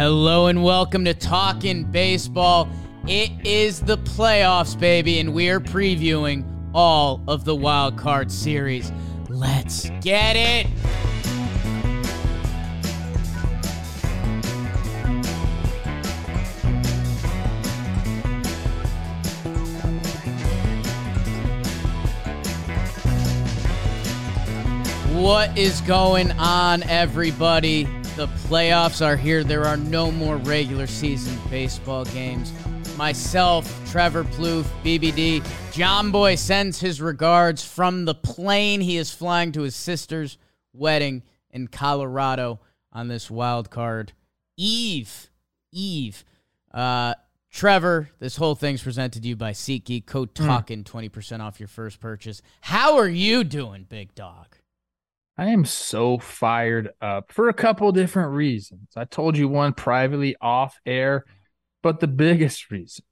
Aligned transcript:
Hello 0.00 0.46
and 0.46 0.64
welcome 0.64 1.04
to 1.04 1.12
Talking 1.12 1.84
Baseball. 1.84 2.70
It 3.06 3.32
is 3.44 3.80
the 3.80 3.98
playoffs, 3.98 4.80
baby, 4.80 5.18
and 5.18 5.34
we 5.34 5.50
are 5.50 5.60
previewing 5.60 6.42
all 6.72 7.22
of 7.28 7.44
the 7.44 7.54
wild 7.54 7.98
card 7.98 8.32
series. 8.32 8.90
Let's 9.28 9.90
get 10.00 10.36
it. 10.36 10.68
What 25.12 25.58
is 25.58 25.82
going 25.82 26.32
on, 26.38 26.84
everybody? 26.84 27.86
The 28.16 28.26
playoffs 28.48 29.04
are 29.04 29.16
here. 29.16 29.44
There 29.44 29.64
are 29.64 29.76
no 29.76 30.10
more 30.10 30.36
regular 30.36 30.86
season 30.86 31.38
baseball 31.48 32.04
games. 32.06 32.52
Myself, 32.96 33.66
Trevor 33.90 34.24
Plouffe, 34.24 34.66
BBD, 34.84 35.42
John 35.72 36.10
Boy 36.10 36.34
sends 36.34 36.80
his 36.80 37.00
regards 37.00 37.64
from 37.64 38.04
the 38.04 38.14
plane 38.14 38.80
he 38.80 38.96
is 38.96 39.10
flying 39.10 39.52
to 39.52 39.62
his 39.62 39.74
sister's 39.74 40.36
wedding 40.72 41.22
in 41.50 41.68
Colorado 41.68 42.60
on 42.92 43.08
this 43.08 43.30
wild 43.30 43.70
card 43.70 44.12
eve. 44.56 45.30
Eve. 45.72 46.24
Uh, 46.72 47.14
Trevor, 47.50 48.10
this 48.18 48.36
whole 48.36 48.54
thing's 48.54 48.82
presented 48.82 49.22
to 49.22 49.28
you 49.28 49.36
by 49.36 49.52
SeatGeek. 49.52 50.06
Code 50.06 50.34
Talkin, 50.34 50.84
20% 50.84 51.40
off 51.40 51.58
your 51.58 51.68
first 51.68 52.00
purchase. 52.00 52.42
How 52.60 52.98
are 52.98 53.08
you 53.08 53.44
doing, 53.44 53.86
big 53.88 54.14
dog? 54.14 54.56
I 55.38 55.48
am 55.48 55.64
so 55.64 56.18
fired 56.18 56.90
up 57.00 57.32
for 57.32 57.48
a 57.48 57.54
couple 57.54 57.90
different 57.92 58.32
reasons. 58.32 58.88
I 58.96 59.04
told 59.04 59.38
you 59.38 59.48
one 59.48 59.72
privately 59.72 60.36
off 60.40 60.78
air, 60.84 61.24
but 61.82 62.00
the 62.00 62.06
biggest 62.06 62.70
reason 62.70 63.04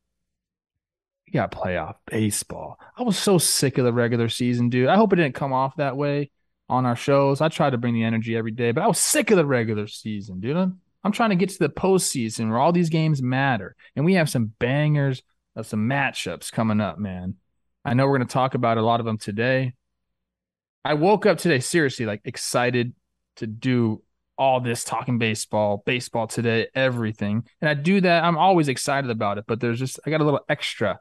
we 1.28 1.32
got 1.32 1.52
playoff 1.52 1.96
baseball. 2.06 2.78
I 2.96 3.02
was 3.02 3.18
so 3.18 3.38
sick 3.38 3.78
of 3.78 3.84
the 3.84 3.92
regular 3.92 4.28
season, 4.28 4.70
dude. 4.70 4.88
I 4.88 4.96
hope 4.96 5.12
it 5.12 5.16
didn't 5.16 5.34
come 5.34 5.52
off 5.52 5.76
that 5.76 5.96
way 5.96 6.30
on 6.68 6.86
our 6.86 6.96
shows. 6.96 7.40
I 7.40 7.48
try 7.48 7.68
to 7.68 7.78
bring 7.78 7.94
the 7.94 8.04
energy 8.04 8.36
every 8.36 8.50
day, 8.50 8.72
but 8.72 8.82
I 8.82 8.86
was 8.86 8.98
sick 8.98 9.30
of 9.30 9.36
the 9.36 9.44
regular 9.44 9.86
season, 9.86 10.40
dude. 10.40 10.56
I'm 10.56 11.12
trying 11.12 11.30
to 11.30 11.36
get 11.36 11.50
to 11.50 11.58
the 11.58 11.68
postseason 11.68 12.48
where 12.48 12.58
all 12.58 12.72
these 12.72 12.88
games 12.88 13.22
matter. 13.22 13.76
And 13.94 14.04
we 14.04 14.14
have 14.14 14.30
some 14.30 14.52
bangers 14.58 15.22
of 15.54 15.66
some 15.66 15.88
matchups 15.88 16.50
coming 16.50 16.80
up, 16.80 16.98
man. 16.98 17.34
I 17.84 17.94
know 17.94 18.06
we're 18.06 18.18
going 18.18 18.28
to 18.28 18.32
talk 18.32 18.54
about 18.54 18.78
a 18.78 18.82
lot 18.82 19.00
of 19.00 19.06
them 19.06 19.18
today. 19.18 19.74
I 20.88 20.94
woke 20.94 21.26
up 21.26 21.36
today 21.36 21.60
seriously 21.60 22.06
like 22.06 22.22
excited 22.24 22.94
to 23.36 23.46
do 23.46 24.02
all 24.38 24.60
this 24.60 24.84
talking 24.84 25.18
baseball, 25.18 25.82
baseball 25.84 26.26
today, 26.26 26.68
everything. 26.74 27.44
And 27.60 27.68
I 27.68 27.74
do 27.74 28.00
that. 28.00 28.24
I'm 28.24 28.38
always 28.38 28.68
excited 28.68 29.10
about 29.10 29.36
it, 29.36 29.44
but 29.46 29.60
there's 29.60 29.78
just 29.78 30.00
I 30.06 30.10
got 30.10 30.22
a 30.22 30.24
little 30.24 30.40
extra 30.48 30.98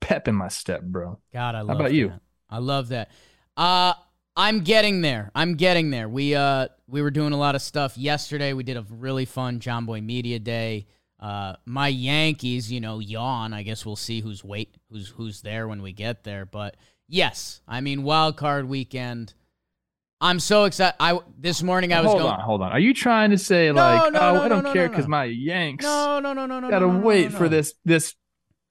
pep 0.00 0.28
in 0.28 0.36
my 0.36 0.46
step, 0.46 0.82
bro. 0.82 1.18
God, 1.32 1.56
I 1.56 1.62
love 1.62 1.68
How 1.68 1.74
about 1.74 1.88
that. 1.88 1.94
you? 1.94 2.12
I 2.48 2.58
love 2.58 2.88
that. 2.88 3.10
Uh 3.56 3.94
I'm 4.36 4.60
getting 4.60 5.00
there. 5.00 5.32
I'm 5.34 5.54
getting 5.56 5.90
there. 5.90 6.08
We 6.08 6.36
uh 6.36 6.68
we 6.86 7.02
were 7.02 7.10
doing 7.10 7.32
a 7.32 7.36
lot 7.36 7.56
of 7.56 7.62
stuff 7.62 7.98
yesterday. 7.98 8.52
We 8.52 8.62
did 8.62 8.76
a 8.76 8.86
really 8.88 9.24
fun 9.24 9.58
John 9.58 9.84
Boy 9.84 10.00
Media 10.00 10.38
Day. 10.38 10.86
Uh 11.18 11.54
my 11.66 11.88
Yankees, 11.88 12.70
you 12.70 12.80
know, 12.80 13.00
yawn. 13.00 13.52
I 13.52 13.64
guess 13.64 13.84
we'll 13.84 13.96
see 13.96 14.20
who's 14.20 14.44
wait 14.44 14.76
who's 14.90 15.08
who's 15.08 15.42
there 15.42 15.66
when 15.66 15.82
we 15.82 15.92
get 15.92 16.22
there. 16.22 16.46
But 16.46 16.76
yes, 17.08 17.60
I 17.66 17.80
mean 17.80 18.02
wild 18.02 18.36
card 18.36 18.68
weekend. 18.68 19.34
I'm 20.20 20.40
so 20.40 20.64
excited. 20.64 20.96
I 21.00 21.18
this 21.38 21.62
morning 21.62 21.92
I 21.92 22.00
was 22.00 22.10
hold 22.10 22.22
going. 22.22 22.32
on, 22.32 22.40
hold 22.40 22.62
on. 22.62 22.72
Are 22.72 22.78
you 22.78 22.94
trying 22.94 23.30
to 23.30 23.38
say 23.38 23.66
No, 23.68 23.74
like, 23.74 24.12
no, 24.12 24.20
oh, 24.20 24.34
no, 24.34 24.42
I 24.42 24.48
don't 24.48 24.72
care 24.72 24.88
because 24.88 25.06
my 25.06 25.24
Yanks 25.24 25.84
No, 25.84 26.18
no, 26.20 26.32
no, 26.32 26.46
no, 26.46 26.60
no. 26.60 26.70
gotta 26.70 26.88
wait 26.88 27.32
for 27.32 27.48
this 27.48 27.74
this 27.84 28.14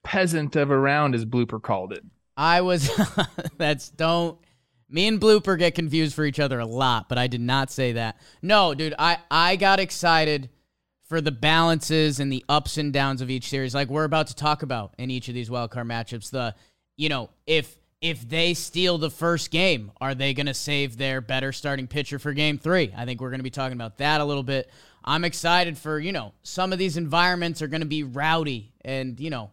peasant 0.03 0.55
of 0.55 0.71
a 0.71 0.77
round, 0.77 1.15
as 1.15 1.25
Blooper 1.25 1.61
called 1.61 1.93
it. 1.93 2.03
I 2.35 2.61
was 2.61 2.89
that's 3.57 3.89
don't 3.89 4.39
me 4.89 5.07
and 5.07 5.19
Blooper 5.19 5.57
get 5.57 5.75
confused 5.75 6.15
for 6.15 6.25
each 6.25 6.39
other 6.39 6.59
a 6.59 6.65
lot, 6.65 7.09
but 7.09 7.17
I 7.17 7.27
did 7.27 7.41
not 7.41 7.71
say 7.71 7.93
that. 7.93 8.19
No, 8.41 8.73
dude, 8.73 8.95
I 8.97 9.17
I 9.29 9.55
got 9.55 9.79
excited 9.79 10.49
for 11.03 11.21
the 11.21 11.31
balances 11.31 12.19
and 12.19 12.31
the 12.31 12.43
ups 12.49 12.77
and 12.77 12.91
downs 12.91 13.21
of 13.21 13.29
each 13.29 13.49
series 13.49 13.75
like 13.75 13.89
we're 13.89 14.05
about 14.05 14.27
to 14.27 14.35
talk 14.35 14.63
about 14.63 14.95
in 14.97 15.11
each 15.11 15.27
of 15.27 15.35
these 15.35 15.51
wild 15.51 15.69
card 15.69 15.87
matchups. 15.87 16.31
The 16.31 16.55
you 16.95 17.09
know, 17.09 17.29
if 17.45 17.77
if 18.03 18.27
they 18.27 18.53
steal 18.53 18.97
the 18.97 19.09
first 19.09 19.49
game, 19.49 19.89
are 20.01 20.13
they 20.13 20.33
going 20.33 20.47
to 20.47 20.53
save 20.53 20.97
their 20.97 21.21
better 21.21 21.53
starting 21.53 21.87
pitcher 21.87 22.19
for 22.19 22.33
game 22.33 22.57
3? 22.57 22.93
I 22.97 23.05
think 23.05 23.21
we're 23.21 23.29
going 23.29 23.39
to 23.39 23.45
be 23.45 23.49
talking 23.49 23.77
about 23.77 23.97
that 23.99 24.19
a 24.19 24.25
little 24.25 24.43
bit. 24.43 24.69
I'm 25.05 25.23
excited 25.23 25.77
for, 25.77 25.97
you 25.99 26.11
know, 26.11 26.33
some 26.43 26.73
of 26.73 26.79
these 26.79 26.97
environments 26.97 27.61
are 27.61 27.67
going 27.67 27.81
to 27.81 27.87
be 27.87 28.03
rowdy 28.03 28.73
and, 28.81 29.17
you 29.21 29.29
know, 29.29 29.51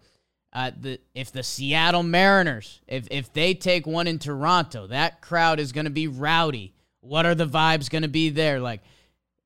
uh, 0.52 0.72
the 0.80 0.98
if 1.14 1.30
the 1.30 1.44
Seattle 1.44 2.02
Mariners, 2.02 2.80
if 2.88 3.06
if 3.12 3.32
they 3.32 3.54
take 3.54 3.86
one 3.86 4.08
in 4.08 4.18
Toronto, 4.18 4.88
that 4.88 5.20
crowd 5.20 5.60
is 5.60 5.70
going 5.70 5.84
to 5.84 5.92
be 5.92 6.08
rowdy. 6.08 6.74
What 7.02 7.24
are 7.24 7.36
the 7.36 7.46
vibes 7.46 7.88
going 7.88 8.02
to 8.02 8.08
be 8.08 8.30
there? 8.30 8.58
Like 8.58 8.80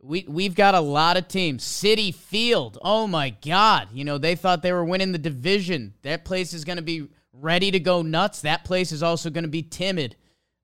we 0.00 0.25
we've 0.26 0.54
got 0.54 0.75
a 0.75 0.81
lot 0.81 1.19
of 1.19 1.28
teams. 1.28 1.62
Citi 1.62 2.14
Field, 2.14 2.78
oh 2.81 3.06
my 3.06 3.28
God! 3.44 3.88
You 3.93 4.06
know 4.06 4.16
they 4.16 4.34
thought 4.34 4.62
they 4.62 4.72
were 4.72 4.82
winning 4.82 5.12
the 5.12 5.19
division. 5.19 5.93
That 6.00 6.25
place 6.25 6.54
is 6.54 6.64
going 6.64 6.78
to 6.78 6.82
be 6.82 7.09
ready 7.40 7.70
to 7.70 7.80
go 7.80 8.02
nuts. 8.02 8.42
That 8.42 8.64
place 8.64 8.92
is 8.92 9.02
also 9.02 9.30
going 9.30 9.44
to 9.44 9.50
be 9.50 9.62
timid 9.62 10.16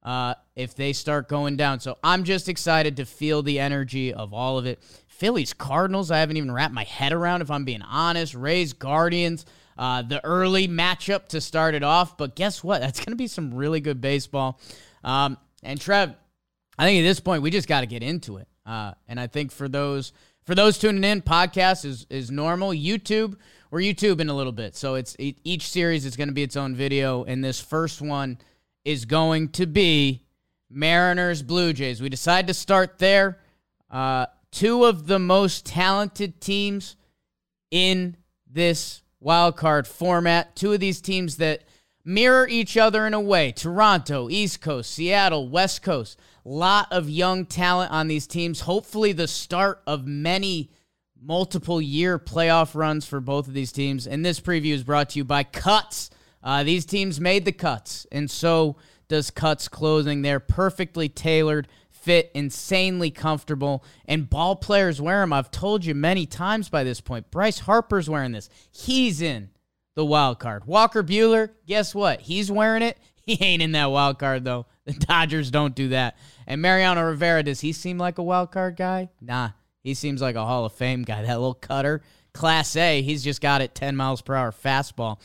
uh, 0.02 0.34
if 0.56 0.74
they 0.74 0.92
start 0.92 1.28
going 1.28 1.56
down. 1.56 1.80
So 1.80 1.98
I'm 2.02 2.24
just 2.24 2.48
excited 2.48 2.96
to 2.96 3.04
feel 3.04 3.42
the 3.42 3.58
energy 3.58 4.12
of 4.12 4.32
all 4.32 4.58
of 4.58 4.66
it. 4.66 4.82
Phillies 5.08 5.52
Cardinals, 5.52 6.10
I 6.10 6.18
haven't 6.18 6.36
even 6.36 6.50
wrapped 6.50 6.72
my 6.72 6.84
head 6.84 7.12
around 7.12 7.42
if 7.42 7.50
I'm 7.50 7.64
being 7.64 7.82
honest. 7.82 8.34
Rays 8.34 8.72
Guardians, 8.72 9.44
uh, 9.76 10.02
the 10.02 10.24
early 10.24 10.66
matchup 10.66 11.28
to 11.28 11.40
start 11.40 11.74
it 11.74 11.82
off. 11.82 12.16
But 12.16 12.36
guess 12.36 12.64
what? 12.64 12.80
That's 12.80 13.00
going 13.00 13.12
to 13.12 13.16
be 13.16 13.26
some 13.26 13.52
really 13.52 13.80
good 13.80 14.00
baseball. 14.00 14.60
Um, 15.04 15.36
and 15.62 15.80
Trev, 15.80 16.14
I 16.78 16.86
think 16.86 17.00
at 17.00 17.08
this 17.08 17.20
point 17.20 17.42
we 17.42 17.50
just 17.50 17.68
got 17.68 17.80
to 17.82 17.86
get 17.86 18.02
into 18.02 18.38
it. 18.38 18.48
Uh, 18.64 18.92
and 19.08 19.20
I 19.20 19.26
think 19.26 19.52
for 19.52 19.68
those 19.68 20.12
for 20.44 20.54
those 20.54 20.78
tuning 20.78 21.04
in, 21.04 21.22
podcast 21.22 21.84
is 21.84 22.06
is 22.08 22.30
normal. 22.30 22.70
YouTube, 22.70 23.36
we're 23.70 23.80
YouTubing 23.80 24.28
a 24.28 24.32
little 24.32 24.52
bit, 24.52 24.74
so 24.74 24.96
it's 24.96 25.14
each 25.18 25.68
series 25.68 26.04
is 26.04 26.16
going 26.16 26.28
to 26.28 26.34
be 26.34 26.42
its 26.42 26.56
own 26.56 26.74
video, 26.74 27.24
and 27.24 27.42
this 27.44 27.60
first 27.60 28.02
one 28.02 28.38
is 28.84 29.04
going 29.04 29.50
to 29.50 29.66
be 29.66 30.24
Mariners 30.68 31.42
Blue 31.42 31.72
Jays. 31.72 32.02
We 32.02 32.08
decide 32.08 32.48
to 32.48 32.54
start 32.54 32.98
there. 32.98 33.38
Uh, 33.90 34.26
two 34.50 34.84
of 34.84 35.06
the 35.06 35.18
most 35.18 35.66
talented 35.66 36.40
teams 36.40 36.96
in 37.70 38.16
this 38.50 39.02
wild 39.20 39.56
card 39.56 39.86
format. 39.86 40.56
Two 40.56 40.72
of 40.72 40.80
these 40.80 41.00
teams 41.00 41.36
that 41.36 41.62
mirror 42.04 42.48
each 42.48 42.76
other 42.76 43.06
in 43.06 43.14
a 43.14 43.20
way. 43.20 43.52
Toronto, 43.52 44.28
East 44.28 44.60
Coast, 44.60 44.90
Seattle, 44.90 45.48
West 45.48 45.82
Coast. 45.82 46.18
Lot 46.44 46.88
of 46.90 47.08
young 47.08 47.46
talent 47.46 47.92
on 47.92 48.08
these 48.08 48.26
teams. 48.26 48.60
Hopefully 48.60 49.12
the 49.12 49.28
start 49.28 49.82
of 49.86 50.06
many 50.06 50.70
multiple 51.22 51.80
year 51.80 52.18
playoff 52.18 52.74
runs 52.74 53.06
for 53.06 53.20
both 53.20 53.46
of 53.48 53.54
these 53.54 53.72
teams. 53.72 54.06
And 54.06 54.24
this 54.24 54.40
preview 54.40 54.72
is 54.72 54.84
brought 54.84 55.10
to 55.10 55.18
you 55.18 55.24
by 55.24 55.44
Cuts. 55.44 56.10
Uh, 56.42 56.62
these 56.62 56.86
teams 56.86 57.20
made 57.20 57.44
the 57.44 57.52
cuts, 57.52 58.06
and 58.10 58.30
so 58.30 58.76
does 59.08 59.30
Cuts 59.30 59.68
clothing. 59.68 60.22
They're 60.22 60.40
perfectly 60.40 61.08
tailored, 61.08 61.68
fit, 61.90 62.30
insanely 62.34 63.10
comfortable, 63.10 63.84
and 64.06 64.30
ball 64.30 64.56
players 64.56 65.02
wear 65.02 65.20
them. 65.20 65.34
I've 65.34 65.50
told 65.50 65.84
you 65.84 65.94
many 65.94 66.24
times 66.24 66.70
by 66.70 66.82
this 66.82 67.00
point. 67.00 67.30
Bryce 67.30 67.58
Harper's 67.58 68.08
wearing 68.08 68.32
this. 68.32 68.48
He's 68.70 69.20
in 69.20 69.50
the 69.96 70.04
wild 70.04 70.38
card. 70.38 70.64
Walker 70.64 71.02
Buehler, 71.02 71.50
guess 71.66 71.94
what? 71.94 72.22
He's 72.22 72.50
wearing 72.50 72.82
it. 72.82 72.98
He 73.26 73.36
ain't 73.44 73.62
in 73.62 73.72
that 73.72 73.92
wild 73.92 74.18
card 74.18 74.44
though. 74.44 74.66
The 74.86 74.94
Dodgers 74.94 75.52
don't 75.52 75.74
do 75.74 75.90
that. 75.90 76.16
And 76.48 76.60
Mariano 76.60 77.04
Rivera, 77.04 77.44
does 77.44 77.60
he 77.60 77.72
seem 77.72 77.96
like 77.96 78.18
a 78.18 78.24
wild 78.24 78.50
card 78.50 78.76
guy? 78.76 79.10
Nah, 79.20 79.50
he 79.82 79.94
seems 79.94 80.20
like 80.20 80.36
a 80.36 80.44
Hall 80.44 80.64
of 80.64 80.72
Fame 80.72 81.02
guy. 81.02 81.22
That 81.26 81.38
little 81.38 81.54
cutter, 81.54 82.02
Class 82.32 82.76
A. 82.76 83.02
He's 83.02 83.24
just 83.24 83.40
got 83.40 83.62
it 83.62 83.74
10 83.74 83.96
miles 83.96 84.22
per 84.22 84.34
hour 84.34 84.52
fastball. 84.52 85.18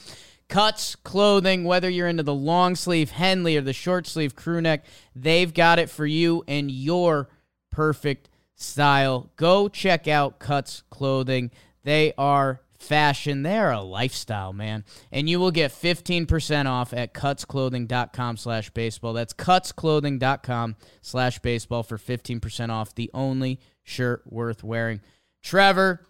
Cuts, 0.48 0.96
clothing, 0.96 1.64
whether 1.64 1.90
you're 1.90 2.08
into 2.08 2.24
the 2.24 2.34
long 2.34 2.76
sleeve 2.76 3.12
Henley 3.12 3.58
or 3.58 3.62
the 3.62 3.74
short 3.74 4.06
sleeve 4.06 4.36
crew 4.36 4.62
neck, 4.62 4.86
they've 5.16 5.54
got 5.54 5.80
it 5.80 5.90
for 5.90 6.06
you 6.06 6.44
and 6.48 6.70
your 6.70 7.30
perfect 7.72 8.30
style. 8.54 9.32
Go 9.36 9.68
check 9.68 10.08
out 10.08 10.40
Cuts 10.40 10.84
Clothing. 10.90 11.50
They 11.84 12.14
are 12.18 12.62
fashion. 12.86 13.44
They 13.44 13.58
are 13.58 13.72
a 13.72 13.82
lifestyle, 13.82 14.54
man. 14.54 14.86
And 15.12 15.30
you 15.30 15.40
will 15.40 15.52
get 15.52 15.72
15% 15.72 16.66
off 16.66 16.94
at 16.94 17.14
cutsclothing.com 17.14 18.38
slash 18.38 18.70
baseball. 18.70 19.14
That's 19.14 19.34
cutsclothing.com 19.34 20.76
slash 21.02 21.40
baseball 21.40 21.84
for 21.84 21.98
15% 21.98 22.70
off. 22.70 22.96
The 22.96 23.12
only 23.14 23.60
shirt 23.84 24.24
worth 24.26 24.64
wearing. 24.64 25.02
Trevor, 25.44 26.06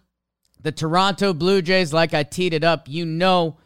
the 0.60 0.72
Toronto 0.72 1.32
Blue 1.32 1.62
Jays, 1.62 1.92
like 1.92 2.14
I 2.14 2.22
teed 2.22 2.54
it 2.54 2.64
up, 2.64 2.88
you 2.88 3.04
know 3.04 3.58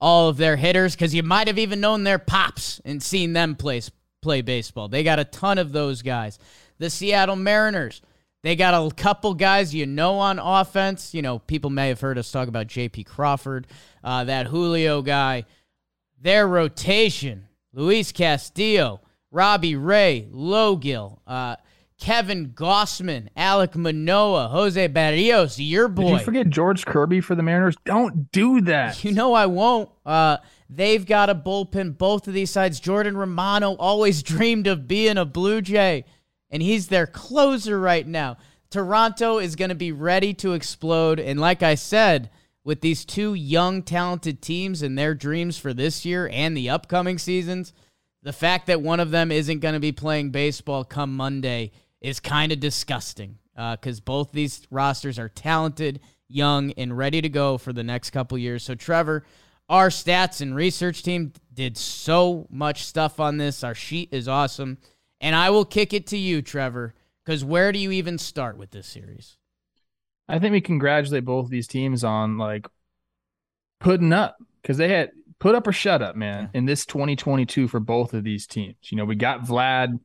all 0.00 0.28
of 0.28 0.36
their 0.36 0.56
hitters 0.56 0.94
because 0.94 1.14
you 1.14 1.22
might 1.22 1.48
have 1.48 1.58
even 1.58 1.80
known 1.80 2.04
their 2.04 2.18
pops 2.18 2.80
and 2.84 3.02
seen 3.02 3.32
them 3.32 3.56
play, 3.56 3.82
play 4.22 4.42
baseball. 4.42 4.88
They 4.88 5.02
got 5.02 5.18
a 5.18 5.24
ton 5.24 5.58
of 5.58 5.72
those 5.72 6.02
guys. 6.02 6.38
The 6.78 6.90
Seattle 6.90 7.36
Mariners, 7.36 8.00
They 8.48 8.56
got 8.56 8.72
a 8.72 8.94
couple 8.94 9.34
guys 9.34 9.74
you 9.74 9.84
know 9.84 10.14
on 10.14 10.38
offense. 10.38 11.12
You 11.12 11.20
know, 11.20 11.38
people 11.38 11.68
may 11.68 11.88
have 11.88 12.00
heard 12.00 12.16
us 12.16 12.32
talk 12.32 12.48
about 12.48 12.66
J.P. 12.66 13.04
Crawford, 13.04 13.66
uh, 14.02 14.24
that 14.24 14.46
Julio 14.46 15.02
guy. 15.02 15.44
Their 16.18 16.48
rotation: 16.48 17.46
Luis 17.74 18.10
Castillo, 18.10 19.02
Robbie 19.30 19.76
Ray, 19.76 20.28
Logill, 20.32 21.18
uh, 21.26 21.56
Kevin 22.00 22.54
Gausman, 22.54 23.28
Alek 23.36 23.76
Manoah, 23.76 24.48
Jose 24.48 24.88
Berrios, 24.88 25.56
your 25.58 25.86
boy. 25.86 26.12
Did 26.12 26.18
you 26.20 26.24
forget 26.24 26.48
George 26.48 26.86
Kirby 26.86 27.20
for 27.20 27.34
the 27.34 27.42
Mariners? 27.42 27.76
Don't 27.84 28.32
do 28.32 28.62
that. 28.62 29.04
You 29.04 29.12
know 29.12 29.34
I 29.34 29.44
won't. 29.44 29.90
Uh, 30.06 30.38
they've 30.70 31.04
got 31.04 31.28
a 31.28 31.34
bullpen. 31.34 31.98
Both 31.98 32.26
of 32.26 32.32
these 32.32 32.50
sides. 32.50 32.80
Jordan 32.80 33.14
Romano 33.14 33.74
always 33.74 34.22
dreamed 34.22 34.66
of 34.66 34.88
being 34.88 35.18
a 35.18 35.26
Blue 35.26 35.60
Jay 35.60 36.06
and 36.50 36.62
he's 36.62 36.88
their 36.88 37.06
closer 37.06 37.78
right 37.78 38.06
now. 38.06 38.36
Toronto 38.70 39.38
is 39.38 39.56
going 39.56 39.70
to 39.70 39.74
be 39.74 39.92
ready 39.92 40.34
to 40.34 40.52
explode. 40.52 41.18
And 41.18 41.40
like 41.40 41.62
I 41.62 41.74
said, 41.74 42.30
with 42.64 42.80
these 42.82 43.04
two 43.04 43.34
young, 43.34 43.82
talented 43.82 44.42
teams 44.42 44.82
and 44.82 44.98
their 44.98 45.14
dreams 45.14 45.56
for 45.56 45.72
this 45.72 46.04
year 46.04 46.28
and 46.32 46.56
the 46.56 46.68
upcoming 46.68 47.18
seasons, 47.18 47.72
the 48.22 48.32
fact 48.32 48.66
that 48.66 48.82
one 48.82 49.00
of 49.00 49.10
them 49.10 49.32
isn't 49.32 49.60
going 49.60 49.74
to 49.74 49.80
be 49.80 49.92
playing 49.92 50.30
baseball 50.30 50.84
come 50.84 51.16
Monday 51.16 51.72
is 52.00 52.20
kind 52.20 52.52
of 52.52 52.60
disgusting 52.60 53.38
because 53.54 53.98
uh, 53.98 54.04
both 54.04 54.32
these 54.32 54.66
rosters 54.70 55.18
are 55.18 55.28
talented, 55.28 56.00
young, 56.28 56.72
and 56.72 56.96
ready 56.96 57.22
to 57.22 57.28
go 57.28 57.58
for 57.58 57.72
the 57.72 57.82
next 57.82 58.10
couple 58.10 58.36
years. 58.36 58.62
So, 58.62 58.74
Trevor, 58.74 59.24
our 59.68 59.88
stats 59.88 60.40
and 60.40 60.54
research 60.54 61.02
team 61.02 61.32
did 61.52 61.76
so 61.76 62.46
much 62.50 62.84
stuff 62.84 63.18
on 63.18 63.36
this. 63.36 63.64
Our 63.64 63.74
sheet 63.74 64.10
is 64.12 64.28
awesome. 64.28 64.78
And 65.20 65.34
I 65.34 65.50
will 65.50 65.64
kick 65.64 65.92
it 65.92 66.06
to 66.08 66.16
you, 66.18 66.42
Trevor, 66.42 66.94
because 67.24 67.44
where 67.44 67.72
do 67.72 67.78
you 67.78 67.90
even 67.90 68.18
start 68.18 68.56
with 68.56 68.70
this 68.70 68.86
series? 68.86 69.36
I 70.28 70.38
think 70.38 70.52
we 70.52 70.60
congratulate 70.60 71.24
both 71.24 71.48
these 71.48 71.66
teams 71.66 72.04
on 72.04 72.38
like 72.38 72.66
putting 73.80 74.12
up 74.12 74.36
because 74.62 74.76
they 74.76 74.88
had 74.88 75.10
put 75.38 75.54
up 75.54 75.66
or 75.66 75.72
shut 75.72 76.02
up, 76.02 76.16
man, 76.16 76.50
yeah. 76.52 76.58
in 76.58 76.66
this 76.66 76.84
2022 76.86 77.68
for 77.68 77.80
both 77.80 78.14
of 78.14 78.24
these 78.24 78.46
teams. 78.46 78.76
You 78.90 78.98
know, 78.98 79.04
we 79.04 79.16
got 79.16 79.42
Vlad 79.42 79.98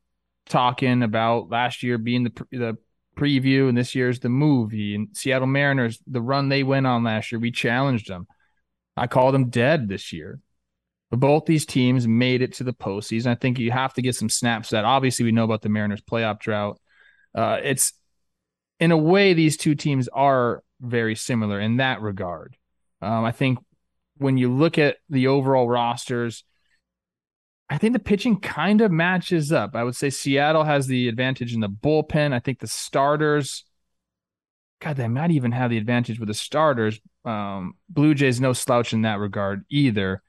talking 0.48 1.04
about 1.04 1.50
last 1.50 1.84
year 1.84 1.98
being 1.98 2.24
the 2.24 2.46
the 2.52 2.78
preview 3.16 3.70
and 3.70 3.78
this 3.78 3.94
year's 3.94 4.20
the 4.20 4.30
movie 4.30 4.96
and 4.96 5.10
Seattle 5.14 5.48
Mariners 5.48 6.00
the 6.08 6.22
run 6.22 6.50
they 6.50 6.64
went 6.64 6.88
on 6.88 7.04
last 7.04 7.32
year 7.32 7.40
we 7.40 7.52
challenged 7.52 8.08
them 8.08 8.28
I 8.98 9.06
called 9.06 9.36
them 9.36 9.50
dead 9.50 9.88
this 9.88 10.12
year 10.12 10.40
both 11.18 11.46
these 11.46 11.66
teams 11.66 12.08
made 12.08 12.42
it 12.42 12.54
to 12.54 12.64
the 12.64 12.74
postseason. 12.74 13.28
I 13.28 13.36
think 13.36 13.60
you 13.60 13.72
have 13.72 13.94
to 13.96 14.02
get 14.02 14.16
some 14.16 14.30
snaps 14.30 14.72
that 14.72 14.86
obviously 14.86 15.26
we 15.26 15.32
know 15.32 15.44
about 15.44 15.62
the 15.62 15.70
Mariners 15.70 16.02
playoff 16.02 16.40
drought. 16.40 16.80
Uh, 17.36 17.60
it's 17.64 17.94
in 18.80 18.92
a 18.92 18.98
way, 18.98 19.34
these 19.34 19.58
two 19.58 19.76
teams 19.76 20.08
are 20.08 20.64
very 20.82 21.16
similar 21.16 21.60
in 21.60 21.78
that 21.78 22.02
regard. 22.02 22.58
Um, 23.02 23.24
I 23.24 23.32
think 23.32 23.60
when 24.18 24.38
you 24.38 24.52
look 24.52 24.78
at 24.78 24.98
the 25.10 25.28
overall 25.28 25.68
rosters, 25.68 26.44
I 27.70 27.78
think 27.78 27.94
the 27.94 28.00
pitching 28.00 28.40
kind 28.40 28.82
of 28.82 28.92
matches 28.92 29.52
up. 29.52 29.76
I 29.76 29.84
would 29.84 29.96
say 29.96 30.10
Seattle 30.10 30.64
has 30.64 30.88
the 30.88 31.08
advantage 31.08 31.54
in 31.54 31.60
the 31.60 31.70
bullpen. 31.70 32.34
I 32.34 32.40
think 32.40 32.60
the 32.60 32.68
starters, 32.68 33.64
God, 34.80 34.98
they 34.98 35.08
might 35.08 35.32
even 35.32 35.52
have 35.54 35.70
the 35.70 35.78
advantage 35.78 36.20
with 36.20 36.28
the 36.28 36.34
starters. 36.34 37.00
Um, 37.26 37.76
Blue 37.90 38.14
Jays 38.14 38.42
no 38.42 38.54
slouch 38.54 38.94
in 38.94 39.04
that 39.04 39.20
regard 39.20 39.66
either. 39.70 40.22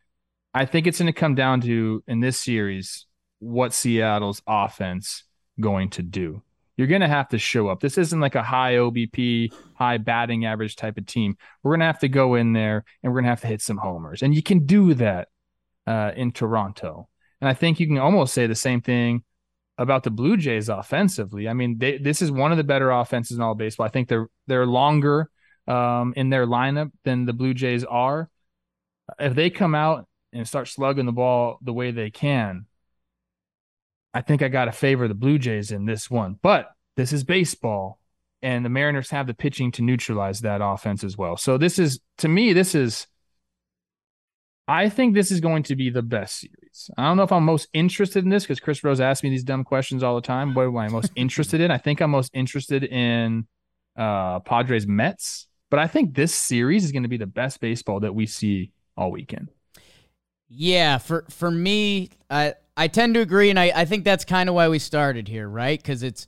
I 0.55 0.67
think 0.67 0.87
it's 0.87 0.99
going 0.99 1.12
to 1.12 1.19
come 1.19 1.35
down 1.35 1.61
to 1.62 2.03
in 2.06 2.21
this 2.21 2.39
series 2.39 3.06
what 3.41 3.73
Seattle's 3.73 4.41
offense 4.47 5.25
going 5.61 5.91
to 5.91 6.03
do. 6.03 6.43
You're 6.77 6.87
going 6.87 7.01
to 7.01 7.09
have 7.09 7.29
to 7.29 7.39
show 7.39 7.69
up. 7.69 7.81
This 7.81 7.99
isn't 7.99 8.21
like 8.21 8.37
a 8.37 8.43
high 8.43 8.75
OBP, 8.75 9.53
high 9.75 9.99
batting 9.99 10.45
average 10.45 10.77
type 10.77 10.97
of 10.97 11.06
team. 11.06 11.37
We're 11.62 11.73
going 11.73 11.81
to 11.81 11.87
have 11.87 12.01
to 12.01 12.09
go 12.09 12.37
in 12.37 12.53
there 12.53 12.85
and 13.03 13.12
we're 13.12 13.21
going 13.21 13.25
to 13.25 13.31
have 13.31 13.41
to 13.43 13.47
hit 13.49 13.62
some 13.62 13.77
homers. 13.77 14.23
And 14.23 14.35
you 14.35 14.43
can 14.43 14.67
do 14.67 14.95
that 14.95 15.29
uh, 15.87 16.12
in 16.17 16.33
Toronto. 16.33 17.09
And 17.41 17.49
I 17.49 17.55
think 17.55 17.79
you 17.79 17.87
can 17.87 17.99
almost 17.99 18.33
say 18.33 18.47
the 18.47 18.55
same 18.55 18.81
thing 18.81 19.23
about 19.77 20.05
the 20.05 20.11
Blue 20.11 20.37
Jays 20.37 20.69
offensively. 20.69 21.49
I 21.49 21.53
mean, 21.53 21.79
they, 21.79 21.99
this 21.99 22.23
is 22.23 22.31
one 22.31 22.53
of 22.53 22.59
the 22.59 22.65
better 22.65 22.91
offenses 22.91 23.37
in 23.37 23.43
all 23.43 23.55
baseball. 23.55 23.87
I 23.87 23.91
think 23.91 24.09
they're 24.09 24.29
they're 24.47 24.67
longer 24.67 25.29
um, 25.67 26.15
in 26.17 26.31
their 26.31 26.47
lineup 26.47 26.93
than 27.05 27.25
the 27.25 27.33
Blue 27.33 27.55
Jays 27.55 27.85
are. 27.85 28.31
If 29.19 29.35
they 29.35 29.50
come 29.50 29.75
out 29.75 30.07
and 30.35 30.47
start 30.47 30.69
slugging 30.69 31.07
the 31.07 31.13
ball 31.13 31.59
the 31.63 31.73
way 31.73 31.91
they 31.91 32.11
can, 32.11 32.67
I 34.13 34.21
think 34.21 34.43
I 34.43 34.49
got 34.49 34.67
to 34.67 34.73
favor 34.73 35.09
the 35.09 35.15
Blue 35.15 35.39
Jays 35.39 35.71
in 35.71 35.87
this 35.87 36.11
one. 36.11 36.39
But 36.43 36.71
this 36.97 37.13
is 37.13 37.25
baseball, 37.25 37.99
and 38.43 38.65
the 38.65 38.69
Mariners 38.69 39.11
have 39.11 39.27
the 39.27 39.35
pitching 39.35 39.73
to 39.73 39.83
neutralize 39.83 40.41
that 40.41 40.61
offense 40.63 41.03
as 41.03 41.17
well. 41.17 41.37
So 41.37 41.57
this 41.57 41.79
is, 41.79 42.01
to 42.19 42.29
me, 42.29 42.53
this 42.53 42.75
is. 42.75 43.07
I 44.67 44.89
think 44.89 45.13
this 45.15 45.31
is 45.31 45.41
going 45.41 45.65
to 45.65 45.77
be 45.77 45.91
the 45.91 46.01
best 46.01 46.41
series. 46.41 46.91
I 46.97 47.05
don't 47.05 47.19
know 47.19 47.23
if 47.23 47.33
I'm 47.33 47.45
most 47.45 47.69
interested 47.75 48.25
in 48.25 48.31
this 48.31 48.45
because 48.45 48.61
Chris 48.61 48.83
Rose 48.83 48.99
asks 48.99 49.23
me 49.23 49.29
these 49.29 49.45
dumb 49.45 49.63
questions 49.63 50.03
all 50.03 50.15
the 50.15 50.23
time. 50.23 50.55
What 50.55 50.67
am 50.67 50.77
I 50.79 50.89
most 50.89 51.13
interested 51.17 51.61
in? 51.61 51.71
I 51.71 51.77
think 51.77 52.01
I'm 52.01 52.11
most 52.11 52.31
interested 52.33 52.83
in 52.83 53.47
uh, 53.95 54.41
Padres 54.41 54.87
Mets, 54.87 55.49
but 55.71 55.81
I 55.81 55.87
think 55.87 56.15
this 56.15 56.35
series 56.35 56.83
is 56.83 56.93
going 56.93 57.03
to 57.03 57.11
be 57.11 57.19
the 57.19 57.27
best 57.27 57.61
baseball 57.61 58.01
that 58.01 58.15
we 58.15 58.25
see 58.25 58.73
all 58.97 59.11
weekend. 59.11 59.51
Yeah, 60.49 60.99
for 60.99 61.25
for 61.31 61.50
me, 61.50 62.11
I 62.31 62.55
I 62.76 62.88
tend 62.88 63.14
to 63.14 63.20
agree, 63.20 63.50
and 63.50 63.58
I, 63.58 63.73
I 63.75 63.85
think 63.85 64.05
that's 64.05 64.25
kind 64.25 64.49
of 64.49 64.55
why 64.55 64.69
we 64.69 64.79
started 64.79 65.29
here, 65.29 65.49
right? 65.49 65.81
Because 65.81 66.02
it's 66.02 66.26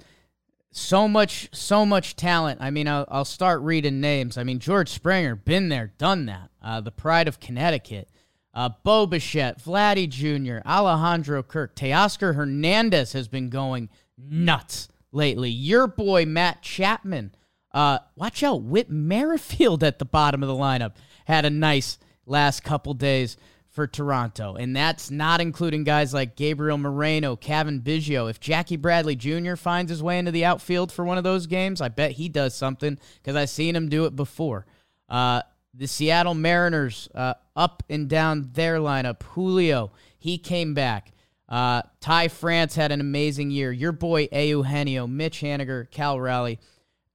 so 0.70 1.08
much 1.08 1.48
so 1.52 1.86
much 1.86 2.16
talent. 2.16 2.60
I 2.60 2.70
mean, 2.70 2.88
I'll, 2.88 3.06
I'll 3.08 3.24
start 3.24 3.62
reading 3.62 4.00
names. 4.00 4.36
I 4.38 4.44
mean, 4.44 4.58
George 4.58 4.88
Springer, 4.88 5.34
been 5.34 5.68
there, 5.68 5.92
done 5.98 6.26
that. 6.26 6.50
Uh, 6.62 6.80
the 6.80 6.90
pride 6.92 7.28
of 7.28 7.40
Connecticut. 7.40 8.08
Uh, 8.52 8.70
Bo 8.84 9.06
Bichette, 9.06 9.62
Vladdy 9.62 10.08
Jr., 10.08 10.66
Alejandro 10.66 11.42
Kirk, 11.42 11.76
Teoscar 11.76 12.34
Hernandez 12.34 13.12
has 13.12 13.28
been 13.28 13.50
going 13.50 13.90
nuts 14.16 14.88
lately. 15.12 15.50
Your 15.50 15.86
boy 15.86 16.24
Matt 16.24 16.62
Chapman. 16.62 17.34
Uh, 17.72 17.98
watch 18.14 18.42
out, 18.42 18.62
Whit 18.62 18.88
Merrifield 18.88 19.84
at 19.84 19.98
the 19.98 20.06
bottom 20.06 20.42
of 20.42 20.48
the 20.48 20.54
lineup 20.54 20.94
had 21.26 21.44
a 21.44 21.50
nice 21.50 21.98
last 22.24 22.64
couple 22.64 22.94
days 22.94 23.36
for 23.76 23.86
Toronto. 23.86 24.54
And 24.54 24.74
that's 24.74 25.10
not 25.10 25.42
including 25.42 25.84
guys 25.84 26.14
like 26.14 26.34
Gabriel 26.34 26.78
Moreno, 26.78 27.36
Cavan 27.36 27.82
Biggio. 27.82 28.28
If 28.28 28.40
Jackie 28.40 28.76
Bradley 28.76 29.14
Jr. 29.14 29.54
finds 29.54 29.90
his 29.90 30.02
way 30.02 30.18
into 30.18 30.30
the 30.30 30.46
outfield 30.46 30.90
for 30.90 31.04
one 31.04 31.18
of 31.18 31.24
those 31.24 31.46
games, 31.46 31.82
I 31.82 31.88
bet 31.88 32.12
he 32.12 32.30
does 32.30 32.54
something 32.54 32.98
because 33.22 33.36
I've 33.36 33.50
seen 33.50 33.76
him 33.76 33.90
do 33.90 34.06
it 34.06 34.16
before. 34.16 34.64
Uh, 35.10 35.42
the 35.74 35.86
Seattle 35.86 36.34
Mariners 36.34 37.10
uh, 37.14 37.34
up 37.54 37.82
and 37.90 38.08
down 38.08 38.48
their 38.54 38.78
lineup. 38.78 39.22
Julio, 39.22 39.92
he 40.18 40.38
came 40.38 40.72
back. 40.72 41.12
Uh, 41.46 41.82
Ty 42.00 42.28
France 42.28 42.76
had 42.76 42.92
an 42.92 43.02
amazing 43.02 43.50
year. 43.50 43.70
Your 43.72 43.92
boy 43.92 44.26
Eugenio, 44.32 45.06
Mitch 45.06 45.42
Haniger, 45.42 45.88
Cal 45.90 46.18
Raleigh. 46.18 46.58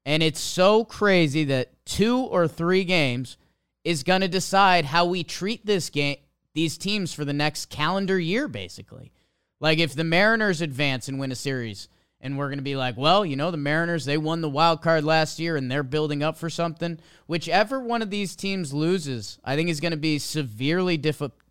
And 0.05 0.21
it's 0.21 0.39
so 0.39 0.85
crazy 0.85 1.43
that 1.45 1.71
two 1.85 2.19
or 2.19 2.47
three 2.47 2.83
games 2.83 3.37
is 3.83 4.03
going 4.03 4.21
to 4.21 4.27
decide 4.27 4.85
how 4.85 5.05
we 5.05 5.23
treat 5.23 5.65
this 5.65 5.89
game 5.89 6.17
these 6.53 6.77
teams 6.77 7.13
for 7.13 7.25
the 7.25 7.33
next 7.33 7.69
calendar 7.69 8.19
year, 8.19 8.47
basically. 8.47 9.11
Like 9.59 9.79
if 9.79 9.93
the 9.93 10.03
Mariners 10.03 10.61
advance 10.61 11.07
and 11.07 11.19
win 11.19 11.31
a 11.31 11.35
series, 11.35 11.87
and 12.21 12.37
we're 12.37 12.47
going 12.47 12.59
to 12.59 12.63
be 12.63 12.75
like, 12.75 12.97
well, 12.97 13.25
you 13.25 13.35
know, 13.35 13.51
the 13.51 13.57
Mariners, 13.57 14.05
they 14.05 14.17
won 14.17 14.41
the 14.41 14.49
wild 14.49 14.81
card 14.81 15.03
last 15.03 15.39
year 15.39 15.57
and 15.57 15.69
they're 15.69 15.83
building 15.83 16.21
up 16.21 16.37
for 16.37 16.49
something. 16.49 16.99
Whichever 17.25 17.79
one 17.79 18.01
of 18.01 18.11
these 18.11 18.35
teams 18.35 18.73
loses, 18.73 19.39
I 19.43 19.55
think 19.55 19.69
is 19.69 19.79
going 19.79 19.91
to 19.91 19.97
be 19.97 20.19
severely 20.19 20.97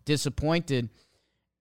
disappointed. 0.05 0.89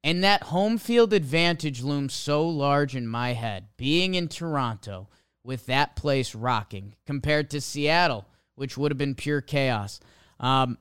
And 0.02 0.24
that 0.24 0.44
home 0.44 0.78
field 0.78 1.12
advantage 1.12 1.82
looms 1.82 2.14
so 2.14 2.48
large 2.48 2.96
in 2.96 3.06
my 3.06 3.32
head, 3.32 3.66
being 3.76 4.14
in 4.14 4.28
Toronto 4.28 5.08
with 5.42 5.66
that 5.66 5.96
place 5.96 6.34
rocking 6.34 6.94
compared 7.04 7.50
to 7.50 7.60
Seattle, 7.60 8.26
which 8.54 8.78
would 8.78 8.92
have 8.92 8.98
been 8.98 9.14
pure 9.14 9.40
chaos. 9.40 10.00
Um, 10.38 10.78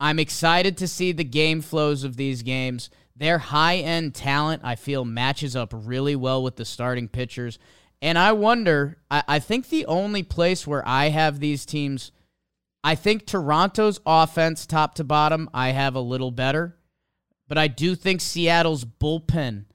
I'm 0.00 0.18
excited 0.18 0.78
to 0.78 0.88
see 0.88 1.12
the 1.12 1.24
game 1.24 1.60
flows 1.60 2.04
of 2.04 2.16
these 2.16 2.42
games. 2.42 2.88
Their 3.14 3.38
high 3.38 3.76
end 3.76 4.14
talent, 4.14 4.62
I 4.64 4.74
feel, 4.74 5.04
matches 5.04 5.54
up 5.54 5.74
really 5.76 6.16
well 6.16 6.42
with 6.42 6.56
the 6.56 6.64
starting 6.64 7.06
pitchers. 7.06 7.58
And 8.00 8.18
I 8.18 8.32
wonder, 8.32 8.96
I, 9.10 9.22
I, 9.28 9.38
think 9.40 9.68
the 9.68 9.84
only 9.84 10.22
place 10.22 10.66
where 10.66 10.82
I 10.88 11.10
have 11.10 11.38
these 11.38 11.66
teams, 11.66 12.12
I 12.82 12.94
think 12.94 13.26
Toronto's 13.26 14.00
offense, 14.06 14.64
top 14.64 14.94
to 14.94 15.04
bottom, 15.04 15.50
I 15.52 15.72
have 15.72 15.94
a 15.94 16.00
little 16.00 16.30
better. 16.30 16.78
But 17.46 17.58
I 17.58 17.68
do 17.68 17.94
think 17.94 18.22
Seattle's 18.22 18.86
bullpen, 18.86 19.66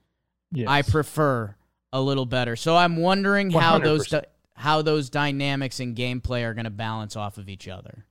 yes. 0.50 0.66
I 0.66 0.82
prefer 0.82 1.54
a 1.92 2.00
little 2.00 2.26
better. 2.26 2.56
So 2.56 2.76
I'm 2.76 2.96
wondering 2.96 3.52
100%. 3.52 3.60
how 3.60 3.78
those 3.78 4.14
how 4.54 4.82
those 4.82 5.10
dynamics 5.10 5.80
and 5.80 5.94
gameplay 5.94 6.42
are 6.42 6.54
going 6.54 6.64
to 6.64 6.70
balance 6.70 7.14
off 7.14 7.36
of 7.36 7.48
each 7.48 7.68
other. 7.68 8.06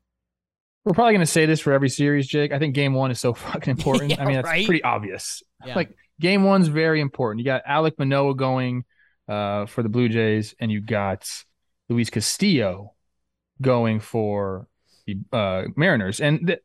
We're 0.86 0.94
probably 0.94 1.14
going 1.14 1.26
to 1.26 1.32
say 1.32 1.48
this 1.48 1.60
for 1.60 1.74
every 1.74 1.90
series, 1.90 2.28
Jake. 2.28 2.52
I 2.52 2.60
think 2.60 2.76
game 2.76 2.94
one 2.94 3.10
is 3.10 3.20
so 3.20 3.34
fucking 3.34 3.72
important. 3.72 4.12
yeah, 4.12 4.22
I 4.22 4.26
mean, 4.26 4.36
that's 4.36 4.48
right? 4.48 4.66
pretty 4.66 4.84
obvious. 4.84 5.42
Yeah. 5.66 5.76
Like 5.76 5.96
game 6.20 6.44
one's 6.44 6.68
very 6.68 7.02
important. 7.02 7.40
You 7.40 7.46
got 7.46 7.66
Alek 7.66 7.98
Manoah 7.98 8.36
going 8.36 8.86
uh, 9.28 9.66
for 9.66 9.82
the 9.82 9.90
Blue 9.90 10.08
Jays, 10.08 10.54
and 10.60 10.72
you 10.72 10.82
got 10.82 11.28
Luis 11.90 12.12
Castillo 12.12 12.94
going 13.62 14.00
for 14.00 14.68
the 15.08 15.18
uh, 15.34 15.64
Mariners, 15.76 16.20
and 16.20 16.46
th- 16.48 16.60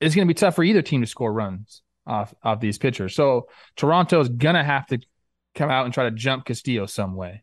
it's 0.00 0.14
going 0.14 0.26
to 0.26 0.32
be 0.32 0.38
tough 0.38 0.56
for 0.56 0.64
either 0.64 0.82
team 0.82 1.00
to 1.00 1.06
score 1.06 1.32
runs 1.32 1.82
off 2.06 2.34
off 2.42 2.60
these 2.60 2.76
pitchers. 2.76 3.14
So 3.14 3.48
Toronto 3.76 4.20
is 4.20 4.28
going 4.28 4.56
to 4.56 4.64
have 4.64 4.86
to 4.88 4.98
come 5.54 5.70
out 5.70 5.86
and 5.86 5.94
try 5.94 6.04
to 6.04 6.10
jump 6.10 6.44
Castillo 6.44 6.84
some 6.86 7.14
way. 7.14 7.42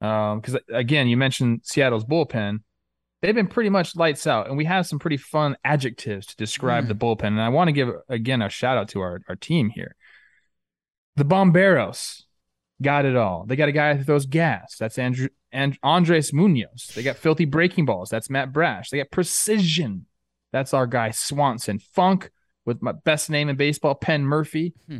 Because 0.00 0.54
um, 0.54 0.60
again, 0.72 1.06
you 1.06 1.16
mentioned 1.16 1.60
Seattle's 1.62 2.04
bullpen 2.04 2.60
they've 3.24 3.34
been 3.34 3.46
pretty 3.46 3.70
much 3.70 3.96
lights 3.96 4.26
out, 4.26 4.48
and 4.48 4.56
we 4.56 4.66
have 4.66 4.86
some 4.86 4.98
pretty 4.98 5.16
fun 5.16 5.56
adjectives 5.64 6.26
to 6.26 6.36
describe 6.36 6.84
mm. 6.84 6.88
the 6.88 6.94
bullpen. 6.94 7.28
And 7.28 7.40
I 7.40 7.48
want 7.48 7.68
to 7.68 7.72
give 7.72 7.88
again 8.06 8.42
a 8.42 8.50
shout 8.50 8.76
out 8.76 8.90
to 8.90 9.00
our, 9.00 9.22
our 9.30 9.34
team 9.34 9.70
here. 9.70 9.96
The 11.16 11.24
Bomberos 11.24 12.24
got 12.82 13.06
it 13.06 13.16
all. 13.16 13.46
They 13.46 13.56
got 13.56 13.70
a 13.70 13.72
guy 13.72 13.94
who 13.94 14.04
throws 14.04 14.26
gas. 14.26 14.76
That's 14.78 14.98
Andrew 14.98 15.28
and 15.50 15.78
Andres 15.82 16.34
Munoz. 16.34 16.92
They 16.94 17.02
got 17.02 17.16
filthy 17.16 17.46
breaking 17.46 17.86
balls. 17.86 18.10
That's 18.10 18.28
Matt 18.28 18.52
Brash. 18.52 18.90
They 18.90 18.98
got 18.98 19.10
precision. 19.10 20.04
That's 20.52 20.74
our 20.74 20.86
guy 20.86 21.10
Swanson. 21.10 21.78
Funk 21.78 22.30
with 22.66 22.82
my 22.82 22.92
best 22.92 23.30
name 23.30 23.48
in 23.48 23.56
baseball, 23.56 23.94
Penn 23.94 24.26
Murphy. 24.26 24.74
Hmm. 24.86 24.98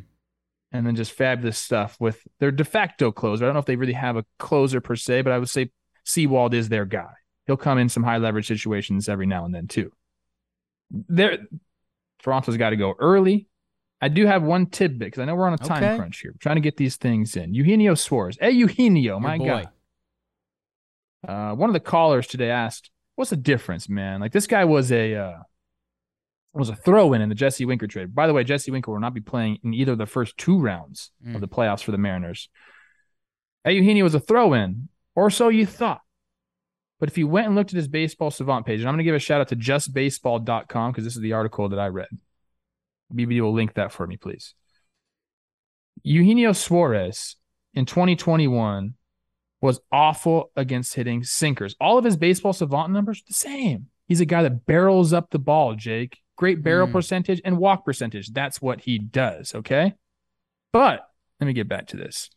And 0.72 0.86
then 0.86 0.96
just 0.96 1.12
fabulous 1.12 1.58
stuff 1.58 1.98
with 2.00 2.26
their 2.40 2.50
de 2.50 2.64
facto 2.64 3.12
closer. 3.12 3.44
I 3.44 3.48
don't 3.48 3.54
know 3.54 3.60
if 3.60 3.66
they 3.66 3.76
really 3.76 3.92
have 3.92 4.16
a 4.16 4.24
closer 4.38 4.80
per 4.80 4.96
se, 4.96 5.22
but 5.22 5.32
I 5.32 5.38
would 5.38 5.50
say 5.50 5.70
Sewald 6.04 6.54
is 6.54 6.70
their 6.70 6.86
guy 6.86 7.12
he'll 7.46 7.56
come 7.56 7.78
in 7.78 7.88
some 7.88 8.02
high 8.02 8.18
leverage 8.18 8.46
situations 8.46 9.08
every 9.08 9.26
now 9.26 9.44
and 9.44 9.54
then 9.54 9.66
too. 9.66 9.92
There, 10.90 11.38
Toronto's 12.22 12.56
got 12.56 12.70
to 12.70 12.76
go 12.76 12.94
early. 12.98 13.48
I 14.00 14.08
do 14.08 14.26
have 14.26 14.42
one 14.42 14.66
tidbit 14.66 15.06
because 15.06 15.20
I 15.20 15.24
know 15.24 15.34
we're 15.34 15.46
on 15.46 15.54
a 15.54 15.58
time 15.58 15.82
okay. 15.82 15.96
crunch 15.96 16.20
here. 16.20 16.32
We're 16.32 16.38
trying 16.38 16.56
to 16.56 16.60
get 16.60 16.76
these 16.76 16.96
things 16.96 17.36
in. 17.36 17.54
Eugenio 17.54 17.94
Suarez. 17.94 18.36
Hey, 18.40 18.50
Eugenio, 18.50 19.18
my 19.18 19.38
guy. 19.38 19.66
Uh, 21.26 21.54
one 21.54 21.70
of 21.70 21.74
the 21.74 21.80
callers 21.80 22.26
today 22.26 22.50
asked, 22.50 22.90
"What's 23.14 23.30
the 23.30 23.36
difference, 23.36 23.88
man? 23.88 24.20
Like 24.20 24.32
this 24.32 24.46
guy 24.46 24.66
was 24.66 24.92
a 24.92 25.14
uh, 25.14 25.36
was 26.52 26.68
a 26.68 26.76
throw 26.76 27.12
in 27.14 27.22
in 27.22 27.28
the 27.28 27.34
Jesse 27.34 27.64
Winker 27.64 27.86
trade. 27.86 28.14
By 28.14 28.26
the 28.26 28.32
way, 28.32 28.44
Jesse 28.44 28.70
Winker 28.70 28.92
will 28.92 29.00
not 29.00 29.14
be 29.14 29.20
playing 29.20 29.58
in 29.64 29.74
either 29.74 29.92
of 29.92 29.98
the 29.98 30.06
first 30.06 30.36
two 30.36 30.58
rounds 30.58 31.10
mm. 31.26 31.34
of 31.34 31.40
the 31.40 31.48
playoffs 31.48 31.82
for 31.82 31.90
the 31.90 31.98
Mariners. 31.98 32.48
Hey, 33.64 33.74
Eugenio 33.74 34.04
was 34.04 34.14
a 34.14 34.20
throw 34.20 34.52
in, 34.52 34.88
or 35.14 35.30
so 35.30 35.48
you 35.48 35.66
thought. 35.66 36.02
But 37.04 37.11
if 37.11 37.18
you 37.18 37.28
went 37.28 37.49
and 37.49 37.54
looked 37.54 37.68
at 37.68 37.76
his 37.76 37.87
baseball 37.87 38.30
savant 38.30 38.64
page, 38.64 38.80
and 38.80 38.88
I'm 38.88 38.94
going 38.94 39.00
to 39.00 39.04
give 39.04 39.14
a 39.14 39.18
shout 39.18 39.38
out 39.38 39.49
to 39.49 39.56
justbaseball.com 39.56 40.90
because 40.90 41.04
this 41.04 41.14
is 41.14 41.20
the 41.20 41.34
article 41.34 41.68
that 41.68 41.78
I 41.78 41.88
read. 41.88 42.08
BB 43.14 43.42
will 43.42 43.52
link 43.52 43.75
that 43.75 43.92
for 43.92 44.06
me, 44.06 44.16
please. 44.16 44.54
Eugenio 46.02 46.54
Suarez 46.54 47.37
in 47.75 47.84
2021 47.84 48.94
was 49.61 49.80
awful 49.92 50.50
against 50.56 50.94
hitting 50.94 51.23
sinkers. 51.25 51.76
All 51.78 51.99
of 51.99 52.06
his 52.06 52.16
baseball 52.16 52.54
savant 52.54 52.90
numbers 52.90 53.23
the 53.28 53.34
same. 53.34 53.88
He's 54.08 54.23
a 54.23 54.25
guy 54.25 54.42
that 54.42 54.64
barrels 54.64 55.12
up 55.12 55.28
the 55.28 55.38
ball, 55.38 55.75
Jake. 55.75 56.20
Great 56.37 56.62
barrel 56.62 56.88
mm. 56.88 56.92
percentage 56.92 57.42
and 57.44 57.58
walk 57.58 57.84
percentage. 57.84 58.32
That's 58.32 58.62
what 58.62 58.80
he 58.80 58.99
does, 58.99 59.54
okay? 59.54 59.92
But 60.73 61.06
let 61.38 61.49
me 61.49 61.52
get 61.52 61.68
back 61.68 61.88
to 61.88 61.99
this. 61.99 62.30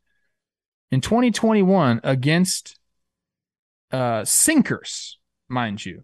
In 0.91 0.99
2021 0.99 2.01
against 2.03 2.77
uh, 3.91 4.25
sinkers, 4.25 5.17
mind 5.47 5.85
you. 5.85 6.03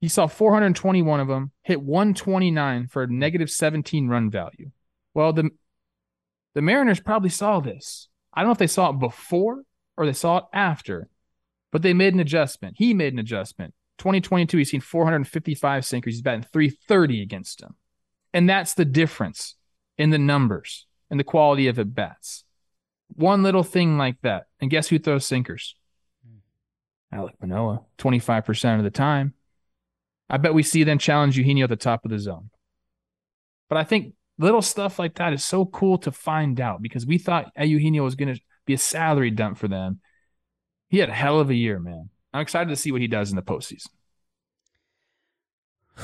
He 0.00 0.08
saw 0.08 0.26
421 0.26 1.20
of 1.20 1.28
them, 1.28 1.52
hit 1.62 1.80
129 1.80 2.88
for 2.88 3.04
a 3.04 3.06
negative 3.06 3.50
17 3.50 4.08
run 4.08 4.30
value. 4.30 4.70
Well, 5.14 5.32
the 5.32 5.50
the 6.54 6.62
Mariners 6.62 7.00
probably 7.00 7.30
saw 7.30 7.60
this. 7.60 8.08
I 8.32 8.40
don't 8.40 8.48
know 8.48 8.52
if 8.52 8.58
they 8.58 8.66
saw 8.66 8.90
it 8.90 8.98
before 8.98 9.62
or 9.96 10.06
they 10.06 10.12
saw 10.12 10.38
it 10.38 10.44
after, 10.52 11.08
but 11.72 11.82
they 11.82 11.92
made 11.92 12.14
an 12.14 12.20
adjustment. 12.20 12.76
He 12.78 12.94
made 12.94 13.12
an 13.12 13.18
adjustment. 13.18 13.74
2022, 13.98 14.58
he's 14.58 14.70
seen 14.70 14.80
455 14.80 15.84
sinkers. 15.84 16.14
He's 16.14 16.22
batting 16.22 16.46
330 16.52 17.22
against 17.22 17.60
them. 17.60 17.76
And 18.32 18.48
that's 18.48 18.74
the 18.74 18.84
difference 18.84 19.54
in 19.96 20.10
the 20.10 20.18
numbers 20.18 20.86
and 21.10 21.18
the 21.18 21.24
quality 21.24 21.68
of 21.68 21.78
at 21.78 21.94
bats. 21.94 22.44
One 23.08 23.42
little 23.42 23.62
thing 23.62 23.96
like 23.96 24.20
that. 24.22 24.46
And 24.60 24.70
guess 24.70 24.88
who 24.88 24.98
throws 24.98 25.26
sinkers? 25.26 25.76
Alek 27.14 27.34
Manoah 27.40 27.82
25% 27.98 28.78
of 28.78 28.84
the 28.84 28.90
time. 28.90 29.34
I 30.28 30.38
bet 30.38 30.54
we 30.54 30.62
see 30.62 30.84
them 30.84 30.98
challenge 30.98 31.36
Eugenio 31.36 31.64
at 31.64 31.70
the 31.70 31.76
top 31.76 32.04
of 32.04 32.10
the 32.10 32.18
zone. 32.18 32.50
But 33.68 33.78
I 33.78 33.84
think 33.84 34.14
little 34.38 34.62
stuff 34.62 34.98
like 34.98 35.14
that 35.16 35.32
is 35.32 35.44
so 35.44 35.64
cool 35.66 35.98
to 35.98 36.12
find 36.12 36.60
out 36.60 36.82
because 36.82 37.06
we 37.06 37.18
thought 37.18 37.52
Eugenio 37.56 38.02
was 38.04 38.14
going 38.14 38.34
to 38.34 38.40
be 38.66 38.74
a 38.74 38.78
salary 38.78 39.30
dump 39.30 39.58
for 39.58 39.68
them. 39.68 40.00
He 40.88 40.98
had 40.98 41.08
a 41.08 41.14
hell 41.14 41.40
of 41.40 41.50
a 41.50 41.54
year, 41.54 41.78
man. 41.78 42.10
I'm 42.32 42.40
excited 42.40 42.70
to 42.70 42.76
see 42.76 42.90
what 42.90 43.00
he 43.00 43.06
does 43.06 43.30
in 43.30 43.36
the 43.36 43.42
postseason. 43.42 43.88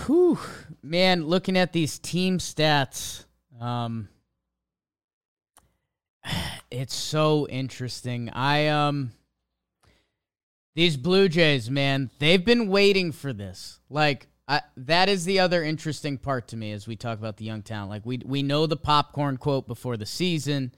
Whew, 0.06 0.38
man, 0.82 1.26
looking 1.26 1.58
at 1.58 1.72
these 1.72 1.98
team 1.98 2.38
stats, 2.38 3.24
um, 3.60 4.08
it's 6.70 6.94
so 6.94 7.48
interesting. 7.48 8.30
I 8.30 8.68
um 8.68 9.12
these 10.74 10.96
Blue 10.96 11.28
Jays, 11.28 11.70
man, 11.70 12.10
they've 12.18 12.44
been 12.44 12.68
waiting 12.68 13.12
for 13.12 13.32
this. 13.32 13.80
Like 13.88 14.28
I, 14.46 14.62
that 14.76 15.08
is 15.08 15.24
the 15.24 15.40
other 15.40 15.62
interesting 15.62 16.18
part 16.18 16.48
to 16.48 16.56
me 16.56 16.72
as 16.72 16.86
we 16.86 16.96
talk 16.96 17.18
about 17.18 17.36
the 17.36 17.44
young 17.44 17.62
talent. 17.62 17.90
Like 17.90 18.06
we 18.06 18.20
we 18.24 18.42
know 18.42 18.66
the 18.66 18.76
popcorn 18.76 19.36
quote 19.36 19.66
before 19.66 19.96
the 19.96 20.06
season. 20.06 20.72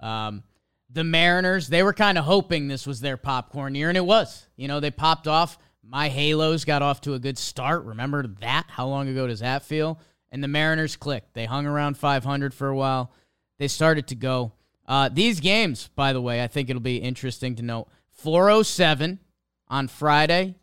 Um, 0.00 0.42
the 0.90 1.04
Mariners, 1.04 1.68
they 1.68 1.82
were 1.82 1.92
kind 1.92 2.18
of 2.18 2.24
hoping 2.24 2.68
this 2.68 2.86
was 2.86 3.00
their 3.00 3.16
popcorn 3.16 3.74
year, 3.74 3.88
and 3.88 3.96
it 3.96 4.04
was. 4.04 4.46
You 4.56 4.68
know, 4.68 4.80
they 4.80 4.90
popped 4.90 5.26
off. 5.26 5.58
My 5.82 6.08
Halos 6.08 6.64
got 6.64 6.82
off 6.82 7.00
to 7.02 7.14
a 7.14 7.18
good 7.18 7.38
start. 7.38 7.84
Remember 7.84 8.26
that? 8.40 8.66
How 8.68 8.86
long 8.86 9.08
ago 9.08 9.26
does 9.26 9.40
that 9.40 9.62
feel? 9.62 9.98
And 10.30 10.42
the 10.42 10.48
Mariners 10.48 10.96
clicked. 10.96 11.34
They 11.34 11.46
hung 11.46 11.66
around 11.66 11.96
500 11.96 12.52
for 12.52 12.68
a 12.68 12.76
while. 12.76 13.12
They 13.58 13.68
started 13.68 14.08
to 14.08 14.14
go. 14.14 14.52
Uh, 14.86 15.08
these 15.12 15.40
games, 15.40 15.88
by 15.96 16.12
the 16.12 16.20
way, 16.20 16.42
I 16.42 16.48
think 16.48 16.68
it'll 16.68 16.80
be 16.80 16.98
interesting 16.98 17.56
to 17.56 17.62
note. 17.62 17.88
407 18.10 19.20
on 19.68 19.88
Friday. 19.88 20.54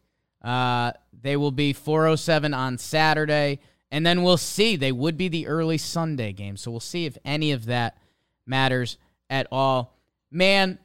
Uh, 0.41 0.91
they 1.21 1.37
will 1.37 1.51
be 1.51 1.73
407 1.73 2.53
on 2.53 2.77
Saturday. 2.77 3.59
And 3.91 4.05
then 4.05 4.23
we'll 4.23 4.37
see. 4.37 4.75
They 4.75 4.91
would 4.91 5.17
be 5.17 5.27
the 5.27 5.47
early 5.47 5.77
Sunday 5.77 6.33
game. 6.33 6.57
So 6.57 6.71
we'll 6.71 6.79
see 6.79 7.05
if 7.05 7.17
any 7.23 7.51
of 7.51 7.65
that 7.65 7.97
matters 8.45 8.97
at 9.29 9.47
all. 9.51 9.95
Man, 10.31 10.79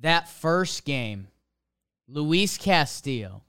that 0.00 0.28
first 0.28 0.84
game, 0.84 1.28
Luis 2.08 2.58
Castillo. 2.58 3.42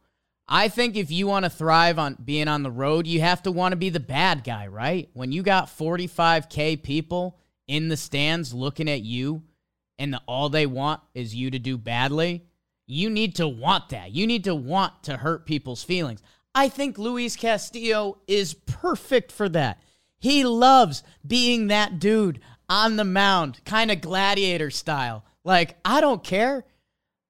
I 0.48 0.68
think 0.68 0.96
if 0.96 1.10
you 1.10 1.26
want 1.26 1.46
to 1.46 1.50
thrive 1.50 1.98
on 1.98 2.18
being 2.24 2.48
on 2.48 2.62
the 2.62 2.70
road, 2.70 3.08
you 3.08 3.20
have 3.22 3.42
to 3.44 3.52
want 3.52 3.72
to 3.72 3.78
be 3.78 3.90
the 3.90 4.00
bad 4.00 4.44
guy, 4.44 4.68
right? 4.68 5.10
When 5.14 5.32
you 5.32 5.42
got 5.42 5.76
45K 5.76 6.84
people 6.84 7.40
in 7.68 7.88
the 7.90 7.98
stands 7.98 8.54
looking 8.54 8.88
at 8.88 9.02
you 9.02 9.42
and 9.98 10.14
the, 10.14 10.22
all 10.28 10.50
they 10.50 10.68
want 10.68 11.02
is 11.16 11.34
you 11.34 11.50
to 11.50 11.58
do 11.58 11.80
badly, 11.80 12.46
you 12.88 13.10
need 13.10 13.36
to 13.36 13.48
want 13.48 13.90
that. 13.90 14.12
You 14.12 14.28
need 14.28 14.44
to 14.46 14.56
want 14.56 15.04
to 15.04 15.18
hurt 15.18 15.46
people's 15.46 15.84
feelings. 15.84 16.22
I 16.54 16.70
think 16.70 16.98
Luis 16.98 17.36
Castillo 17.36 18.20
is 18.28 18.54
perfect 18.54 19.32
for 19.32 19.50
that. 19.50 19.82
He 20.20 20.46
loves 20.46 21.04
being 21.26 21.68
that 21.68 22.00
dude 22.00 22.40
on 22.70 22.96
the 22.96 23.04
mound, 23.04 23.62
kind 23.66 23.92
of 23.92 24.02
gladiator 24.02 24.72
style. 24.72 25.26
Like, 25.44 25.78
I 25.84 26.02
don't 26.02 26.24
care 26.24 26.66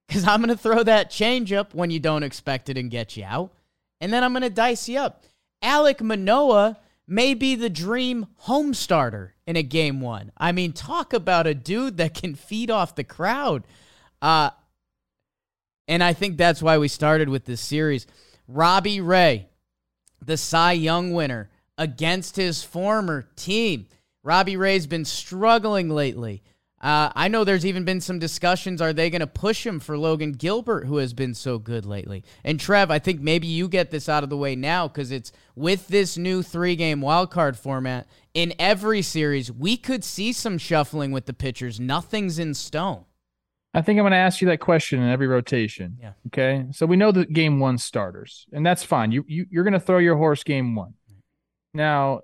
because 0.06 0.26
I'm 0.26 0.40
going 0.40 0.56
to 0.56 0.62
throw 0.62 0.82
that 0.82 1.10
change 1.10 1.52
up 1.52 1.74
when 1.74 1.90
you 1.90 1.98
don't 1.98 2.22
expect 2.22 2.68
it 2.68 2.78
and 2.78 2.90
get 2.90 3.16
you 3.16 3.24
out. 3.24 3.52
And 4.00 4.12
then 4.12 4.22
I'm 4.22 4.32
going 4.32 4.42
to 4.42 4.50
dice 4.50 4.88
you 4.88 4.98
up. 4.98 5.24
Alek 5.62 6.00
Manoah 6.00 6.78
may 7.08 7.34
be 7.34 7.54
the 7.54 7.70
dream 7.70 8.26
home 8.36 8.74
starter 8.74 9.34
in 9.46 9.56
a 9.56 9.62
game 9.62 10.00
one. 10.00 10.32
I 10.36 10.52
mean, 10.52 10.72
talk 10.72 11.12
about 11.12 11.46
a 11.46 11.54
dude 11.54 11.96
that 11.96 12.14
can 12.14 12.34
feed 12.34 12.70
off 12.70 12.94
the 12.94 13.04
crowd. 13.04 13.64
Uh, 14.20 14.50
and 15.88 16.02
I 16.02 16.12
think 16.12 16.36
that's 16.36 16.62
why 16.62 16.78
we 16.78 16.88
started 16.88 17.28
with 17.28 17.44
this 17.44 17.60
series. 17.60 18.06
Robbie 18.48 19.00
Ray, 19.00 19.48
the 20.24 20.36
Cy 20.36 20.72
Young 20.72 21.12
winner, 21.12 21.50
against 21.78 22.36
his 22.36 22.62
former 22.62 23.28
team. 23.36 23.86
Robbie 24.22 24.56
Ray's 24.56 24.86
been 24.86 25.04
struggling 25.04 25.88
lately. 25.88 26.42
Uh, 26.80 27.10
I 27.14 27.28
know 27.28 27.44
there's 27.44 27.64
even 27.64 27.84
been 27.84 28.02
some 28.02 28.18
discussions. 28.18 28.82
Are 28.82 28.92
they 28.92 29.08
going 29.08 29.20
to 29.20 29.26
push 29.26 29.64
him 29.64 29.80
for 29.80 29.96
Logan 29.96 30.32
Gilbert, 30.32 30.86
who 30.86 30.98
has 30.98 31.14
been 31.14 31.32
so 31.32 31.58
good 31.58 31.86
lately? 31.86 32.22
And 32.44 32.60
Trev, 32.60 32.90
I 32.90 32.98
think 32.98 33.20
maybe 33.20 33.46
you 33.46 33.66
get 33.66 33.90
this 33.90 34.08
out 34.08 34.22
of 34.22 34.28
the 34.28 34.36
way 34.36 34.54
now 34.56 34.86
because 34.86 35.10
it's 35.10 35.32
with 35.54 35.88
this 35.88 36.18
new 36.18 36.42
three 36.42 36.76
game 36.76 37.00
wildcard 37.00 37.56
format. 37.56 38.06
In 38.34 38.52
every 38.58 39.00
series, 39.00 39.50
we 39.50 39.78
could 39.78 40.04
see 40.04 40.32
some 40.32 40.58
shuffling 40.58 41.12
with 41.12 41.24
the 41.24 41.32
pitchers. 41.32 41.80
Nothing's 41.80 42.38
in 42.38 42.52
stone. 42.52 43.05
I 43.76 43.82
think 43.82 43.98
I'm 43.98 44.04
going 44.04 44.12
to 44.12 44.16
ask 44.16 44.40
you 44.40 44.48
that 44.48 44.60
question 44.60 45.02
in 45.02 45.10
every 45.10 45.26
rotation. 45.26 45.98
Yeah. 46.00 46.12
Okay. 46.28 46.64
So 46.72 46.86
we 46.86 46.96
know 46.96 47.12
the 47.12 47.26
game 47.26 47.60
one 47.60 47.76
starters, 47.76 48.46
and 48.52 48.64
that's 48.64 48.82
fine. 48.82 49.12
You, 49.12 49.24
you 49.28 49.46
you're 49.50 49.64
going 49.64 49.74
to 49.74 49.80
throw 49.80 49.98
your 49.98 50.16
horse 50.16 50.42
game 50.42 50.74
one. 50.74 50.94
Now, 51.74 52.20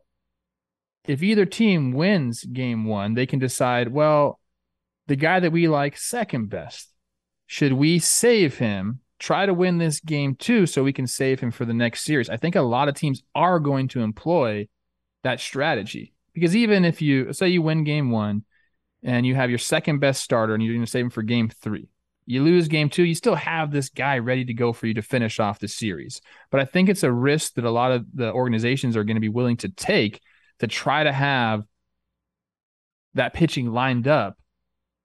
if 1.05 1.23
either 1.23 1.45
team 1.45 1.93
wins 1.93 2.43
game 2.45 2.87
one, 2.87 3.15
they 3.15 3.27
can 3.27 3.39
decide. 3.39 3.89
Well, 3.89 4.41
the 5.09 5.17
guy 5.17 5.41
that 5.41 5.53
we 5.53 5.69
like 5.69 5.99
second 5.99 6.49
best, 6.49 6.89
should 7.47 7.75
we 7.75 7.99
save 7.99 8.57
him 8.57 9.01
try 9.23 9.47
to 9.47 9.55
win 9.55 9.79
this 9.79 10.01
game 10.01 10.35
too 10.35 10.67
so 10.67 10.83
we 10.83 10.93
can 10.93 11.07
save 11.07 11.39
him 11.39 11.53
for 11.53 11.65
the 11.65 11.73
next 11.73 12.05
series. 12.05 12.29
I 12.29 12.37
think 12.37 12.57
a 12.57 12.63
lot 12.63 12.89
of 12.89 12.97
teams 12.97 13.23
are 13.37 13.61
going 13.61 13.87
to 13.89 14.01
employ 14.01 14.67
that 15.23 15.39
strategy 15.39 16.13
because 16.35 16.57
even 16.57 16.85
if 16.85 17.01
you 17.01 17.33
say 17.33 17.47
you 17.47 17.63
win 17.63 17.85
game 17.85 18.11
one 18.11 18.45
and 19.03 19.27
you 19.27 19.35
have 19.35 19.51
your 19.51 19.59
second 19.59 19.99
best 19.99 20.23
starter 20.23 20.55
and 20.55 20.63
you're 20.63 20.75
going 20.75 20.85
to 20.85 20.91
save 20.91 21.05
him 21.05 21.11
for 21.11 21.23
game 21.23 21.49
three, 21.49 21.89
you 22.27 22.43
lose 22.43 22.69
game 22.69 22.89
two, 22.89 23.03
you 23.03 23.15
still 23.15 23.35
have 23.35 23.71
this 23.71 23.89
guy 23.89 24.19
ready 24.19 24.45
to 24.45 24.55
go 24.55 24.73
for 24.73 24.87
you 24.87 24.95
to 24.95 25.03
finish 25.03 25.41
off 25.41 25.59
the 25.59 25.69
series. 25.69 26.21
But 26.51 26.61
I 26.61 26.65
think 26.65 26.89
it's 26.89 27.03
a 27.03 27.13
risk 27.13 27.55
that 27.55 27.65
a 27.65 27.71
lot 27.71 27.93
of 27.93 28.07
the 28.15 28.33
organizations 28.33 28.97
are 28.97 29.05
going 29.05 29.17
to 29.17 29.21
be 29.21 29.29
willing 29.29 29.57
to 29.59 29.69
take 29.69 30.21
to 30.61 30.67
try 30.67 31.03
to 31.03 31.13
have 31.13 31.65
that 33.15 33.35
pitching 33.35 33.73
lined 33.73 34.07
up 34.07 34.39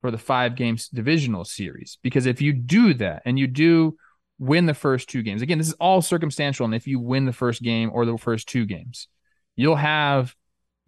for 0.02 0.12
the 0.12 0.18
five 0.18 0.56
games 0.56 0.90
divisional 0.90 1.44
series. 1.44 1.98
Because 2.04 2.28
if 2.28 2.42
you 2.42 2.54
do 2.54 2.94
that 2.96 3.24
and 3.26 3.40
you 3.40 3.48
do 3.48 3.98
win 4.38 4.68
the 4.68 4.74
first 4.76 5.10
two 5.10 5.24
games, 5.24 5.42
again, 5.42 5.58
this 5.58 5.68
is 5.68 5.74
all 5.74 6.02
circumstantial. 6.02 6.66
And 6.66 6.76
if 6.76 6.86
you 6.86 7.00
win 7.00 7.26
the 7.26 7.34
first 7.34 7.64
game 7.64 7.90
or 7.92 8.06
the 8.06 8.18
first 8.18 8.48
two 8.48 8.66
games, 8.66 9.08
you'll 9.56 9.76
have 9.76 10.36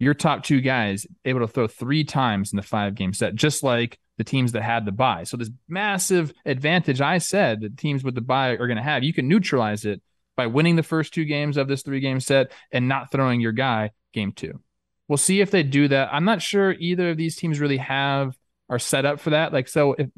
your 0.00 0.14
top 0.14 0.42
two 0.42 0.60
guys 0.60 1.06
able 1.24 1.40
to 1.40 1.46
throw 1.46 1.68
three 1.68 2.02
times 2.02 2.52
in 2.52 2.56
the 2.56 2.62
five 2.62 2.96
game 2.96 3.12
set, 3.12 3.36
just 3.36 3.62
like 3.62 3.98
the 4.16 4.24
teams 4.24 4.52
that 4.52 4.62
had 4.62 4.84
the 4.84 4.92
buy. 4.92 5.22
So 5.24 5.36
this 5.36 5.50
massive 5.68 6.32
advantage 6.44 7.00
I 7.00 7.18
said 7.18 7.60
that 7.60 7.76
teams 7.76 8.02
with 8.02 8.14
the 8.14 8.20
buy 8.20 8.50
are 8.50 8.66
going 8.66 8.78
to 8.78 8.82
have, 8.82 9.04
you 9.04 9.12
can 9.12 9.28
neutralize 9.28 9.84
it 9.84 10.02
by 10.36 10.46
winning 10.46 10.76
the 10.76 10.82
first 10.82 11.14
two 11.14 11.26
games 11.26 11.56
of 11.56 11.68
this 11.68 11.82
three 11.82 12.00
game 12.00 12.18
set 12.18 12.50
and 12.72 12.88
not 12.88 13.12
throwing 13.12 13.40
your 13.40 13.52
guy 13.52 13.90
game 14.12 14.32
two. 14.32 14.60
We'll 15.06 15.18
see 15.18 15.40
if 15.40 15.50
they 15.50 15.62
do 15.62 15.88
that. 15.88 16.08
I'm 16.12 16.24
not 16.24 16.40
sure 16.40 16.72
either 16.72 17.10
of 17.10 17.16
these 17.16 17.36
teams 17.36 17.60
really 17.60 17.76
have 17.76 18.36
are 18.68 18.78
set 18.78 19.04
up 19.04 19.20
for 19.20 19.30
that. 19.30 19.52
Like, 19.52 19.68
so 19.68 19.94
if, 19.94 20.08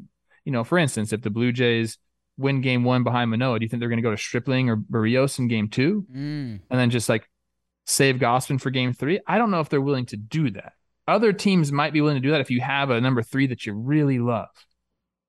you 0.45 0.51
know, 0.51 0.63
for 0.63 0.77
instance, 0.77 1.11
if 1.11 1.21
the 1.21 1.29
Blue 1.29 1.51
Jays 1.51 1.97
win 2.37 2.61
game 2.61 2.83
one 2.83 3.03
behind 3.03 3.31
Manoah, 3.31 3.59
do 3.59 3.65
you 3.65 3.69
think 3.69 3.79
they're 3.79 3.89
going 3.89 3.97
to 3.97 4.03
go 4.03 4.11
to 4.11 4.17
Stripling 4.17 4.69
or 4.69 4.77
Berrios 4.77 5.39
in 5.39 5.47
game 5.47 5.67
two? 5.67 6.05
Mm. 6.09 6.59
And 6.69 6.79
then 6.79 6.89
just 6.89 7.09
like 7.09 7.27
save 7.85 8.15
Gausman 8.15 8.59
for 8.59 8.69
game 8.69 8.93
three? 8.93 9.19
I 9.27 9.37
don't 9.37 9.51
know 9.51 9.59
if 9.59 9.69
they're 9.69 9.81
willing 9.81 10.05
to 10.07 10.17
do 10.17 10.51
that. 10.51 10.73
Other 11.07 11.33
teams 11.33 11.71
might 11.71 11.93
be 11.93 12.01
willing 12.01 12.21
to 12.21 12.25
do 12.25 12.31
that 12.31 12.41
if 12.41 12.49
you 12.49 12.61
have 12.61 12.89
a 12.89 13.01
number 13.01 13.21
three 13.21 13.47
that 13.47 13.65
you 13.65 13.73
really 13.73 14.19
love. 14.19 14.47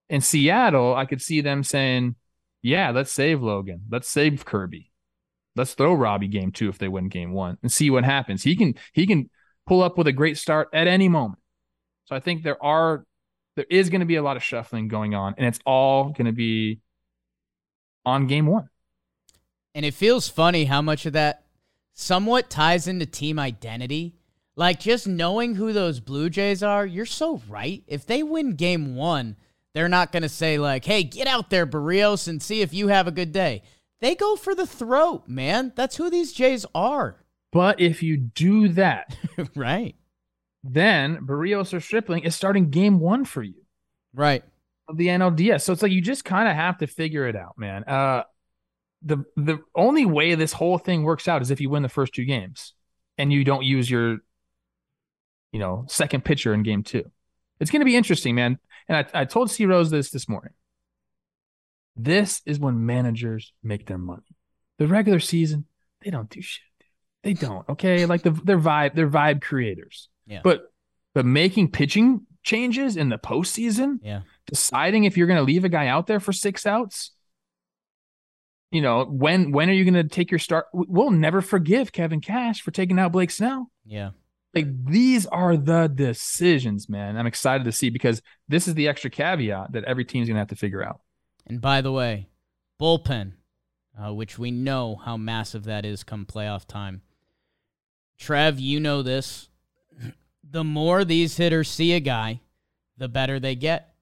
In 0.08 0.20
Seattle, 0.20 0.94
I 0.94 1.06
could 1.06 1.20
see 1.20 1.40
them 1.40 1.64
saying, 1.64 2.14
yeah, 2.62 2.90
let's 2.90 3.12
save 3.12 3.42
Logan. 3.42 3.82
Let's 3.90 4.08
save 4.08 4.44
Kirby. 4.44 4.92
Let's 5.56 5.74
throw 5.74 5.94
Robbie 5.94 6.28
game 6.28 6.52
two 6.52 6.68
if 6.68 6.78
they 6.78 6.88
win 6.88 7.08
game 7.08 7.32
one 7.32 7.58
and 7.62 7.70
see 7.70 7.90
what 7.90 8.04
happens. 8.04 8.42
He 8.42 8.56
can 8.56 8.74
he 8.92 9.06
can 9.06 9.30
pull 9.66 9.82
up 9.82 9.96
with 9.96 10.06
a 10.06 10.12
great 10.12 10.36
start 10.36 10.68
at 10.72 10.86
any 10.86 11.08
moment. 11.08 11.40
So 12.06 12.16
I 12.16 12.20
think 12.20 12.42
there 12.42 12.62
are 12.62 13.04
there 13.56 13.66
is 13.70 13.88
going 13.90 14.00
to 14.00 14.06
be 14.06 14.16
a 14.16 14.22
lot 14.22 14.36
of 14.36 14.42
shuffling 14.42 14.88
going 14.88 15.14
on, 15.14 15.34
and 15.38 15.46
it's 15.46 15.60
all 15.64 16.10
going 16.10 16.26
to 16.26 16.32
be 16.32 16.80
on 18.04 18.26
game 18.26 18.46
one. 18.46 18.68
And 19.74 19.84
it 19.84 19.94
feels 19.94 20.28
funny 20.28 20.64
how 20.64 20.82
much 20.82 21.06
of 21.06 21.12
that 21.12 21.43
somewhat 21.94 22.50
ties 22.50 22.86
into 22.86 23.06
team 23.06 23.38
identity. 23.38 24.16
Like 24.56 24.80
just 24.80 25.08
knowing 25.08 25.54
who 25.54 25.72
those 25.72 26.00
Blue 26.00 26.28
Jays 26.28 26.62
are, 26.62 26.84
you're 26.84 27.06
so 27.06 27.40
right. 27.48 27.82
If 27.86 28.06
they 28.06 28.22
win 28.22 28.54
game 28.54 28.94
one, 28.94 29.36
they're 29.72 29.88
not 29.88 30.12
going 30.12 30.22
to 30.22 30.28
say, 30.28 30.58
like, 30.58 30.84
hey, 30.84 31.02
get 31.02 31.26
out 31.26 31.50
there, 31.50 31.66
Berrios, 31.66 32.28
and 32.28 32.40
see 32.40 32.60
if 32.60 32.72
you 32.72 32.88
have 32.88 33.08
a 33.08 33.12
good 33.12 33.32
day. 33.32 33.62
They 34.00 34.14
go 34.14 34.36
for 34.36 34.54
the 34.54 34.66
throat, 34.66 35.26
man. 35.26 35.72
That's 35.74 35.96
who 35.96 36.10
these 36.10 36.32
Jays 36.32 36.64
are. 36.74 37.24
But 37.50 37.80
if 37.80 38.02
you 38.02 38.16
do 38.16 38.68
that, 38.70 39.16
right, 39.56 39.96
then 40.62 41.18
Berrios 41.26 41.72
or 41.72 41.80
Stripling 41.80 42.24
is 42.24 42.34
starting 42.34 42.70
game 42.70 43.00
one 43.00 43.24
for 43.24 43.42
you. 43.42 43.62
Right. 44.12 44.44
Of 44.88 44.96
the 44.96 45.08
NLDS. 45.08 45.62
So 45.62 45.72
it's 45.72 45.82
like 45.82 45.92
you 45.92 46.00
just 46.00 46.24
kind 46.24 46.48
of 46.48 46.54
have 46.54 46.78
to 46.78 46.86
figure 46.86 47.26
it 47.26 47.36
out, 47.36 47.58
man. 47.58 47.84
Uh 47.84 48.24
the 49.04 49.24
the 49.36 49.58
only 49.74 50.06
way 50.06 50.34
this 50.34 50.52
whole 50.52 50.78
thing 50.78 51.02
works 51.02 51.28
out 51.28 51.42
is 51.42 51.50
if 51.50 51.60
you 51.60 51.70
win 51.70 51.82
the 51.82 51.88
first 51.88 52.14
two 52.14 52.24
games 52.24 52.72
and 53.18 53.32
you 53.32 53.44
don't 53.44 53.64
use 53.64 53.88
your 53.90 54.18
you 55.52 55.60
know 55.60 55.84
second 55.88 56.24
pitcher 56.24 56.54
in 56.54 56.62
game 56.62 56.82
two. 56.82 57.10
It's 57.60 57.70
gonna 57.70 57.84
be 57.84 57.96
interesting, 57.96 58.34
man. 58.34 58.58
And 58.88 58.98
I, 58.98 59.20
I 59.20 59.24
told 59.24 59.50
C 59.50 59.66
Rose 59.66 59.90
this 59.90 60.10
this 60.10 60.28
morning. 60.28 60.52
This 61.96 62.42
is 62.44 62.58
when 62.58 62.86
managers 62.86 63.52
make 63.62 63.86
their 63.86 63.98
money. 63.98 64.22
The 64.78 64.88
regular 64.88 65.20
season, 65.20 65.66
they 66.02 66.10
don't 66.10 66.28
do 66.28 66.42
shit. 66.42 66.64
They 67.22 67.34
don't. 67.34 67.68
Okay, 67.68 68.06
like 68.06 68.22
the 68.22 68.30
their 68.30 68.58
vibe, 68.58 68.94
they're 68.94 69.08
vibe 69.08 69.40
creators. 69.42 70.08
Yeah. 70.26 70.40
But 70.42 70.72
but 71.14 71.24
making 71.24 71.70
pitching 71.70 72.26
changes 72.42 72.96
in 72.96 73.08
the 73.08 73.18
postseason, 73.18 73.98
yeah, 74.02 74.22
deciding 74.46 75.04
if 75.04 75.16
you're 75.16 75.26
going 75.26 75.38
to 75.38 75.44
leave 75.44 75.64
a 75.64 75.68
guy 75.68 75.86
out 75.86 76.06
there 76.06 76.20
for 76.20 76.32
six 76.32 76.66
outs. 76.66 77.12
You 78.74 78.82
know 78.82 79.04
when 79.04 79.52
when 79.52 79.70
are 79.70 79.72
you 79.72 79.84
going 79.84 79.94
to 79.94 80.02
take 80.02 80.32
your 80.32 80.40
start? 80.40 80.66
We'll 80.72 81.12
never 81.12 81.40
forgive 81.40 81.92
Kevin 81.92 82.20
Cash 82.20 82.60
for 82.60 82.72
taking 82.72 82.98
out 82.98 83.12
Blake 83.12 83.30
Snell. 83.30 83.70
Yeah. 83.86 84.10
Like 84.52 84.66
these 84.84 85.26
are 85.26 85.56
the 85.56 85.86
decisions, 85.86 86.88
man. 86.88 87.16
I'm 87.16 87.28
excited 87.28 87.62
to 87.66 87.72
see 87.72 87.88
because 87.88 88.20
this 88.48 88.66
is 88.66 88.74
the 88.74 88.88
extra 88.88 89.10
caveat 89.10 89.70
that 89.74 89.84
every 89.84 90.04
team's 90.04 90.26
going 90.26 90.34
to 90.34 90.40
have 90.40 90.48
to 90.48 90.56
figure 90.56 90.82
out. 90.82 91.00
And 91.46 91.60
by 91.60 91.82
the 91.82 91.92
way, 91.92 92.30
bullpen, 92.80 93.34
uh, 93.96 94.12
which 94.12 94.40
we 94.40 94.50
know 94.50 94.96
how 94.96 95.16
massive 95.16 95.62
that 95.66 95.84
is 95.84 96.02
come 96.02 96.26
playoff 96.26 96.66
time. 96.66 97.02
Trev, 98.18 98.58
you 98.58 98.80
know 98.80 99.02
this. 99.02 99.50
The 100.46 100.62
more 100.62 101.04
these 101.04 101.38
hitters 101.38 101.70
see 101.70 101.94
a 101.94 102.00
guy, 102.00 102.40
the 102.98 103.08
better 103.08 103.40
they 103.40 103.54
get. 103.54 103.93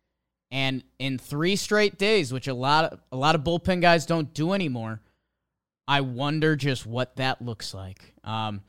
And 0.52 0.84
in 0.98 1.16
three 1.16 1.56
straight 1.56 1.98
days, 1.98 2.30
which 2.30 2.46
a 2.46 2.52
lot 2.52 2.92
of, 2.92 3.00
a 3.10 3.16
lot 3.16 3.34
of 3.34 3.40
bullpen 3.40 3.80
guys 3.80 4.04
don't 4.04 4.32
do 4.34 4.52
anymore, 4.52 5.00
I 5.88 6.02
wonder 6.02 6.56
just 6.56 6.86
what 6.86 7.16
that 7.16 7.40
looks 7.40 7.72
like. 7.72 8.14
Um, 8.22 8.60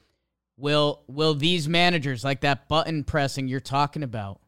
will 0.58 1.02
will 1.08 1.36
these 1.36 1.68
managers 1.68 2.24
like 2.24 2.42
that 2.42 2.70
button 2.70 3.04
pressing 3.04 3.50
you're 3.50 3.60
talking 3.60 4.02
about? 4.02 4.40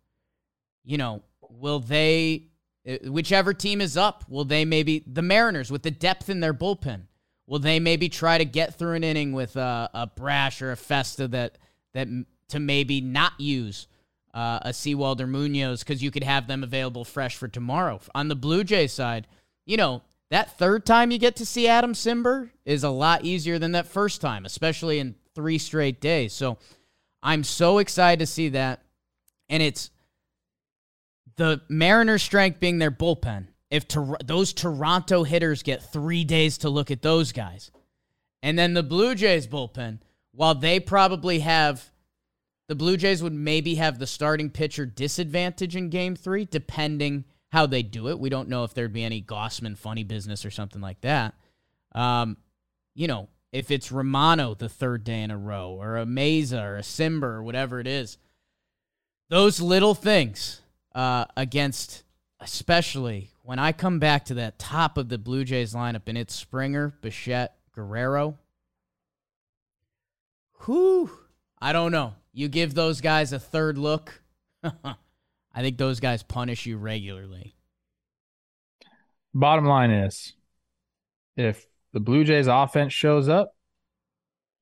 You 0.85 0.97
know, 0.97 1.23
will 1.49 1.79
they 1.79 2.47
uh, 2.87 2.97
whichever 3.11 3.53
team 3.53 3.81
is 3.81 3.97
up, 3.97 4.23
will 4.29 4.45
they 4.45 4.63
maybe 4.63 5.03
the 5.05 5.21
Mariners 5.21 5.69
with 5.69 5.83
the 5.83 5.91
depth 5.91 6.29
in 6.29 6.39
their 6.39 6.53
bullpen? 6.53 7.01
Will 7.47 7.59
they 7.59 7.81
maybe 7.81 8.07
try 8.07 8.37
to 8.37 8.45
get 8.45 8.75
through 8.79 8.93
an 8.93 9.03
inning 9.03 9.33
with 9.33 9.57
a, 9.57 9.89
a 9.93 10.07
Brash 10.07 10.61
or 10.61 10.71
a 10.71 10.77
Festa 10.77 11.27
that 11.27 11.57
that 11.93 12.07
to 12.47 12.59
maybe 12.59 13.01
not 13.01 13.33
use 13.39 13.87
uh, 14.35 14.59
a 14.63 14.73
Sewald 14.73 15.21
or 15.21 15.27
Munoz 15.27 15.79
because 15.79 16.03
you 16.03 16.11
could 16.11 16.23
have 16.23 16.47
them 16.47 16.61
available 16.61 17.05
fresh 17.05 17.37
for 17.37 17.47
tomorrow. 17.47 17.99
On 18.13 18.27
the 18.27 18.35
Blue 18.35 18.63
Jay 18.63 18.85
side, 18.85 19.27
you 19.65 19.77
know 19.77 20.03
that 20.29 20.57
third 20.59 20.85
time 20.85 21.09
you 21.09 21.17
get 21.17 21.37
to 21.37 21.45
see 21.45 21.67
Adam 21.67 21.93
Cimber 21.93 22.49
is 22.65 22.83
a 22.83 22.89
lot 22.89 23.23
easier 23.23 23.57
than 23.57 23.71
that 23.71 23.87
first 23.87 24.21
time, 24.21 24.45
especially 24.45 24.99
in 24.99 25.15
three 25.33 25.57
straight 25.57 26.01
days. 26.01 26.33
So 26.33 26.57
I'm 27.23 27.43
so 27.43 27.77
excited 27.77 28.19
to 28.19 28.25
see 28.25 28.49
that, 28.49 28.83
and 29.49 29.63
it's 29.63 29.89
the 31.37 31.61
Mariners' 31.69 32.23
strength 32.23 32.59
being 32.59 32.77
their 32.77 32.91
bullpen 32.91 33.47
if 33.71 33.85
those 34.23 34.53
Toronto 34.53 35.23
hitters 35.23 35.63
get 35.63 35.91
three 35.91 36.23
days 36.23 36.59
to 36.59 36.69
look 36.69 36.91
at 36.91 37.01
those 37.01 37.31
guys. 37.31 37.71
And 38.43 38.59
then 38.59 38.73
the 38.73 38.83
Blue 38.83 39.15
Jays 39.15 39.47
bullpen, 39.47 39.99
while 40.31 40.55
they 40.55 40.79
probably 40.79 41.39
have, 41.39 41.89
the 42.67 42.75
Blue 42.75 42.97
Jays 42.97 43.21
would 43.21 43.33
maybe 43.33 43.75
have 43.75 43.99
the 43.99 44.07
starting 44.07 44.49
pitcher 44.49 44.85
disadvantage 44.85 45.75
in 45.75 45.89
game 45.89 46.15
three, 46.15 46.45
depending 46.45 47.25
how 47.51 47.65
they 47.65 47.83
do 47.83 48.09
it. 48.09 48.19
We 48.19 48.29
don't 48.29 48.49
know 48.49 48.63
if 48.63 48.73
there'd 48.73 48.93
be 48.93 49.03
any 49.03 49.21
Gausman 49.21 49.77
funny 49.77 50.03
business 50.03 50.45
or 50.45 50.51
something 50.51 50.81
like 50.81 51.01
that. 51.01 51.35
Um, 51.93 52.37
you 52.95 53.07
know, 53.07 53.29
if 53.51 53.71
it's 53.71 53.91
Romano 53.91 54.53
the 54.55 54.67
third 54.67 55.03
day 55.03 55.21
in 55.21 55.31
a 55.31 55.37
row, 55.37 55.77
or 55.79 55.97
a 55.97 56.05
Mayza, 56.05 56.61
or 56.61 56.77
a 56.77 56.81
Cimber, 56.81 57.23
or 57.23 57.43
whatever 57.43 57.79
it 57.79 57.87
is, 57.87 58.17
those 59.29 59.61
little 59.61 59.95
things 59.95 60.61
uh, 60.93 61.25
against, 61.37 62.03
especially 62.39 63.29
when 63.43 63.59
I 63.59 63.71
come 63.71 63.99
back 63.99 64.25
to 64.25 64.33
that 64.35 64.59
top 64.59 64.97
of 64.97 65.07
the 65.07 65.17
Blue 65.17 65.45
Jays 65.45 65.73
lineup 65.73 66.07
and 66.07 66.17
it's 66.17 66.35
Springer, 66.35 66.95
Bichette, 67.01 67.55
Guerrero, 67.73 68.37
whew, 70.65 71.11
I 71.61 71.71
don't 71.73 71.91
know. 71.91 72.15
You 72.35 72.49
give 72.49 72.73
those 72.73 72.99
guys 72.99 73.31
a 73.31 73.39
third 73.39 73.77
look. 73.77 74.21
I 74.63 75.61
think 75.61 75.77
those 75.77 76.01
guys 76.01 76.21
punish 76.21 76.65
you 76.65 76.75
regularly. 76.75 77.55
Bottom 79.33 79.65
line 79.65 79.89
is 79.89 80.33
if 81.37 81.65
the 81.93 82.01
Blue 82.01 82.25
Jays 82.25 82.47
offense 82.47 82.91
shows 82.91 83.29
up, 83.29 83.55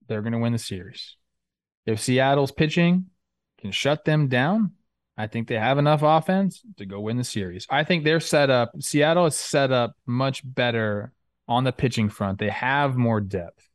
they're 0.08 0.22
going 0.22 0.34
to 0.34 0.40
win 0.40 0.54
the 0.54 0.60
series. 0.60 1.18
If 1.88 2.00
Seattle's 2.00 2.52
pitching 2.52 3.08
can 3.60 3.72
shut 3.72 4.06
them 4.06 4.28
down, 4.28 4.74
I 5.18 5.26
think 5.26 5.48
they 5.48 5.58
have 5.58 5.80
enough 5.80 6.04
offense 6.04 6.62
to 6.78 6.86
go 6.86 7.00
win 7.00 7.18
the 7.18 7.24
series. 7.24 7.66
I 7.72 7.84
think 7.86 8.04
they're 8.04 8.20
set 8.20 8.52
up. 8.52 8.72
Seattle 8.82 9.26
is 9.26 9.36
set 9.36 9.72
up 9.72 9.96
much 10.06 10.44
better 10.46 11.12
on 11.48 11.64
the 11.64 11.72
pitching 11.72 12.10
front. 12.10 12.38
They 12.38 12.50
have 12.50 12.96
more 12.96 13.20
depth. 13.20 13.68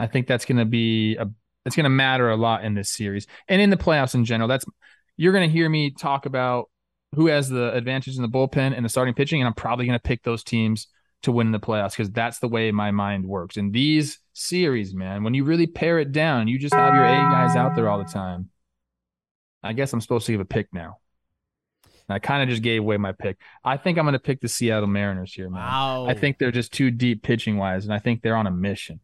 I 0.00 0.08
think 0.08 0.26
that's 0.26 0.46
going 0.46 0.58
to 0.58 0.64
be 0.64 1.14
a 1.14 1.28
it's 1.64 1.76
going 1.76 1.84
to 1.84 1.90
matter 1.90 2.30
a 2.30 2.36
lot 2.36 2.64
in 2.64 2.74
this 2.74 2.90
series 2.90 3.26
and 3.48 3.60
in 3.60 3.70
the 3.70 3.76
playoffs 3.76 4.14
in 4.14 4.24
general. 4.24 4.48
That's 4.48 4.64
you're 5.16 5.32
going 5.32 5.48
to 5.48 5.52
hear 5.52 5.68
me 5.68 5.90
talk 5.90 6.26
about 6.26 6.70
who 7.14 7.26
has 7.28 7.48
the 7.48 7.72
advantage 7.72 8.16
in 8.16 8.22
the 8.22 8.28
bullpen 8.28 8.76
and 8.76 8.84
the 8.84 8.88
starting 8.88 9.14
pitching, 9.14 9.40
and 9.40 9.46
I'm 9.46 9.54
probably 9.54 9.86
going 9.86 9.98
to 9.98 10.02
pick 10.02 10.22
those 10.24 10.42
teams 10.42 10.88
to 11.22 11.32
win 11.32 11.52
the 11.52 11.60
playoffs 11.60 11.92
because 11.92 12.10
that's 12.10 12.38
the 12.38 12.48
way 12.48 12.70
my 12.70 12.90
mind 12.90 13.24
works. 13.24 13.56
And 13.56 13.72
these 13.72 14.18
series, 14.32 14.92
man, 14.94 15.22
when 15.22 15.32
you 15.32 15.44
really 15.44 15.66
pare 15.66 15.98
it 15.98 16.12
down, 16.12 16.48
you 16.48 16.58
just 16.58 16.74
have 16.74 16.94
your 16.94 17.04
A 17.04 17.16
guys 17.30 17.56
out 17.56 17.76
there 17.76 17.88
all 17.88 17.98
the 17.98 18.04
time. 18.04 18.50
I 19.62 19.72
guess 19.72 19.92
I'm 19.92 20.00
supposed 20.00 20.26
to 20.26 20.32
give 20.32 20.40
a 20.40 20.44
pick 20.44 20.68
now. 20.72 20.98
I 22.08 22.18
kind 22.18 22.42
of 22.42 22.50
just 22.50 22.62
gave 22.62 22.82
away 22.82 22.98
my 22.98 23.12
pick. 23.12 23.38
I 23.64 23.78
think 23.78 23.96
I'm 23.96 24.04
going 24.04 24.12
to 24.12 24.18
pick 24.18 24.42
the 24.42 24.48
Seattle 24.48 24.86
Mariners 24.86 25.32
here, 25.32 25.48
man. 25.48 25.62
Wow. 25.62 26.06
I 26.06 26.12
think 26.12 26.38
they're 26.38 26.50
just 26.50 26.72
too 26.72 26.90
deep 26.90 27.22
pitching 27.22 27.56
wise, 27.56 27.84
and 27.84 27.94
I 27.94 27.98
think 27.98 28.20
they're 28.20 28.36
on 28.36 28.46
a 28.46 28.50
mission. 28.50 29.00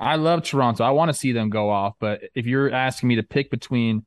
I 0.00 0.16
love 0.16 0.42
Toronto. 0.42 0.82
I 0.82 0.90
want 0.90 1.10
to 1.10 1.14
see 1.14 1.32
them 1.32 1.50
go 1.50 1.68
off, 1.68 1.94
but 2.00 2.22
if 2.34 2.46
you're 2.46 2.72
asking 2.72 3.10
me 3.10 3.16
to 3.16 3.22
pick 3.22 3.50
between 3.50 4.06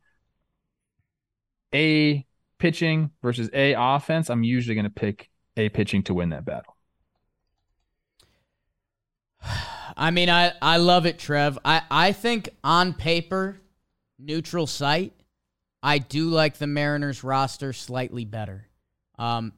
A 1.74 2.26
pitching 2.58 3.12
versus 3.22 3.50
A 3.54 3.76
offense, 3.78 4.32
I'm 4.32 4.44
usually 4.44 4.74
going 4.74 4.86
to 4.86 4.90
pick 4.90 5.30
A 5.56 5.70
pitching 5.70 6.02
to 6.04 6.16
win 6.16 6.30
that 6.30 6.46
battle. 6.46 6.76
I 9.96 10.10
mean, 10.10 10.30
I, 10.30 10.54
I 10.62 10.78
love 10.78 11.06
it, 11.06 11.20
Trev. 11.20 11.60
I, 11.64 11.84
I 11.92 12.12
think 12.12 12.50
on 12.64 12.94
paper, 12.94 13.62
neutral 14.18 14.66
site, 14.66 15.14
I 15.84 16.00
do 16.00 16.30
like 16.30 16.58
the 16.58 16.66
Mariners 16.66 17.24
roster 17.24 17.72
slightly 17.72 18.26
better. 18.26 18.68
Um, 19.20 19.54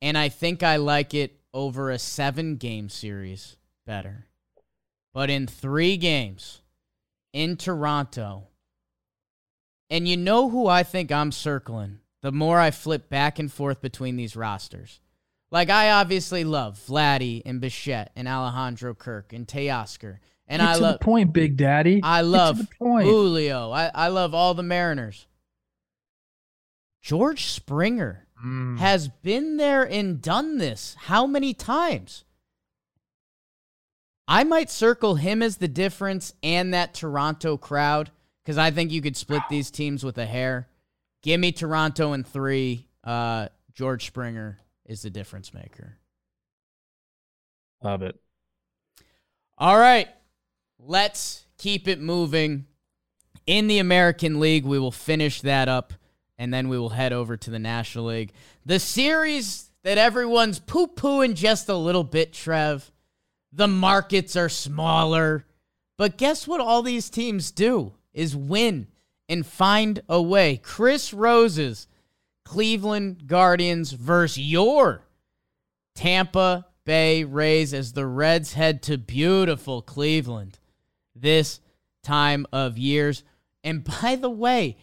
and 0.00 0.16
I 0.16 0.28
think 0.28 0.62
I 0.62 0.76
like 0.76 1.14
it 1.14 1.40
over 1.52 1.90
a 1.90 1.98
seven 1.98 2.56
game 2.56 2.88
series 2.88 3.56
better. 3.84 4.26
But 5.16 5.30
in 5.30 5.46
three 5.46 5.96
games 5.96 6.60
in 7.32 7.56
Toronto, 7.56 8.48
and 9.88 10.06
you 10.06 10.14
know 10.14 10.50
who 10.50 10.66
I 10.66 10.82
think 10.82 11.10
I'm 11.10 11.32
circling 11.32 12.00
the 12.20 12.30
more 12.32 12.60
I 12.60 12.70
flip 12.70 13.08
back 13.08 13.38
and 13.38 13.50
forth 13.50 13.80
between 13.80 14.16
these 14.16 14.36
rosters. 14.36 15.00
Like, 15.50 15.70
I 15.70 15.90
obviously 15.90 16.44
love 16.44 16.78
Vladdy 16.86 17.40
and 17.46 17.62
Bichette 17.62 18.12
and 18.14 18.28
Alejandro 18.28 18.92
Kirk 18.92 19.32
and 19.32 19.46
Teoscar 19.46 20.18
and 20.46 20.60
Get 20.60 20.68
I 20.68 20.74
love 20.74 21.00
point, 21.00 21.32
Big 21.32 21.56
Daddy. 21.56 22.02
I 22.02 22.20
love. 22.20 22.60
Julio. 22.78 23.70
I, 23.70 23.90
I 23.94 24.08
love 24.08 24.34
all 24.34 24.52
the 24.52 24.62
Mariners. 24.62 25.26
George 27.00 27.46
Springer 27.46 28.26
Mm. 28.44 28.76
has 28.80 29.08
been 29.08 29.56
there 29.56 29.82
and 29.82 30.20
done 30.20 30.58
this 30.58 30.94
how 31.04 31.26
many 31.26 31.54
times? 31.54 32.24
I 34.28 34.44
might 34.44 34.70
circle 34.70 35.14
him 35.14 35.42
as 35.42 35.58
the 35.58 35.68
difference 35.68 36.34
and 36.42 36.74
that 36.74 36.94
Toronto 36.94 37.56
crowd 37.56 38.10
because 38.42 38.58
I 38.58 38.70
think 38.70 38.90
you 38.90 39.02
could 39.02 39.16
split 39.16 39.42
these 39.48 39.70
teams 39.70 40.04
with 40.04 40.18
a 40.18 40.26
hair. 40.26 40.68
Give 41.22 41.40
me 41.40 41.52
Toronto 41.52 42.12
in 42.12 42.24
three. 42.24 42.86
Uh, 43.04 43.48
George 43.74 44.06
Springer 44.06 44.58
is 44.84 45.02
the 45.02 45.10
difference 45.10 45.52
maker. 45.54 45.98
Love 47.82 48.02
it. 48.02 48.18
All 49.58 49.78
right, 49.78 50.08
let's 50.78 51.46
keep 51.58 51.88
it 51.88 52.00
moving. 52.00 52.66
In 53.46 53.68
the 53.68 53.78
American 53.78 54.40
League, 54.40 54.64
we 54.64 54.78
will 54.78 54.90
finish 54.90 55.40
that 55.42 55.68
up 55.68 55.92
and 56.36 56.52
then 56.52 56.68
we 56.68 56.78
will 56.78 56.90
head 56.90 57.12
over 57.12 57.36
to 57.36 57.50
the 57.50 57.58
National 57.58 58.06
League. 58.06 58.32
The 58.64 58.78
series 58.78 59.70
that 59.82 59.98
everyone's 59.98 60.58
poo 60.58 60.88
pooing 60.88 61.34
just 61.34 61.68
a 61.68 61.76
little 61.76 62.04
bit, 62.04 62.32
Trev. 62.32 62.90
The 63.56 63.66
markets 63.66 64.36
are 64.36 64.50
smaller. 64.50 65.46
But 65.96 66.18
guess 66.18 66.46
what 66.46 66.60
all 66.60 66.82
these 66.82 67.08
teams 67.08 67.50
do 67.50 67.94
is 68.12 68.36
win 68.36 68.88
and 69.30 69.46
find 69.46 70.02
a 70.08 70.20
way. 70.20 70.58
Chris 70.62 71.14
Rose's 71.14 71.88
Cleveland 72.44 73.26
Guardians 73.26 73.92
versus 73.92 74.38
your 74.38 75.06
Tampa 75.94 76.66
Bay 76.84 77.24
Rays 77.24 77.72
as 77.72 77.94
the 77.94 78.06
Reds 78.06 78.52
head 78.52 78.82
to 78.84 78.98
beautiful 78.98 79.80
Cleveland 79.80 80.58
this 81.14 81.60
time 82.04 82.46
of 82.52 82.76
years. 82.76 83.24
And 83.64 83.82
by 83.82 84.16
the 84.16 84.30
way, 84.30 84.76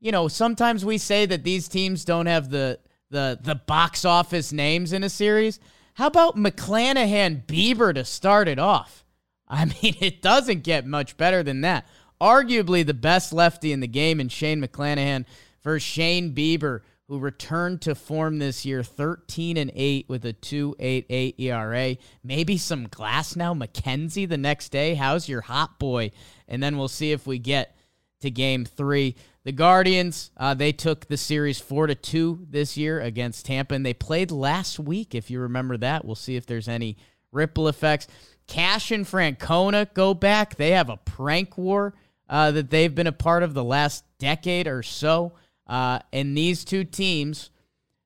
you 0.00 0.10
know, 0.10 0.26
sometimes 0.26 0.84
we 0.84 0.98
say 0.98 1.24
that 1.24 1.44
these 1.44 1.68
teams 1.68 2.04
don't 2.04 2.26
have 2.26 2.50
the 2.50 2.80
the 3.10 3.38
the 3.40 3.54
box 3.54 4.04
office 4.04 4.52
names 4.52 4.92
in 4.92 5.04
a 5.04 5.08
series. 5.08 5.60
How 5.98 6.06
about 6.06 6.36
McClanahan 6.36 7.44
Bieber 7.44 7.92
to 7.92 8.04
start 8.04 8.46
it 8.46 8.60
off? 8.60 9.04
I 9.48 9.64
mean, 9.64 9.96
it 10.00 10.22
doesn't 10.22 10.62
get 10.62 10.86
much 10.86 11.16
better 11.16 11.42
than 11.42 11.62
that. 11.62 11.88
Arguably 12.20 12.86
the 12.86 12.94
best 12.94 13.32
lefty 13.32 13.72
in 13.72 13.80
the 13.80 13.88
game 13.88 14.20
in 14.20 14.28
Shane 14.28 14.62
McClanahan 14.62 15.24
versus 15.60 15.82
Shane 15.82 16.36
Bieber, 16.36 16.82
who 17.08 17.18
returned 17.18 17.82
to 17.82 17.96
form 17.96 18.38
this 18.38 18.64
year 18.64 18.84
13 18.84 19.56
and 19.56 19.72
8 19.74 20.08
with 20.08 20.24
a 20.24 20.34
2.88 20.34 21.34
ERA. 21.36 21.96
Maybe 22.22 22.58
some 22.58 22.86
Glasnow 22.86 23.60
McKenzie 23.60 24.28
the 24.28 24.38
next 24.38 24.68
day. 24.68 24.94
How's 24.94 25.28
your 25.28 25.40
hot 25.40 25.80
boy? 25.80 26.12
And 26.46 26.62
then 26.62 26.78
we'll 26.78 26.86
see 26.86 27.10
if 27.10 27.26
we 27.26 27.40
get 27.40 27.76
to 28.20 28.30
game 28.30 28.64
3. 28.64 29.16
The 29.44 29.52
Guardians, 29.52 30.30
uh, 30.36 30.54
they 30.54 30.72
took 30.72 31.06
the 31.06 31.16
series 31.16 31.58
4 31.60 31.86
to 31.86 31.94
2 31.94 32.46
this 32.50 32.76
year 32.76 33.00
against 33.00 33.46
Tampa 33.46 33.74
and 33.74 33.86
they 33.86 33.94
played 33.94 34.30
last 34.30 34.78
week 34.78 35.14
if 35.14 35.30
you 35.30 35.40
remember 35.40 35.76
that. 35.78 36.04
We'll 36.04 36.16
see 36.16 36.36
if 36.36 36.44
there's 36.44 36.68
any 36.68 36.96
ripple 37.32 37.68
effects. 37.68 38.08
Cash 38.46 38.90
and 38.90 39.06
Francona 39.06 39.92
go 39.94 40.14
back. 40.14 40.56
They 40.56 40.72
have 40.72 40.90
a 40.90 40.96
prank 40.96 41.56
war 41.56 41.94
uh, 42.28 42.50
that 42.50 42.70
they've 42.70 42.94
been 42.94 43.06
a 43.06 43.12
part 43.12 43.42
of 43.42 43.54
the 43.54 43.64
last 43.64 44.04
decade 44.18 44.66
or 44.66 44.82
so. 44.82 45.32
Uh, 45.66 46.00
and 46.12 46.36
these 46.36 46.64
two 46.64 46.84
teams 46.84 47.50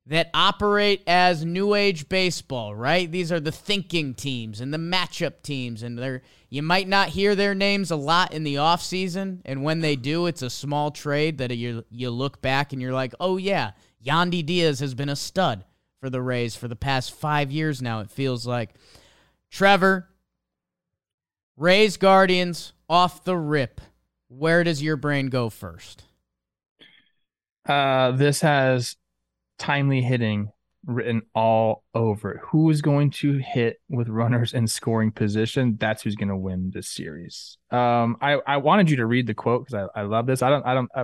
that 0.07 0.31
operate 0.35 1.03
as 1.07 1.45
new 1.45 1.75
age 1.75 2.09
baseball, 2.09 2.75
right? 2.75 3.11
These 3.11 3.31
are 3.31 3.39
the 3.39 3.53
thinking 3.53 4.15
teams 4.15 4.61
and 4.61 4.75
the 4.75 4.79
matchup 4.79 5.43
teams, 5.43 5.83
and 5.83 5.99
they're 5.99 6.23
you 6.49 6.63
might 6.63 6.89
not 6.89 7.11
hear 7.11 7.35
their 7.35 7.55
names 7.55 7.91
a 7.91 7.97
lot 7.97 8.33
in 8.33 8.43
the 8.43 8.57
offseason, 8.57 9.41
and 9.45 9.63
when 9.63 9.81
they 9.81 9.97
do, 9.97 10.27
it's 10.27 10.43
a 10.43 10.51
small 10.51 10.91
trade 10.91 11.39
that 11.39 11.57
you 11.57 11.85
you 11.91 12.11
look 12.11 12.43
back 12.43 12.73
and 12.73 12.83
you're 12.83 12.93
like, 12.93 13.15
oh 13.21 13.37
yeah, 13.37 13.73
Yandy 14.05 14.45
Diaz 14.45 14.81
has 14.81 14.95
been 14.95 15.09
a 15.09 15.17
stud 15.17 15.65
for 16.01 16.11
the 16.11 16.21
Rays 16.21 16.57
for 16.57 16.67
the 16.67 16.77
past 16.77 17.15
five 17.15 17.53
years 17.53 17.81
now. 17.81 18.01
It 18.01 18.11
feels 18.11 18.47
like 18.47 18.75
Trevor 19.51 20.09
Rays 21.57 21.97
Guardians 21.97 22.73
off 22.89 23.25
the 23.25 23.37
rip. 23.37 23.81
Where 24.29 24.65
does 24.65 24.83
your 24.83 24.97
brain 24.97 25.29
go 25.29 25.49
first? 25.49 26.05
Uh, 27.65 28.11
this 28.13 28.41
has 28.41 28.97
timely 29.63 30.03
hitting 30.03 30.51
written 30.85 31.23
all 31.37 31.85
over 31.95 32.33
it. 32.33 32.41
Who 32.47 32.69
is 32.71 32.83
going 32.83 33.11
to 33.13 33.39
hit 33.39 33.81
with 33.89 34.09
runners 34.09 34.53
in 34.53 34.67
scoring 34.67 35.13
position? 35.13 35.77
That's 35.79 36.03
who's 36.03 36.17
going 36.17 36.31
to 36.31 36.37
win 36.37 36.73
this 36.75 36.89
series. 36.89 37.59
Um, 37.71 38.17
I, 38.21 38.41
I 38.45 38.57
wanted 38.57 38.91
you 38.91 38.97
to 38.97 39.07
read 39.07 39.29
the 39.29 39.35
quote 39.35 39.65
because 39.65 39.89
I, 39.95 40.01
I 40.01 40.03
love 40.03 40.27
this. 40.27 40.43
I 40.43 40.51
don't 40.51 40.67
I 40.67 40.75
don't 40.75 40.91
I, 40.95 41.03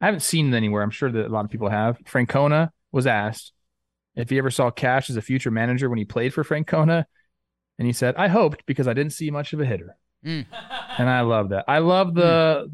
I 0.00 0.04
haven't 0.06 0.20
seen 0.20 0.52
it 0.52 0.56
anywhere. 0.56 0.82
I'm 0.82 0.90
sure 0.90 1.10
that 1.10 1.26
a 1.26 1.28
lot 1.28 1.46
of 1.46 1.50
people 1.50 1.70
have. 1.70 1.98
Francona 2.00 2.70
was 2.92 3.06
asked 3.06 3.52
if 4.14 4.28
he 4.28 4.36
ever 4.36 4.50
saw 4.50 4.70
Cash 4.70 5.08
as 5.08 5.16
a 5.16 5.22
future 5.22 5.50
manager 5.50 5.88
when 5.88 5.98
he 5.98 6.04
played 6.04 6.34
for 6.34 6.44
Francona, 6.44 7.04
and 7.78 7.86
he 7.86 7.92
said, 7.94 8.16
"I 8.16 8.28
hoped 8.28 8.66
because 8.66 8.86
I 8.86 8.92
didn't 8.92 9.12
see 9.14 9.30
much 9.30 9.54
of 9.54 9.60
a 9.60 9.64
hitter." 9.64 9.96
Mm. 10.24 10.44
And 10.98 11.08
I 11.08 11.22
love 11.22 11.48
that. 11.50 11.64
I 11.66 11.78
love 11.78 12.14
the 12.14 12.70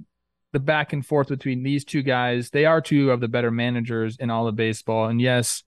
the 0.56 0.60
back 0.60 0.94
and 0.94 1.04
forth 1.04 1.28
between 1.28 1.62
these 1.62 1.84
two 1.84 2.00
guys. 2.02 2.48
They 2.48 2.64
are 2.64 2.80
two 2.80 3.10
of 3.10 3.20
the 3.20 3.28
better 3.28 3.50
managers 3.50 4.16
in 4.16 4.30
all 4.30 4.48
of 4.48 4.56
baseball. 4.56 5.04
And 5.04 5.20
yes, 5.20 5.62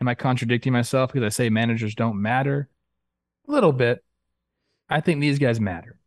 am 0.00 0.06
I 0.06 0.14
contradicting 0.14 0.72
myself 0.72 1.12
because 1.12 1.26
I 1.26 1.30
say 1.30 1.50
managers 1.50 1.96
don't 1.96 2.22
matter? 2.22 2.68
A 3.48 3.50
little 3.50 3.72
bit. 3.72 4.04
I 4.88 5.00
think 5.00 5.20
these 5.20 5.40
guys 5.40 5.58
matter. 5.58 5.98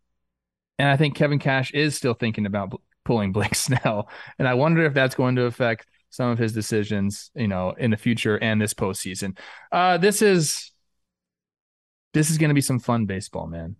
And 0.79 0.87
I 0.87 0.95
think 0.95 1.15
Kevin 1.15 1.37
Cash 1.37 1.71
is 1.73 1.97
still 1.97 2.13
thinking 2.13 2.45
about 2.45 2.81
pulling 3.03 3.31
Blake 3.33 3.55
Snell. 3.55 4.07
And 4.39 4.47
I 4.47 4.53
wonder 4.53 4.85
if 4.85 4.93
that's 4.93 5.15
going 5.15 5.35
to 5.35 5.43
affect 5.43 5.85
some 6.09 6.29
of 6.29 6.37
his 6.37 6.53
decisions, 6.53 7.29
you 7.35 7.49
know, 7.49 7.71
in 7.77 7.91
the 7.91 7.97
future 7.97 8.37
and 8.37 8.61
this 8.61 8.73
postseason. 8.73 9.37
Uh, 9.69 9.97
this 9.97 10.21
is 10.21 10.71
this 12.13 12.31
is 12.31 12.37
going 12.37 12.51
to 12.51 12.55
be 12.55 12.61
some 12.61 12.79
fun 12.79 13.05
baseball, 13.05 13.47
man. 13.47 13.75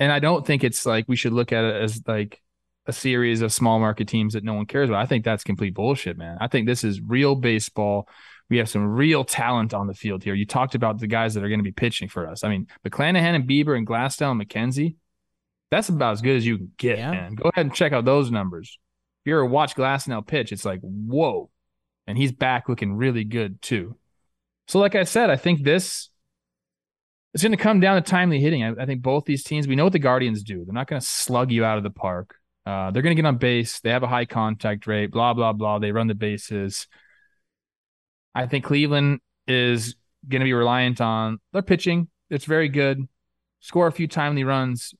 And 0.00 0.10
I 0.10 0.18
don't 0.18 0.46
think 0.46 0.64
it's 0.64 0.86
like 0.86 1.04
we 1.08 1.16
should 1.16 1.34
look 1.34 1.52
at 1.52 1.64
it 1.64 1.82
as 1.82 2.00
like 2.06 2.40
a 2.86 2.92
series 2.92 3.42
of 3.42 3.52
small 3.52 3.78
market 3.80 4.06
teams 4.08 4.34
that 4.34 4.44
no 4.44 4.54
one 4.54 4.66
cares 4.66 4.88
about. 4.88 5.02
I 5.02 5.06
think 5.06 5.24
that's 5.24 5.42
complete 5.44 5.74
bullshit, 5.74 6.16
man. 6.16 6.38
I 6.40 6.46
think 6.48 6.66
this 6.66 6.84
is 6.84 7.00
real 7.00 7.34
baseball. 7.34 8.08
We 8.48 8.58
have 8.58 8.68
some 8.68 8.86
real 8.86 9.24
talent 9.24 9.74
on 9.74 9.88
the 9.88 9.94
field 9.94 10.22
here. 10.22 10.34
You 10.34 10.46
talked 10.46 10.74
about 10.76 11.00
the 11.00 11.08
guys 11.08 11.34
that 11.34 11.42
are 11.42 11.48
going 11.48 11.58
to 11.58 11.64
be 11.64 11.72
pitching 11.72 12.08
for 12.08 12.28
us. 12.28 12.44
I 12.44 12.48
mean, 12.48 12.68
McClanahan 12.86 13.34
and 13.34 13.48
Bieber 13.48 13.76
and 13.76 13.86
Glasnow 13.86 14.30
and 14.30 14.40
McKenzie, 14.40 14.94
that's 15.70 15.88
about 15.88 16.12
as 16.12 16.22
good 16.22 16.36
as 16.36 16.46
you 16.46 16.58
can 16.58 16.72
get, 16.78 16.98
Yeah. 16.98 17.10
man. 17.10 17.34
Go 17.34 17.50
ahead 17.52 17.66
and 17.66 17.74
check 17.74 17.92
out 17.92 18.04
those 18.04 18.30
numbers. 18.30 18.78
If 19.24 19.30
you 19.30 19.34
ever 19.34 19.44
watch 19.46 19.74
Glasnow 19.74 20.24
pitch, 20.24 20.52
it's 20.52 20.64
like, 20.64 20.78
whoa. 20.80 21.50
And 22.06 22.16
he's 22.16 22.30
back 22.30 22.68
looking 22.68 22.94
really 22.94 23.24
good 23.24 23.60
too. 23.60 23.96
So, 24.68 24.78
like 24.78 24.94
I 24.94 25.02
said, 25.02 25.28
I 25.28 25.34
think 25.36 25.64
this 25.64 26.10
it's 27.34 27.42
going 27.42 27.50
to 27.52 27.58
come 27.62 27.80
down 27.80 28.00
to 28.02 28.08
timely 28.08 28.40
hitting. 28.40 28.62
I, 28.62 28.72
I 28.82 28.86
think 28.86 29.02
both 29.02 29.24
these 29.24 29.42
teams, 29.42 29.66
we 29.68 29.74
know 29.76 29.84
what 29.84 29.92
the 29.92 29.98
Guardians 29.98 30.42
do. 30.42 30.64
They're 30.64 30.72
not 30.72 30.86
going 30.86 31.00
to 31.00 31.06
slug 31.06 31.50
you 31.50 31.64
out 31.64 31.76
of 31.78 31.84
the 31.84 31.90
park. 31.90 32.36
Uh, 32.66 32.90
they're 32.90 33.02
going 33.02 33.16
to 33.16 33.22
get 33.22 33.28
on 33.28 33.38
base. 33.38 33.80
They 33.80 33.90
have 33.90 34.02
a 34.02 34.08
high 34.08 34.24
contact 34.24 34.86
rate, 34.88 35.12
blah, 35.12 35.32
blah, 35.34 35.52
blah. 35.52 35.78
They 35.78 35.92
run 35.92 36.08
the 36.08 36.14
bases. 36.14 36.88
I 38.34 38.46
think 38.46 38.64
Cleveland 38.64 39.20
is 39.46 39.94
going 40.28 40.40
to 40.40 40.44
be 40.44 40.52
reliant 40.52 41.00
on 41.00 41.38
their 41.52 41.62
pitching. 41.62 42.08
It's 42.28 42.44
very 42.44 42.68
good. 42.68 43.06
Score 43.60 43.86
a 43.86 43.92
few 43.92 44.08
timely 44.08 44.42
runs. 44.42 44.94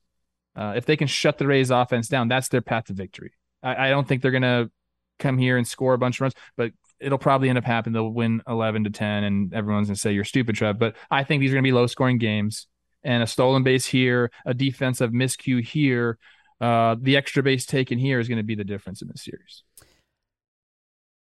Uh, 0.55 0.73
if 0.75 0.85
they 0.85 0.95
can 0.95 1.07
shut 1.07 1.37
the 1.37 1.45
Rays 1.45 1.69
offense 1.69 2.07
down, 2.07 2.29
that's 2.29 2.47
their 2.47 2.61
path 2.61 2.85
to 2.85 2.93
victory. 2.93 3.33
I, 3.61 3.87
I 3.87 3.89
don't 3.89 4.07
think 4.07 4.21
they're 4.21 4.31
going 4.31 4.41
to 4.43 4.71
come 5.19 5.37
here 5.37 5.57
and 5.57 5.67
score 5.67 5.93
a 5.93 5.97
bunch 5.97 6.17
of 6.17 6.21
runs, 6.21 6.33
but 6.55 6.71
it'll 6.99 7.17
probably 7.17 7.49
end 7.49 7.57
up 7.57 7.63
happening. 7.65 7.93
They'll 7.93 8.09
win 8.09 8.41
11 8.47 8.85
to 8.85 8.89
10, 8.89 9.23
and 9.23 9.53
everyone's 9.53 9.87
going 9.87 9.95
to 9.95 9.99
say 9.99 10.13
you're 10.13 10.23
stupid, 10.23 10.55
Trev. 10.55 10.79
But 10.79 10.95
I 11.11 11.23
think 11.23 11.41
these 11.41 11.51
are 11.51 11.55
going 11.55 11.63
to 11.63 11.67
be 11.67 11.73
low 11.73 11.87
scoring 11.87 12.17
games 12.17 12.67
and 13.03 13.21
a 13.21 13.27
stolen 13.27 13.63
base 13.63 13.85
here, 13.85 14.31
a 14.45 14.53
defensive 14.53 15.11
miscue 15.11 15.63
here. 15.63 16.17
Uh, 16.59 16.95
the 16.99 17.15
extra 17.15 17.43
base 17.43 17.65
taken 17.65 17.99
here 17.99 18.19
is 18.19 18.27
going 18.27 18.37
to 18.37 18.43
be 18.43 18.55
the 18.55 18.63
difference 18.63 19.01
in 19.01 19.07
this 19.07 19.23
series. 19.23 19.63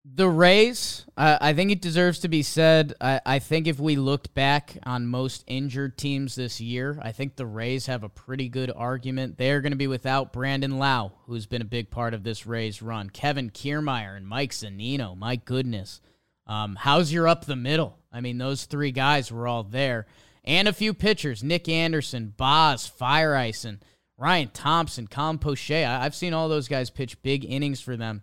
The 0.06 0.28
Rays, 0.28 1.06
uh, 1.16 1.38
I 1.40 1.54
think 1.54 1.70
it 1.70 1.80
deserves 1.80 2.18
to 2.20 2.28
be 2.28 2.42
said. 2.42 2.92
I, 3.00 3.22
I 3.24 3.38
think 3.38 3.66
if 3.66 3.80
we 3.80 3.96
looked 3.96 4.34
back 4.34 4.76
on 4.84 5.06
most 5.06 5.44
injured 5.46 5.96
teams 5.96 6.34
this 6.34 6.60
year, 6.60 6.98
I 7.00 7.10
think 7.10 7.36
the 7.36 7.46
Rays 7.46 7.86
have 7.86 8.04
a 8.04 8.10
pretty 8.10 8.50
good 8.50 8.70
argument. 8.76 9.38
They're 9.38 9.62
going 9.62 9.72
to 9.72 9.76
be 9.76 9.86
without 9.86 10.30
Brandon 10.30 10.78
Lowe, 10.78 11.12
who's 11.24 11.46
been 11.46 11.62
a 11.62 11.66
big 11.66 11.90
part 11.90 12.12
of 12.12 12.22
this 12.22 12.46
Rays 12.46 12.82
run. 12.82 13.08
Kevin 13.08 13.48
Kiermaier 13.50 14.14
and 14.14 14.28
Mike 14.28 14.50
Zunino, 14.50 15.16
my 15.16 15.36
goodness. 15.36 16.02
Um, 16.46 16.76
how's 16.78 17.10
your 17.10 17.26
up 17.26 17.46
the 17.46 17.56
middle. 17.56 17.98
I 18.12 18.20
mean, 18.20 18.36
those 18.36 18.66
three 18.66 18.92
guys 18.92 19.32
were 19.32 19.48
all 19.48 19.62
there. 19.62 20.06
And 20.44 20.68
a 20.68 20.74
few 20.74 20.92
pitchers 20.92 21.42
Nick 21.42 21.66
Anderson, 21.66 22.34
Baz, 22.36 22.90
Feyereisen, 23.00 23.78
Ryan 24.16 24.50
Thompson, 24.52 25.06
Colin 25.06 25.38
Poche. 25.38 25.70
I, 25.70 26.04
I've 26.04 26.14
seen 26.14 26.34
all 26.34 26.48
those 26.48 26.68
guys 26.68 26.90
pitch 26.90 27.20
big 27.22 27.44
innings 27.44 27.80
for 27.80 27.96
them. 27.96 28.22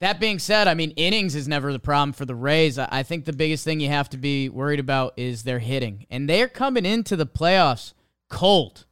That 0.00 0.20
being 0.20 0.38
said, 0.38 0.68
I 0.68 0.74
mean, 0.74 0.92
innings 0.92 1.34
is 1.34 1.48
never 1.48 1.72
the 1.72 1.80
problem 1.80 2.12
for 2.12 2.24
the 2.24 2.34
Rays. 2.34 2.78
I 2.78 3.02
think 3.02 3.24
the 3.24 3.32
biggest 3.32 3.64
thing 3.64 3.80
you 3.80 3.88
have 3.88 4.08
to 4.10 4.16
be 4.16 4.48
worried 4.48 4.78
about 4.78 5.14
is 5.16 5.42
their 5.42 5.58
hitting. 5.58 6.06
And 6.08 6.28
they're 6.28 6.48
coming 6.48 6.86
into 6.86 7.16
the 7.16 7.26
playoffs 7.26 7.94
cold, 8.30 8.86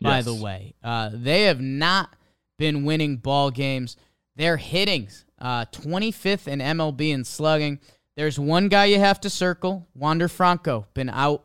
by 0.00 0.16
yes. 0.16 0.24
the 0.24 0.34
way. 0.34 0.74
Uh, 0.82 1.10
they 1.12 1.44
have 1.44 1.60
not 1.60 2.16
been 2.58 2.84
winning 2.84 3.18
ball 3.18 3.52
games. 3.52 3.96
Their 4.34 4.56
hittings, 4.56 5.24
uh, 5.40 5.66
25th 5.66 6.48
in 6.48 6.58
MLB 6.58 7.10
in 7.12 7.24
slugging. 7.24 7.78
There's 8.16 8.38
one 8.38 8.68
guy 8.68 8.86
you 8.86 8.98
have 8.98 9.20
to 9.20 9.30
circle, 9.30 9.86
Wander 9.94 10.26
Franco, 10.26 10.86
been 10.92 11.08
out 11.08 11.44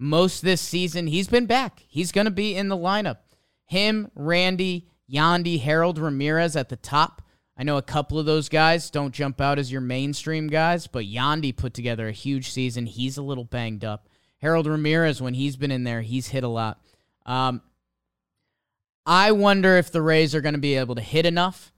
most 0.00 0.42
this 0.42 0.62
season. 0.62 1.06
He's 1.08 1.28
been 1.28 1.44
back. 1.44 1.84
He's 1.86 2.10
going 2.10 2.24
to 2.24 2.30
be 2.30 2.54
in 2.54 2.68
the 2.68 2.76
lineup. 2.76 3.18
Him, 3.66 4.10
Randy, 4.14 4.88
Yandy, 5.10 5.60
Harold 5.60 5.98
Ramirez 5.98 6.56
at 6.56 6.68
the 6.68 6.76
top. 6.76 7.22
I 7.58 7.62
know 7.62 7.76
a 7.78 7.82
couple 7.82 8.18
of 8.18 8.26
those 8.26 8.48
guys 8.48 8.90
don't 8.90 9.14
jump 9.14 9.40
out 9.40 9.58
as 9.58 9.72
your 9.72 9.80
mainstream 9.80 10.48
guys, 10.48 10.86
but 10.86 11.04
Yandy 11.04 11.56
put 11.56 11.74
together 11.74 12.08
a 12.08 12.12
huge 12.12 12.50
season. 12.50 12.86
He's 12.86 13.16
a 13.16 13.22
little 13.22 13.44
banged 13.44 13.84
up. 13.84 14.08
Harold 14.38 14.66
Ramirez, 14.66 15.22
when 15.22 15.34
he's 15.34 15.56
been 15.56 15.70
in 15.70 15.84
there, 15.84 16.02
he's 16.02 16.28
hit 16.28 16.44
a 16.44 16.48
lot. 16.48 16.80
Um, 17.24 17.62
I 19.06 19.32
wonder 19.32 19.76
if 19.78 19.90
the 19.90 20.02
Rays 20.02 20.34
are 20.34 20.40
going 20.40 20.54
to 20.54 20.60
be 20.60 20.74
able 20.74 20.96
to 20.96 21.00
hit 21.00 21.24
enough. 21.24 21.72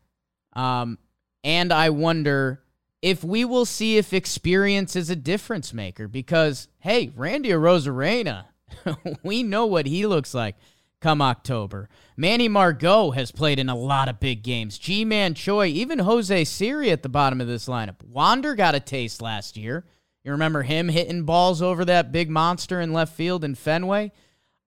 Um, 0.54 0.98
and 1.44 1.72
I 1.72 1.90
wonder 1.90 2.64
if 3.00 3.22
we 3.22 3.44
will 3.44 3.64
see 3.64 3.96
if 3.96 4.12
experience 4.12 4.96
is 4.96 5.08
a 5.08 5.16
difference 5.16 5.72
maker 5.72 6.08
because, 6.08 6.68
hey, 6.80 7.12
Randy 7.14 7.50
Arozarena, 7.50 8.46
we 9.22 9.44
know 9.44 9.66
what 9.66 9.86
he 9.86 10.06
looks 10.06 10.34
like 10.34 10.56
come 11.00 11.22
October. 11.22 11.88
Manny 12.16 12.48
Margot 12.48 13.12
has 13.12 13.30
played 13.30 13.58
in 13.58 13.68
a 13.68 13.76
lot 13.76 14.08
of 14.08 14.20
big 14.20 14.42
games. 14.42 14.78
Ji-Man 14.78 15.34
Choi, 15.34 15.66
even 15.66 16.00
Jose 16.00 16.44
Siri 16.44 16.90
at 16.90 17.02
the 17.02 17.08
bottom 17.08 17.40
of 17.40 17.46
this 17.46 17.68
lineup. 17.68 18.02
Wander 18.04 18.54
got 18.54 18.74
a 18.74 18.80
taste 18.80 19.22
last 19.22 19.56
year. 19.56 19.84
You 20.24 20.32
remember 20.32 20.62
him 20.62 20.88
hitting 20.88 21.22
balls 21.22 21.62
over 21.62 21.84
that 21.84 22.12
big 22.12 22.28
monster 22.28 22.80
in 22.80 22.92
left 22.92 23.14
field 23.14 23.44
in 23.44 23.54
Fenway? 23.54 24.12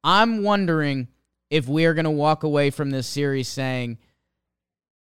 I'm 0.03 0.43
wondering 0.43 1.09
if 1.49 1.67
we 1.67 1.85
are 1.85 1.93
going 1.93 2.05
to 2.05 2.11
walk 2.11 2.43
away 2.43 2.69
from 2.69 2.91
this 2.91 3.07
series 3.07 3.47
saying 3.47 3.97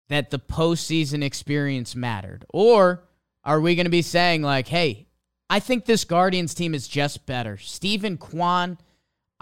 that 0.10 0.32
the 0.32 0.40
postseason 0.40 1.24
experience 1.24 1.96
mattered. 1.96 2.46
Or 2.50 3.04
are 3.44 3.62
we 3.62 3.76
going 3.76 3.86
to 3.86 3.92
be 3.92 4.02
saying, 4.02 4.42
like, 4.42 4.68
hey, 4.68 5.08
I 5.50 5.60
think 5.60 5.86
this 5.86 6.04
Guardians 6.04 6.54
team 6.54 6.74
is 6.74 6.88
just 6.88 7.26
better. 7.26 7.58
Steven 7.58 8.18
Kwan 8.18 8.80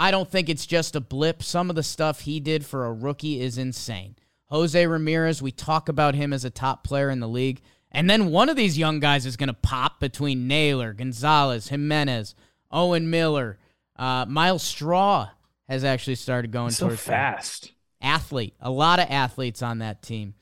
I 0.02 0.10
don't 0.10 0.28
think 0.28 0.50
it's 0.50 0.66
just 0.66 0.96
a 0.96 1.00
blip. 1.00 1.44
Some 1.44 1.70
of 1.70 1.76
the 1.76 1.84
stuff 1.84 2.22
he 2.22 2.40
did 2.40 2.66
for 2.66 2.88
a 2.88 2.92
rookie 2.92 3.40
is 3.40 3.60
insane. 3.60 4.16
Jose 4.48 4.88
Ramirez, 4.88 5.44
we 5.44 5.52
talk 5.52 5.90
about 5.90 6.16
him 6.16 6.34
as 6.34 6.44
a 6.44 6.50
top 6.50 6.84
player 6.84 7.12
in 7.12 7.20
the 7.20 7.28
league. 7.28 7.62
And 7.92 8.10
then 8.10 8.32
one 8.32 8.50
of 8.50 8.56
these 8.56 8.80
young 8.80 9.00
guys 9.00 9.28
is 9.28 9.38
going 9.38 9.50
to 9.50 9.54
pop 9.54 10.00
between 10.00 10.48
Naylor, 10.48 10.94
Gonzalez, 10.94 11.68
Jimenez, 11.68 12.34
Owen 12.72 13.12
Miller. 13.12 13.60
Uh, 13.96 14.26
Myles 14.28 14.64
Straw 14.64 15.30
has 15.70 15.84
actually 15.84 16.16
started 16.16 16.52
going 16.52 16.74
towards. 16.74 17.00
so 17.00 17.12
fast. 17.12 17.66
Them. 17.66 17.74
Athlete, 18.02 18.56
a 18.60 18.72
lot 18.72 19.00
of 19.00 19.06
athletes 19.08 19.62
on 19.62 19.78
that 19.80 20.02
team. 20.02 20.34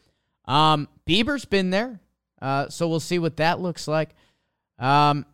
Um, 0.45 0.87
Bieber's 1.05 1.43
been 1.43 1.69
there, 1.69 1.99
uh, 2.41 2.69
so 2.69 2.87
we'll 2.87 3.01
see 3.01 3.19
what 3.19 3.35
that 3.35 3.59
looks 3.59 3.89
like. 3.89 4.11
Um, 4.79 5.25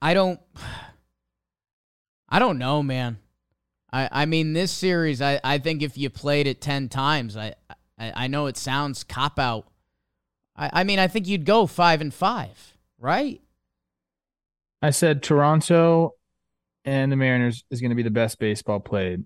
I 0.00 0.14
don't. 0.14 0.40
I 2.32 2.38
don't 2.38 2.56
know, 2.56 2.82
man. 2.82 3.18
I, 3.92 4.08
I 4.10 4.24
mean, 4.24 4.54
this 4.54 4.72
series, 4.72 5.20
I, 5.20 5.38
I 5.44 5.58
think 5.58 5.82
if 5.82 5.98
you 5.98 6.08
played 6.08 6.46
it 6.46 6.62
10 6.62 6.88
times, 6.88 7.36
I, 7.36 7.54
I, 7.98 8.24
I 8.24 8.26
know 8.26 8.46
it 8.46 8.56
sounds 8.56 9.04
cop 9.04 9.38
out. 9.38 9.66
I, 10.56 10.70
I 10.72 10.84
mean, 10.84 10.98
I 10.98 11.08
think 11.08 11.28
you'd 11.28 11.44
go 11.44 11.66
five 11.66 12.00
and 12.00 12.12
five, 12.12 12.78
right? 12.98 13.42
I 14.80 14.90
said 14.90 15.22
Toronto 15.22 16.14
and 16.86 17.12
the 17.12 17.16
Mariners 17.16 17.64
is 17.70 17.82
going 17.82 17.90
to 17.90 17.96
be 17.96 18.02
the 18.02 18.10
best 18.10 18.38
baseball 18.38 18.80
played. 18.80 19.24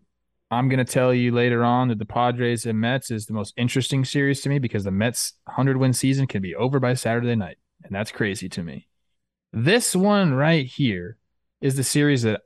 I'm 0.51 0.69
going 0.69 0.85
to 0.85 0.93
tell 0.93 1.15
you 1.15 1.31
later 1.31 1.63
on 1.63 1.87
that 1.89 2.01
the 2.01 2.07
Padres 2.07 2.67
and 2.67 2.81
Mets 2.81 3.13
is 3.13 3.27
the 3.27 3.35
most 3.35 3.55
interesting 3.57 4.05
series 4.05 4.41
to 4.41 4.49
me 4.49 4.59
because 4.59 4.83
the 4.83 4.91
Mets 4.91 5.35
100 5.45 5.77
win 5.77 5.93
season 5.93 6.27
can 6.27 6.43
be 6.43 6.57
over 6.57 6.81
by 6.81 6.95
Saturday 6.95 7.37
night. 7.37 7.59
And 7.85 7.95
that's 7.95 8.11
crazy 8.11 8.49
to 8.49 8.65
me. 8.65 8.89
This 9.53 9.95
one 9.95 10.35
right 10.35 10.67
here 10.67 11.19
is 11.61 11.77
the 11.77 11.85
series 11.85 12.23
that 12.23 12.43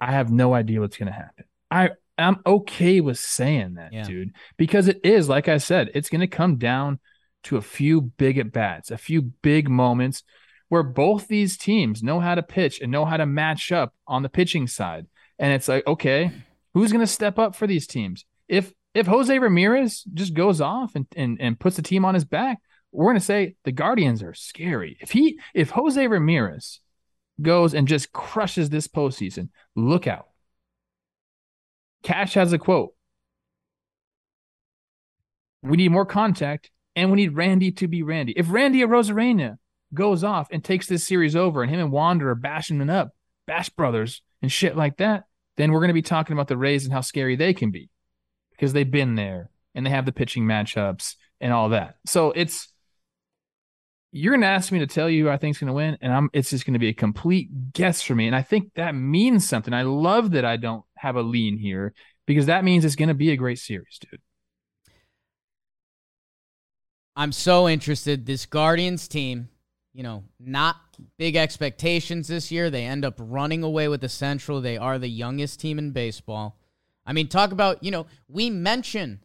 I 0.00 0.12
have 0.12 0.30
no 0.30 0.54
idea 0.54 0.80
what's 0.80 0.96
going 0.96 1.12
to 1.12 1.12
happen. 1.12 1.44
I 1.70 1.90
I'm 2.16 2.40
okay 2.46 3.00
with 3.00 3.18
saying 3.18 3.74
that, 3.74 3.92
yeah. 3.92 4.04
dude, 4.04 4.32
because 4.56 4.88
it 4.88 5.00
is 5.04 5.28
like 5.28 5.48
I 5.48 5.58
said, 5.58 5.90
it's 5.94 6.08
going 6.08 6.20
to 6.20 6.26
come 6.26 6.56
down 6.56 7.00
to 7.44 7.56
a 7.56 7.62
few 7.62 8.00
big 8.00 8.38
at 8.38 8.52
bats, 8.52 8.90
a 8.90 8.98
few 8.98 9.22
big 9.22 9.68
moments 9.68 10.22
where 10.68 10.82
both 10.82 11.28
these 11.28 11.56
teams 11.56 12.02
know 12.02 12.20
how 12.20 12.34
to 12.34 12.42
pitch 12.42 12.80
and 12.80 12.90
know 12.90 13.04
how 13.04 13.16
to 13.16 13.26
match 13.26 13.70
up 13.70 13.94
on 14.06 14.22
the 14.22 14.28
pitching 14.28 14.66
side. 14.66 15.06
And 15.38 15.52
it's 15.52 15.68
like, 15.68 15.86
okay, 15.86 16.32
who's 16.72 16.92
going 16.92 17.04
to 17.04 17.06
step 17.06 17.38
up 17.38 17.54
for 17.54 17.66
these 17.66 17.86
teams? 17.86 18.24
If 18.48 18.72
if 18.94 19.06
Jose 19.06 19.36
Ramirez 19.36 20.04
just 20.14 20.34
goes 20.34 20.60
off 20.60 20.94
and, 20.94 21.06
and, 21.16 21.40
and 21.40 21.58
puts 21.58 21.76
the 21.76 21.82
team 21.82 22.04
on 22.04 22.14
his 22.14 22.24
back, 22.24 22.58
we're 22.92 23.06
going 23.06 23.18
to 23.18 23.24
say 23.24 23.56
the 23.64 23.72
Guardians 23.72 24.22
are 24.22 24.34
scary. 24.34 24.96
If 25.00 25.10
he 25.10 25.40
if 25.52 25.70
Jose 25.70 26.06
Ramirez 26.06 26.80
goes 27.40 27.74
and 27.74 27.88
just 27.88 28.12
crushes 28.12 28.70
this 28.70 28.88
postseason, 28.88 29.48
look 29.74 30.06
out. 30.06 30.28
Cash 32.02 32.34
has 32.34 32.52
a 32.52 32.58
quote. 32.58 32.94
We 35.62 35.76
need 35.78 35.90
more 35.90 36.04
contact, 36.04 36.70
and 36.94 37.10
we 37.10 37.16
need 37.16 37.34
Randy 37.34 37.72
to 37.72 37.88
be 37.88 38.02
Randy. 38.02 38.34
If 38.36 38.50
Randy 38.50 38.80
Arozarena 38.80 39.56
goes 39.94 40.22
off 40.22 40.48
and 40.50 40.62
takes 40.62 40.86
this 40.86 41.06
series 41.06 41.34
over, 41.34 41.62
and 41.62 41.72
him 41.72 41.80
and 41.80 41.90
Wander 41.90 42.30
are 42.30 42.34
bashing 42.34 42.80
it 42.80 42.90
up, 42.90 43.12
Bash 43.46 43.70
Brothers 43.70 44.22
and 44.42 44.52
shit 44.52 44.76
like 44.76 44.98
that, 44.98 45.24
then 45.56 45.72
we're 45.72 45.80
going 45.80 45.88
to 45.88 45.94
be 45.94 46.02
talking 46.02 46.34
about 46.34 46.48
the 46.48 46.56
Rays 46.56 46.84
and 46.84 46.92
how 46.92 47.00
scary 47.00 47.36
they 47.36 47.54
can 47.54 47.70
be 47.70 47.88
because 48.50 48.72
they've 48.72 48.90
been 48.90 49.14
there 49.14 49.50
and 49.74 49.84
they 49.84 49.90
have 49.90 50.06
the 50.06 50.12
pitching 50.12 50.44
matchups 50.44 51.14
and 51.40 51.52
all 51.52 51.70
that. 51.70 51.96
So 52.06 52.32
it's 52.32 52.68
you're 54.16 54.32
going 54.32 54.42
to 54.42 54.46
ask 54.46 54.70
me 54.70 54.78
to 54.78 54.86
tell 54.86 55.10
you 55.10 55.24
who 55.24 55.30
I 55.30 55.36
think 55.36 55.56
is 55.56 55.60
going 55.60 55.66
to 55.66 55.74
win, 55.74 55.98
and 56.00 56.12
I'm 56.12 56.30
it's 56.32 56.50
just 56.50 56.64
going 56.64 56.74
to 56.74 56.78
be 56.78 56.88
a 56.88 56.94
complete 56.94 57.72
guess 57.72 58.00
for 58.00 58.14
me. 58.14 58.28
And 58.28 58.36
I 58.36 58.42
think 58.42 58.72
that 58.74 58.94
means 58.94 59.46
something. 59.46 59.74
I 59.74 59.82
love 59.82 60.30
that 60.30 60.44
I 60.44 60.56
don't 60.56 60.84
have 60.96 61.16
a 61.16 61.22
lean 61.22 61.58
here 61.58 61.92
because 62.24 62.46
that 62.46 62.62
means 62.62 62.84
it's 62.84 62.94
going 62.94 63.08
to 63.08 63.14
be 63.14 63.32
a 63.32 63.36
great 63.36 63.58
series, 63.58 63.98
dude. 63.98 64.20
I'm 67.16 67.32
so 67.32 67.68
interested. 67.68 68.24
This 68.24 68.46
Guardians 68.46 69.08
team, 69.08 69.48
you 69.92 70.04
know, 70.04 70.22
not 70.38 70.76
big 71.18 71.34
expectations 71.34 72.28
this 72.28 72.52
year. 72.52 72.70
They 72.70 72.84
end 72.84 73.04
up 73.04 73.14
running 73.18 73.64
away 73.64 73.88
with 73.88 74.00
the 74.00 74.08
Central. 74.08 74.60
They 74.60 74.76
are 74.76 74.98
the 74.98 75.08
youngest 75.08 75.58
team 75.58 75.76
in 75.76 75.90
baseball. 75.90 76.56
I 77.04 77.12
mean, 77.12 77.26
talk 77.26 77.50
about, 77.50 77.82
you 77.82 77.90
know, 77.90 78.06
we 78.28 78.48
mention 78.48 79.20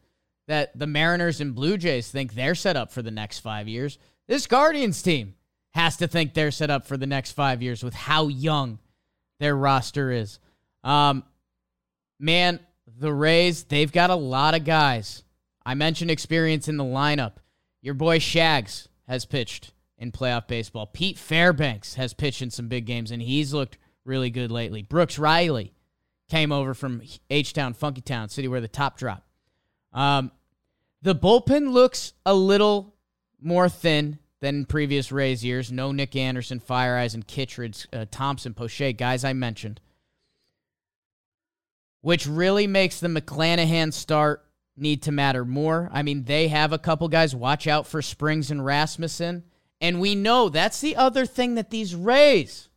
that 0.48 0.76
the 0.76 0.88
Mariners 0.88 1.40
and 1.40 1.54
Blue 1.54 1.78
Jays 1.78 2.10
think 2.10 2.34
they're 2.34 2.56
set 2.56 2.76
up 2.76 2.90
for 2.90 3.02
the 3.02 3.12
next 3.12 3.38
five 3.38 3.68
years. 3.68 3.98
This 4.30 4.46
Guardians 4.46 5.02
team 5.02 5.34
has 5.74 5.96
to 5.96 6.06
think 6.06 6.34
they're 6.34 6.52
set 6.52 6.70
up 6.70 6.86
for 6.86 6.96
the 6.96 7.04
next 7.04 7.32
five 7.32 7.62
years 7.62 7.82
with 7.82 7.94
how 7.94 8.28
young 8.28 8.78
their 9.40 9.56
roster 9.56 10.12
is. 10.12 10.38
Um, 10.84 11.24
man, 12.20 12.60
the 12.86 13.12
Rays, 13.12 13.64
they've 13.64 13.90
got 13.90 14.10
a 14.10 14.14
lot 14.14 14.54
of 14.54 14.64
guys. 14.64 15.24
I 15.66 15.74
mentioned 15.74 16.12
experience 16.12 16.68
in 16.68 16.76
the 16.76 16.84
lineup. 16.84 17.38
Your 17.82 17.94
boy 17.94 18.20
Shags 18.20 18.88
has 19.08 19.24
pitched 19.24 19.72
in 19.98 20.12
playoff 20.12 20.46
baseball. 20.46 20.86
Pete 20.86 21.18
Fairbanks 21.18 21.94
has 21.96 22.14
pitched 22.14 22.40
in 22.40 22.50
some 22.50 22.68
big 22.68 22.86
games, 22.86 23.10
and 23.10 23.20
he's 23.20 23.52
looked 23.52 23.78
really 24.04 24.30
good 24.30 24.52
lately. 24.52 24.82
Brooks 24.82 25.18
Raley 25.18 25.74
came 26.28 26.52
over 26.52 26.72
from 26.72 27.02
H 27.30 27.52
Town, 27.52 27.74
Funky 27.74 28.00
Town, 28.00 28.28
city 28.28 28.46
where 28.46 28.60
the 28.60 28.68
top 28.68 28.96
drop. 28.96 29.26
Um, 29.92 30.30
the 31.02 31.16
bullpen 31.16 31.72
looks 31.72 32.12
a 32.24 32.32
little 32.32 32.94
more 33.40 33.68
thin 33.68 34.18
than 34.40 34.64
previous 34.64 35.12
Rays 35.12 35.44
years. 35.44 35.70
No 35.70 35.92
Nick 35.92 36.16
Anderson, 36.16 36.60
Fire 36.60 36.96
Eyes, 36.96 37.14
and 37.14 37.26
Kittredge, 37.26 37.86
uh, 37.92 38.06
Thompson, 38.10 38.54
Poche, 38.54 38.96
guys 38.96 39.24
I 39.24 39.32
mentioned. 39.32 39.80
Which 42.00 42.26
really 42.26 42.66
makes 42.66 43.00
the 43.00 43.08
McClanahan 43.08 43.92
start 43.92 44.44
need 44.76 45.02
to 45.02 45.12
matter 45.12 45.44
more. 45.44 45.90
I 45.92 46.02
mean, 46.02 46.24
they 46.24 46.48
have 46.48 46.72
a 46.72 46.78
couple 46.78 47.08
guys. 47.08 47.34
Watch 47.34 47.66
out 47.66 47.86
for 47.86 48.00
Springs 48.00 48.50
and 48.50 48.64
Rasmussen. 48.64 49.44
And 49.80 50.00
we 50.00 50.14
know 50.14 50.48
that's 50.48 50.80
the 50.80 50.96
other 50.96 51.26
thing 51.26 51.54
that 51.54 51.70
these 51.70 51.94
Rays, 51.94 52.68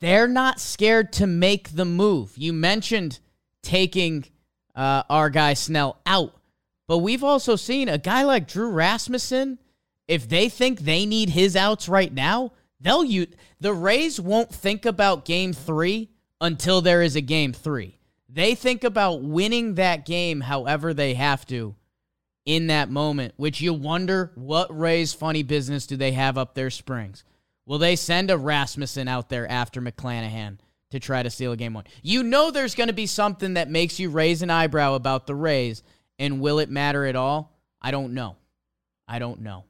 they're 0.00 0.28
not 0.28 0.60
scared 0.60 1.12
to 1.14 1.26
make 1.26 1.70
the 1.70 1.84
move. 1.84 2.32
You 2.36 2.52
mentioned 2.52 3.20
taking 3.62 4.24
uh, 4.74 5.02
our 5.10 5.30
guy 5.30 5.54
Snell 5.54 6.00
out. 6.06 6.39
But 6.90 6.98
we've 6.98 7.22
also 7.22 7.54
seen 7.54 7.88
a 7.88 7.98
guy 7.98 8.24
like 8.24 8.48
Drew 8.48 8.68
Rasmussen, 8.68 9.60
if 10.08 10.28
they 10.28 10.48
think 10.48 10.80
they 10.80 11.06
need 11.06 11.30
his 11.30 11.54
outs 11.54 11.88
right 11.88 12.12
now, 12.12 12.50
they'll 12.80 13.04
use 13.04 13.28
the 13.60 13.72
Rays 13.72 14.18
won't 14.18 14.52
think 14.52 14.84
about 14.84 15.24
game 15.24 15.52
three 15.52 16.10
until 16.40 16.80
there 16.80 17.00
is 17.00 17.14
a 17.14 17.20
game 17.20 17.52
three. 17.52 17.96
They 18.28 18.56
think 18.56 18.82
about 18.82 19.22
winning 19.22 19.76
that 19.76 20.04
game 20.04 20.40
however 20.40 20.92
they 20.92 21.14
have 21.14 21.46
to 21.46 21.76
in 22.44 22.66
that 22.66 22.90
moment, 22.90 23.34
which 23.36 23.60
you 23.60 23.72
wonder 23.72 24.32
what 24.34 24.76
Rays 24.76 25.12
funny 25.12 25.44
business 25.44 25.86
do 25.86 25.96
they 25.96 26.10
have 26.10 26.36
up 26.36 26.56
their 26.56 26.70
springs? 26.70 27.22
Will 27.66 27.78
they 27.78 27.94
send 27.94 28.32
a 28.32 28.36
Rasmussen 28.36 29.06
out 29.06 29.28
there 29.28 29.48
after 29.48 29.80
McClanahan? 29.80 30.58
to 30.90 30.98
try 30.98 31.22
to 31.22 31.30
steal 31.30 31.52
a 31.52 31.56
game 31.56 31.72
one. 31.72 31.84
You 32.02 32.24
know 32.24 32.50
there's 32.50 32.74
going 32.74 32.88
to 32.88 32.92
be 32.92 33.06
something 33.06 33.54
that 33.54 33.70
makes 33.70 34.00
you 34.00 34.10
raise 34.10 34.42
an 34.42 34.50
eyebrow 34.50 34.94
about 34.94 35.28
the 35.28 35.36
Rays, 35.36 35.84
and 36.20 36.40
will 36.40 36.60
it 36.60 36.70
matter 36.70 37.04
at 37.04 37.16
all? 37.16 37.58
I 37.82 37.90
don't 37.90 38.14
know. 38.14 38.36
I 39.08 39.18
don't 39.18 39.40
know. 39.40 39.64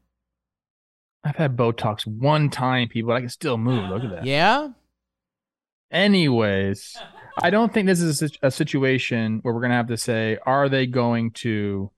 I've 1.24 1.36
had 1.36 1.56
Botox 1.56 2.06
one 2.06 2.50
time, 2.50 2.88
people. 2.88 3.12
I 3.12 3.20
can 3.20 3.30
still 3.30 3.56
move. 3.56 3.88
Look 3.88 4.04
at 4.04 4.10
that. 4.10 4.26
Yeah. 4.26 4.68
Anyways, 5.90 6.96
I 7.42 7.48
don't 7.48 7.72
think 7.72 7.86
this 7.86 8.00
is 8.02 8.22
a 8.42 8.50
situation 8.50 9.40
where 9.42 9.54
we're 9.54 9.60
going 9.60 9.70
to 9.70 9.76
have 9.76 9.88
to 9.88 9.96
say, 9.96 10.36
are 10.44 10.68
they 10.68 10.86
going 10.86 11.30
to 11.32 11.90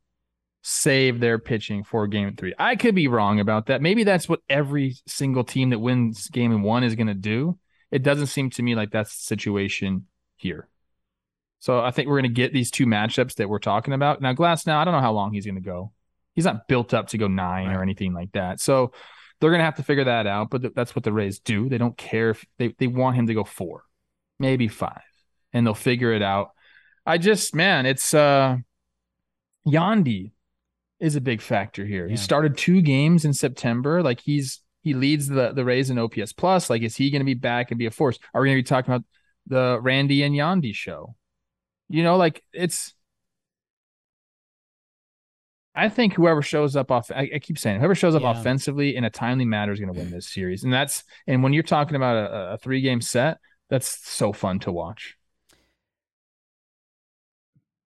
save 0.62 1.18
their 1.18 1.38
pitching 1.38 1.82
for 1.82 2.06
game 2.06 2.36
three? 2.36 2.54
I 2.58 2.76
could 2.76 2.94
be 2.94 3.08
wrong 3.08 3.40
about 3.40 3.66
that. 3.66 3.82
Maybe 3.82 4.04
that's 4.04 4.28
what 4.28 4.40
every 4.48 4.94
single 5.06 5.44
team 5.44 5.70
that 5.70 5.80
wins 5.80 6.28
game 6.28 6.62
one 6.62 6.84
is 6.84 6.94
going 6.94 7.08
to 7.08 7.14
do 7.14 7.58
it 7.92 8.02
doesn't 8.02 8.26
seem 8.28 8.50
to 8.50 8.62
me 8.62 8.74
like 8.74 8.90
that's 8.90 9.14
the 9.14 9.22
situation 9.22 10.06
here. 10.36 10.66
So 11.62 11.78
I 11.78 11.92
think 11.92 12.08
we're 12.08 12.20
going 12.20 12.34
to 12.34 12.40
get 12.40 12.52
these 12.52 12.72
two 12.72 12.86
matchups 12.86 13.36
that 13.36 13.48
we're 13.48 13.60
talking 13.60 13.94
about. 13.94 14.20
Now, 14.20 14.32
Glasnow 14.34 14.74
I 14.74 14.84
don't 14.84 14.94
know 14.94 15.00
how 15.00 15.12
long 15.12 15.32
he's 15.32 15.46
going 15.46 15.54
to 15.54 15.60
go. 15.60 15.92
He's 16.34 16.44
not 16.44 16.66
built 16.66 16.92
up 16.92 17.06
to 17.10 17.18
go 17.18 17.28
nine 17.28 17.68
right. 17.68 17.76
or 17.76 17.82
anything 17.82 18.12
like 18.12 18.32
that. 18.32 18.58
So 18.58 18.90
they're 19.40 19.50
going 19.50 19.60
to 19.60 19.64
have 19.64 19.76
to 19.76 19.84
figure 19.84 20.02
that 20.02 20.26
out. 20.26 20.50
But 20.50 20.74
that's 20.74 20.96
what 20.96 21.04
the 21.04 21.12
Rays 21.12 21.38
do. 21.38 21.68
They 21.68 21.78
don't 21.78 21.96
care 21.96 22.30
if 22.30 22.44
they, 22.58 22.74
they 22.80 22.88
want 22.88 23.14
him 23.14 23.28
to 23.28 23.34
go 23.34 23.44
four, 23.44 23.84
maybe 24.40 24.66
five, 24.66 25.02
and 25.52 25.64
they'll 25.64 25.74
figure 25.74 26.12
it 26.12 26.20
out. 26.20 26.50
I 27.06 27.18
just, 27.18 27.54
man, 27.54 27.86
it's 27.86 28.12
uh 28.12 28.56
Yandy 29.64 30.32
is 30.98 31.14
a 31.14 31.20
big 31.20 31.40
factor 31.40 31.86
here. 31.86 32.06
Yeah. 32.06 32.10
He 32.10 32.16
started 32.16 32.58
two 32.58 32.82
games 32.82 33.24
in 33.24 33.34
September. 33.34 34.02
Like 34.02 34.18
he's 34.18 34.62
he 34.82 34.94
leads 34.94 35.28
the 35.28 35.52
the 35.52 35.64
Rays 35.64 35.90
in 35.90 35.98
OPS 36.00 36.32
plus. 36.32 36.68
Like, 36.68 36.82
is 36.82 36.96
he 36.96 37.12
going 37.12 37.20
to 37.20 37.24
be 37.24 37.34
back 37.34 37.70
and 37.70 37.78
be 37.78 37.86
a 37.86 37.92
force? 37.92 38.18
Are 38.34 38.42
we 38.42 38.48
going 38.48 38.58
to 38.58 38.64
be 38.64 38.68
talking 38.68 38.92
about 38.92 39.04
the 39.46 39.78
Randy 39.80 40.24
and 40.24 40.34
Yandy 40.34 40.74
show? 40.74 41.14
You 41.92 42.02
know, 42.02 42.16
like 42.16 42.42
it's. 42.52 42.94
I 45.74 45.88
think 45.88 46.14
whoever 46.14 46.42
shows 46.42 46.76
up 46.76 46.90
off, 46.90 47.10
I, 47.10 47.30
I 47.34 47.38
keep 47.38 47.58
saying 47.58 47.78
whoever 47.78 47.94
shows 47.94 48.14
up 48.14 48.22
yeah. 48.22 48.38
offensively 48.38 48.94
in 48.94 49.04
a 49.04 49.10
timely 49.10 49.46
manner 49.46 49.72
is 49.72 49.80
going 49.80 49.92
to 49.92 49.98
win 49.98 50.10
this 50.10 50.28
series, 50.28 50.64
and 50.64 50.72
that's 50.72 51.04
and 51.26 51.42
when 51.42 51.52
you're 51.52 51.62
talking 51.62 51.96
about 51.96 52.16
a, 52.16 52.52
a 52.52 52.58
three 52.58 52.80
game 52.80 53.00
set, 53.00 53.38
that's 53.68 54.08
so 54.08 54.32
fun 54.32 54.58
to 54.60 54.72
watch. 54.72 55.16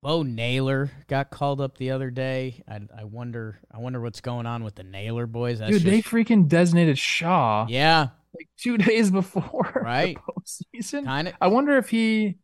Bo 0.03 0.23
Naylor 0.23 0.92
got 1.09 1.31
called 1.31 1.61
up 1.61 1.79
the 1.79 1.90
other 1.90 2.11
day. 2.11 2.62
I, 2.69 2.81
I 2.97 3.05
wonder 3.05 3.59
I 3.73 3.79
wonder 3.79 4.01
what's 4.01 4.21
going 4.21 4.47
on 4.47 4.62
with 4.62 4.77
the 4.77 4.85
Naylor 4.85 5.27
boys. 5.27 5.59
That's 5.59 5.73
Dude, 5.73 5.83
just... 5.83 5.90
they 5.90 6.01
freaking 6.01 6.47
designated 6.47 6.97
Shaw. 6.97 7.66
Yeah. 7.69 8.11
Like 8.33 8.49
two 8.57 8.79
days 8.79 9.11
before 9.11 9.83
right 9.85 10.16
postseason. 10.16 11.07
Kind 11.07 11.27
of. 11.27 11.35
I 11.40 11.49
wonder 11.49 11.77
if 11.77 11.88
he 11.88 12.37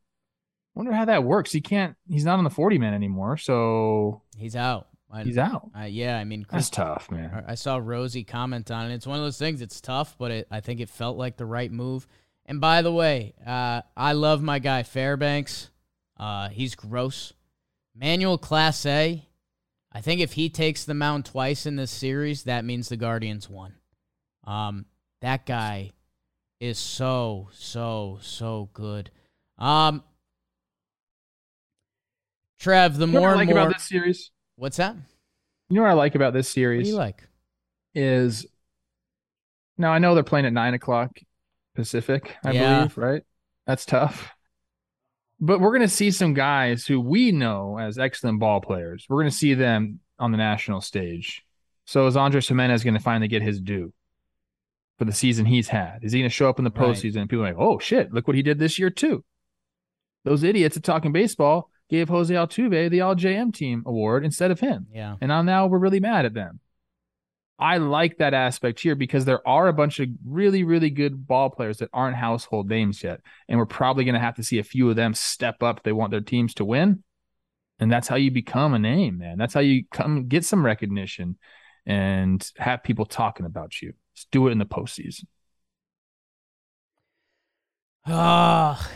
wonder 0.74 0.92
how 0.92 1.04
that 1.04 1.24
works. 1.24 1.52
He 1.52 1.60
can't. 1.60 1.96
He's 2.08 2.24
not 2.24 2.38
on 2.38 2.44
the 2.44 2.50
forty 2.50 2.78
man 2.78 2.94
anymore, 2.94 3.36
so 3.36 4.22
he's 4.36 4.56
out. 4.56 4.88
I, 5.10 5.24
he's 5.24 5.38
out. 5.38 5.70
Uh, 5.78 5.84
yeah, 5.84 6.18
I 6.18 6.24
mean 6.24 6.44
Chris, 6.44 6.68
that's 6.68 6.76
tough, 6.76 7.10
man. 7.10 7.44
I 7.46 7.54
saw 7.54 7.76
Rosie 7.76 8.24
comment 8.24 8.70
on 8.70 8.90
it. 8.90 8.94
It's 8.94 9.06
one 9.06 9.18
of 9.18 9.24
those 9.24 9.38
things. 9.38 9.60
It's 9.60 9.80
tough, 9.80 10.16
but 10.18 10.30
it, 10.30 10.48
I 10.50 10.60
think 10.60 10.80
it 10.80 10.88
felt 10.88 11.18
like 11.18 11.36
the 11.36 11.44
right 11.44 11.70
move. 11.70 12.06
And 12.46 12.60
by 12.60 12.82
the 12.82 12.92
way, 12.92 13.34
uh, 13.46 13.82
I 13.96 14.12
love 14.12 14.42
my 14.42 14.58
guy 14.58 14.82
Fairbanks. 14.82 15.70
Uh, 16.18 16.48
he's 16.48 16.74
gross. 16.74 17.32
Emmanuel 17.94 18.38
Clase. 18.38 19.22
I 19.94 20.00
think 20.00 20.20
if 20.20 20.32
he 20.32 20.48
takes 20.48 20.84
the 20.84 20.94
mound 20.94 21.26
twice 21.26 21.66
in 21.66 21.76
this 21.76 21.90
series, 21.90 22.44
that 22.44 22.64
means 22.64 22.88
the 22.88 22.96
Guardians 22.96 23.50
won. 23.50 23.74
Um, 24.44 24.86
that 25.20 25.44
guy 25.44 25.92
is 26.58 26.78
so, 26.78 27.48
so, 27.52 28.18
so 28.22 28.70
good. 28.72 29.10
Um, 29.58 30.02
Trev, 32.62 32.96
the 32.96 33.06
you 33.06 33.12
know 33.12 33.20
more 33.20 33.30
I 33.30 33.34
like 33.34 33.48
more, 33.48 33.58
about 33.58 33.74
this 33.74 33.82
series. 33.82 34.30
What's 34.54 34.76
that? 34.76 34.94
You 35.68 35.76
know 35.76 35.82
what 35.82 35.90
I 35.90 35.94
like 35.94 36.14
about 36.14 36.32
this 36.32 36.48
series? 36.48 36.80
What 36.80 36.84
do 36.84 36.90
you 36.90 36.96
like? 36.96 37.28
Is 37.94 38.46
now 39.76 39.92
I 39.92 39.98
know 39.98 40.14
they're 40.14 40.22
playing 40.22 40.46
at 40.46 40.52
nine 40.52 40.72
o'clock 40.72 41.18
Pacific, 41.74 42.36
I 42.44 42.52
yeah. 42.52 42.76
believe, 42.76 42.96
right? 42.96 43.22
That's 43.66 43.84
tough. 43.84 44.30
But 45.40 45.60
we're 45.60 45.70
going 45.70 45.80
to 45.82 45.88
see 45.88 46.12
some 46.12 46.34
guys 46.34 46.86
who 46.86 47.00
we 47.00 47.32
know 47.32 47.78
as 47.80 47.98
excellent 47.98 48.38
ball 48.38 48.60
players. 48.60 49.06
We're 49.08 49.20
going 49.20 49.30
to 49.30 49.36
see 49.36 49.54
them 49.54 49.98
on 50.20 50.30
the 50.30 50.38
national 50.38 50.82
stage. 50.82 51.42
So 51.84 52.06
is 52.06 52.16
Andres 52.16 52.46
Gimenez 52.46 52.84
going 52.84 52.94
to 52.94 53.00
finally 53.00 53.26
get 53.26 53.42
his 53.42 53.60
due 53.60 53.92
for 54.98 55.04
the 55.04 55.12
season 55.12 55.46
he's 55.46 55.66
had? 55.66 56.04
Is 56.04 56.12
he 56.12 56.20
going 56.20 56.30
to 56.30 56.34
show 56.34 56.48
up 56.48 56.58
in 56.60 56.64
the 56.64 56.70
postseason 56.70 57.16
right. 57.16 57.22
and 57.22 57.30
people 57.30 57.44
are 57.44 57.48
like, 57.48 57.58
oh 57.58 57.80
shit, 57.80 58.12
look 58.12 58.28
what 58.28 58.36
he 58.36 58.42
did 58.42 58.60
this 58.60 58.78
year 58.78 58.88
too? 58.88 59.24
Those 60.24 60.44
idiots 60.44 60.76
at 60.76 60.84
Talking 60.84 61.10
Baseball 61.10 61.71
gave 61.92 62.08
Jose 62.08 62.34
Altuve 62.34 62.90
the 62.90 63.02
All 63.02 63.14
JM 63.14 63.52
Team 63.54 63.82
award 63.84 64.24
instead 64.24 64.50
of 64.50 64.58
him. 64.58 64.86
Yeah. 64.92 65.16
And 65.20 65.28
now 65.46 65.66
we're 65.66 65.78
really 65.78 66.00
mad 66.00 66.24
at 66.24 66.32
them. 66.32 66.58
I 67.58 67.76
like 67.76 68.16
that 68.16 68.32
aspect 68.32 68.80
here 68.80 68.94
because 68.94 69.26
there 69.26 69.46
are 69.46 69.68
a 69.68 69.74
bunch 69.74 70.00
of 70.00 70.08
really, 70.26 70.64
really 70.64 70.88
good 70.88 71.26
ball 71.26 71.50
players 71.50 71.78
that 71.78 71.90
aren't 71.92 72.16
household 72.16 72.68
names 72.68 73.04
yet. 73.04 73.20
And 73.46 73.58
we're 73.58 73.66
probably 73.66 74.04
going 74.04 74.14
to 74.14 74.20
have 74.20 74.36
to 74.36 74.42
see 74.42 74.58
a 74.58 74.64
few 74.64 74.88
of 74.88 74.96
them 74.96 75.12
step 75.12 75.62
up 75.62 75.76
if 75.76 75.82
they 75.82 75.92
want 75.92 76.10
their 76.10 76.22
teams 76.22 76.54
to 76.54 76.64
win. 76.64 77.04
And 77.78 77.92
that's 77.92 78.08
how 78.08 78.16
you 78.16 78.30
become 78.30 78.72
a 78.72 78.78
name, 78.78 79.18
man. 79.18 79.36
That's 79.36 79.52
how 79.52 79.60
you 79.60 79.84
come 79.92 80.28
get 80.28 80.46
some 80.46 80.64
recognition 80.64 81.36
and 81.84 82.50
have 82.56 82.82
people 82.82 83.04
talking 83.04 83.44
about 83.44 83.82
you. 83.82 83.92
Just 84.16 84.30
do 84.30 84.48
it 84.48 84.52
in 84.52 84.58
the 84.58 84.64
postseason. 84.64 85.24
Ah. 88.06 88.90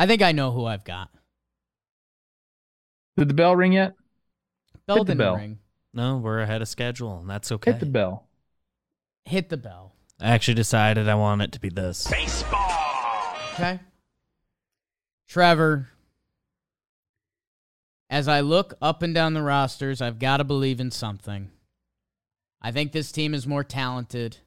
I 0.00 0.06
think 0.06 0.22
I 0.22 0.32
know 0.32 0.50
who 0.50 0.64
I've 0.64 0.82
got. 0.82 1.10
Did 3.18 3.28
the 3.28 3.34
bell 3.34 3.54
ring 3.54 3.74
yet? 3.74 3.96
Bell 4.86 4.96
Hit 4.96 5.08
didn't 5.08 5.18
bell. 5.18 5.36
ring. 5.36 5.58
No, 5.92 6.16
we're 6.16 6.40
ahead 6.40 6.62
of 6.62 6.68
schedule, 6.68 7.18
and 7.18 7.28
that's 7.28 7.52
okay. 7.52 7.72
Hit 7.72 7.80
the 7.80 7.86
bell. 7.86 8.26
Hit 9.26 9.50
the 9.50 9.58
bell. 9.58 9.92
I 10.18 10.30
actually 10.30 10.54
decided 10.54 11.06
I 11.06 11.16
want 11.16 11.42
it 11.42 11.52
to 11.52 11.60
be 11.60 11.68
this. 11.68 12.06
Baseball. 12.10 12.72
Okay. 13.52 13.78
Trevor, 15.28 15.90
as 18.08 18.26
I 18.26 18.40
look 18.40 18.72
up 18.80 19.02
and 19.02 19.14
down 19.14 19.34
the 19.34 19.42
rosters, 19.42 20.00
I've 20.00 20.18
got 20.18 20.38
to 20.38 20.44
believe 20.44 20.80
in 20.80 20.90
something. 20.90 21.50
I 22.62 22.72
think 22.72 22.92
this 22.92 23.12
team 23.12 23.34
is 23.34 23.46
more 23.46 23.64
talented. 23.64 24.38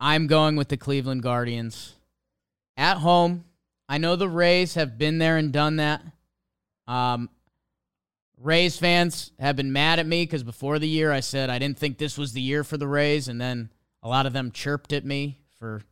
I'm 0.00 0.26
going 0.26 0.56
with 0.56 0.68
the 0.68 0.76
Cleveland 0.76 1.22
Guardians. 1.22 1.94
At 2.76 2.98
home, 2.98 3.44
I 3.88 3.98
know 3.98 4.16
the 4.16 4.28
Rays 4.28 4.74
have 4.74 4.98
been 4.98 5.18
there 5.18 5.36
and 5.36 5.52
done 5.52 5.76
that. 5.76 6.02
Um, 6.86 7.30
Rays 8.40 8.78
fans 8.78 9.32
have 9.40 9.56
been 9.56 9.72
mad 9.72 9.98
at 9.98 10.06
me 10.06 10.22
because 10.22 10.44
before 10.44 10.78
the 10.78 10.88
year 10.88 11.10
I 11.10 11.20
said 11.20 11.50
I 11.50 11.58
didn't 11.58 11.78
think 11.78 11.98
this 11.98 12.16
was 12.16 12.32
the 12.32 12.40
year 12.40 12.62
for 12.62 12.76
the 12.76 12.86
Rays, 12.86 13.28
and 13.28 13.40
then 13.40 13.70
a 14.02 14.08
lot 14.08 14.26
of 14.26 14.32
them 14.32 14.52
chirped 14.52 14.92
at 14.92 15.04
me 15.04 15.40
for 15.58 15.82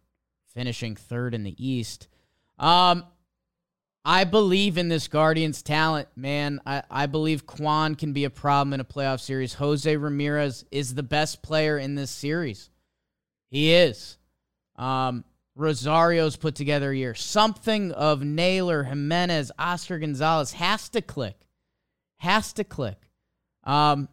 finishing 0.55 0.95
third 0.95 1.35
in 1.35 1.43
the 1.43 1.57
East. 1.59 2.07
Um, 2.59 3.05
I 4.05 4.23
believe 4.23 4.79
in 4.79 4.89
this 4.89 5.09
Guardians 5.09 5.63
talent, 5.63 6.09
man. 6.15 6.61
I, 6.65 6.85
I 6.89 7.07
believe 7.07 7.45
Kwan 7.45 7.97
can 7.97 8.13
be 8.13 8.23
a 8.23 8.31
problem 8.31 8.73
in 8.73 8.79
a 8.79 8.85
playoff 8.85 9.19
series. 9.19 9.55
Jose 9.55 9.97
Ramirez 9.97 10.65
is 10.71 10.95
the 10.95 11.03
best 11.03 11.43
player 11.43 11.77
in 11.77 11.97
this 11.97 12.13
series. 12.13 12.71
He 13.57 13.73
is. 13.73 14.19
Um, 14.77 15.25
Rosario's 15.55 16.37
put 16.37 16.55
together 16.55 16.91
a 16.91 16.95
year. 16.95 17.15
Something 17.15 17.91
of 17.93 18.23
Naylor, 18.23 18.85
Gimenez, 18.85 19.51
Oscar 19.59 19.99
Gonzalez 19.99 20.53
has 20.53 20.91
to 20.91 21.01
click. 21.01 21.47
Has 22.19 22.53
to 22.53 22.65
click. 22.65 22.99
Um, 23.65 24.11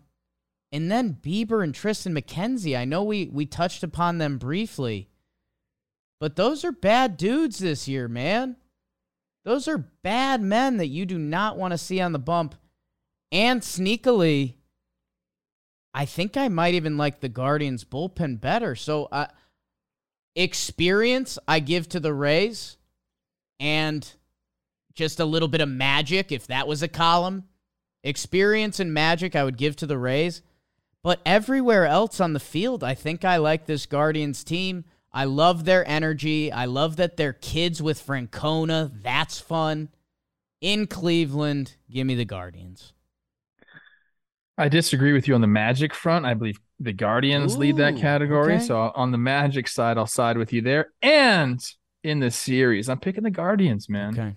and 0.72 0.89
then 0.89 1.18
Bieber 1.22 1.62
and 1.62 1.74
Triston 1.74 2.18
McKenzie. 2.18 2.78
I 2.78 2.86
know 2.86 3.04
we 3.04 3.26
we 3.34 3.46
touched 3.46 3.84
upon 3.84 4.18
them 4.18 4.38
briefly, 4.38 5.10
but 6.22 6.38
those 6.38 6.64
are 6.64 6.72
bad 6.72 7.18
dudes 7.18 7.60
this 7.60 7.86
year, 7.86 8.08
man. 8.08 8.56
Those 9.44 9.68
are 9.68 9.89
bad 10.04 10.41
men 10.41 10.78
that 10.78 10.88
you 10.88 11.06
do 11.06 11.18
not 11.20 11.58
want 11.58 11.74
to 11.74 11.78
see 11.78 12.00
on 12.00 12.14
the 12.14 12.18
bump. 12.18 12.56
And 13.30 13.60
sneakily, 13.60 14.54
I 15.94 16.06
think 16.06 16.38
I 16.38 16.48
might 16.48 16.74
even 16.74 16.98
like 16.98 17.20
the 17.20 17.30
Guardians 17.30 17.84
bullpen 17.84 18.41
better. 18.41 18.76
So, 18.76 19.06
uh, 19.12 19.28
experience 20.36 21.38
I 21.48 21.60
give 21.60 21.88
to 21.89 22.00
the 22.00 22.14
Rays, 22.14 22.78
and 23.60 24.12
just 24.94 25.20
a 25.20 25.26
little 25.26 25.48
bit 25.48 25.62
of 25.62 25.70
magic, 25.70 26.32
if 26.32 26.48
that 26.48 26.68
was 26.68 26.84
a 26.84 26.88
column. 26.88 27.46
Experience 28.04 28.80
and 28.80 28.94
magic 28.94 29.36
I 29.36 29.44
would 29.44 29.58
give 29.58 29.76
to 29.78 29.86
the 29.86 29.98
Rays. 29.98 30.41
But 31.04 31.22
everywhere 31.26 31.86
else 31.86 32.20
on 32.20 32.34
the 32.34 32.39
field, 32.39 32.84
I 32.84 32.94
think 32.94 33.26
I 33.26 33.38
like 33.38 33.66
this 33.66 33.86
Guardians 33.86 34.44
team. 34.44 34.86
I 35.12 35.26
love 35.26 35.66
their 35.66 35.88
energy. 35.88 36.52
I 36.52 36.66
love 36.66 36.96
that 36.96 37.18
they're 37.18 37.34
kids 37.34 37.82
with 37.82 38.06
Francona. 38.06 38.91
That's 39.04 39.39
fun. 39.39 39.89
In 40.60 40.88
Cleveland, 40.88 41.76
give 41.89 42.08
me 42.08 42.16
the 42.16 42.26
Guardians. 42.26 42.93
I 44.58 44.70
disagree 44.70 45.14
with 45.14 45.28
you 45.28 45.36
on 45.36 45.41
the 45.41 45.47
Magic 45.47 45.93
front. 45.93 46.26
I 46.26 46.34
believe 46.36 46.60
the 46.80 46.93
Guardians 46.93 47.58
lead 47.58 47.78
that 47.78 47.97
category. 47.97 48.56
okay. 48.56 48.64
So 48.64 48.91
on 48.95 49.12
the 49.12 49.18
Magic 49.18 49.68
side, 49.68 49.97
I'll 49.97 50.06
side 50.06 50.38
with 50.38 50.54
you 50.54 50.62
there. 50.62 50.91
And 51.01 51.64
in 52.04 52.20
the 52.20 52.30
series, 52.30 52.89
I'm 52.89 52.99
picking 52.99 53.24
the 53.24 53.32
Guardians, 53.32 53.89
man. 53.89 54.14
Okay. 54.20 54.36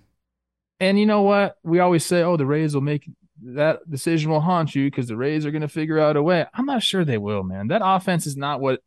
And 0.81 0.99
you 0.99 1.07
know 1.07 1.23
what? 1.23 1.57
We 1.62 1.81
always 1.81 2.05
say, 2.05 2.23
oh, 2.23 2.37
the 2.37 2.47
Rays 2.47 2.75
will 2.75 2.83
make 2.83 3.09
that 3.43 3.89
decision 3.91 4.31
will 4.31 4.41
haunt 4.41 4.75
you 4.75 4.87
because 4.87 5.09
the 5.09 5.17
Rays 5.17 5.45
are 5.45 5.51
going 5.51 5.62
to 5.62 5.69
figure 5.69 5.99
out 5.99 6.17
a 6.17 6.23
way. 6.23 6.47
I'm 6.55 6.67
not 6.67 6.83
sure 6.83 7.05
they 7.05 7.19
will, 7.19 7.43
man. 7.43 7.69
That 7.69 7.83
offense 7.85 8.27
is 8.27 8.37
not 8.37 8.61
what 8.61 8.81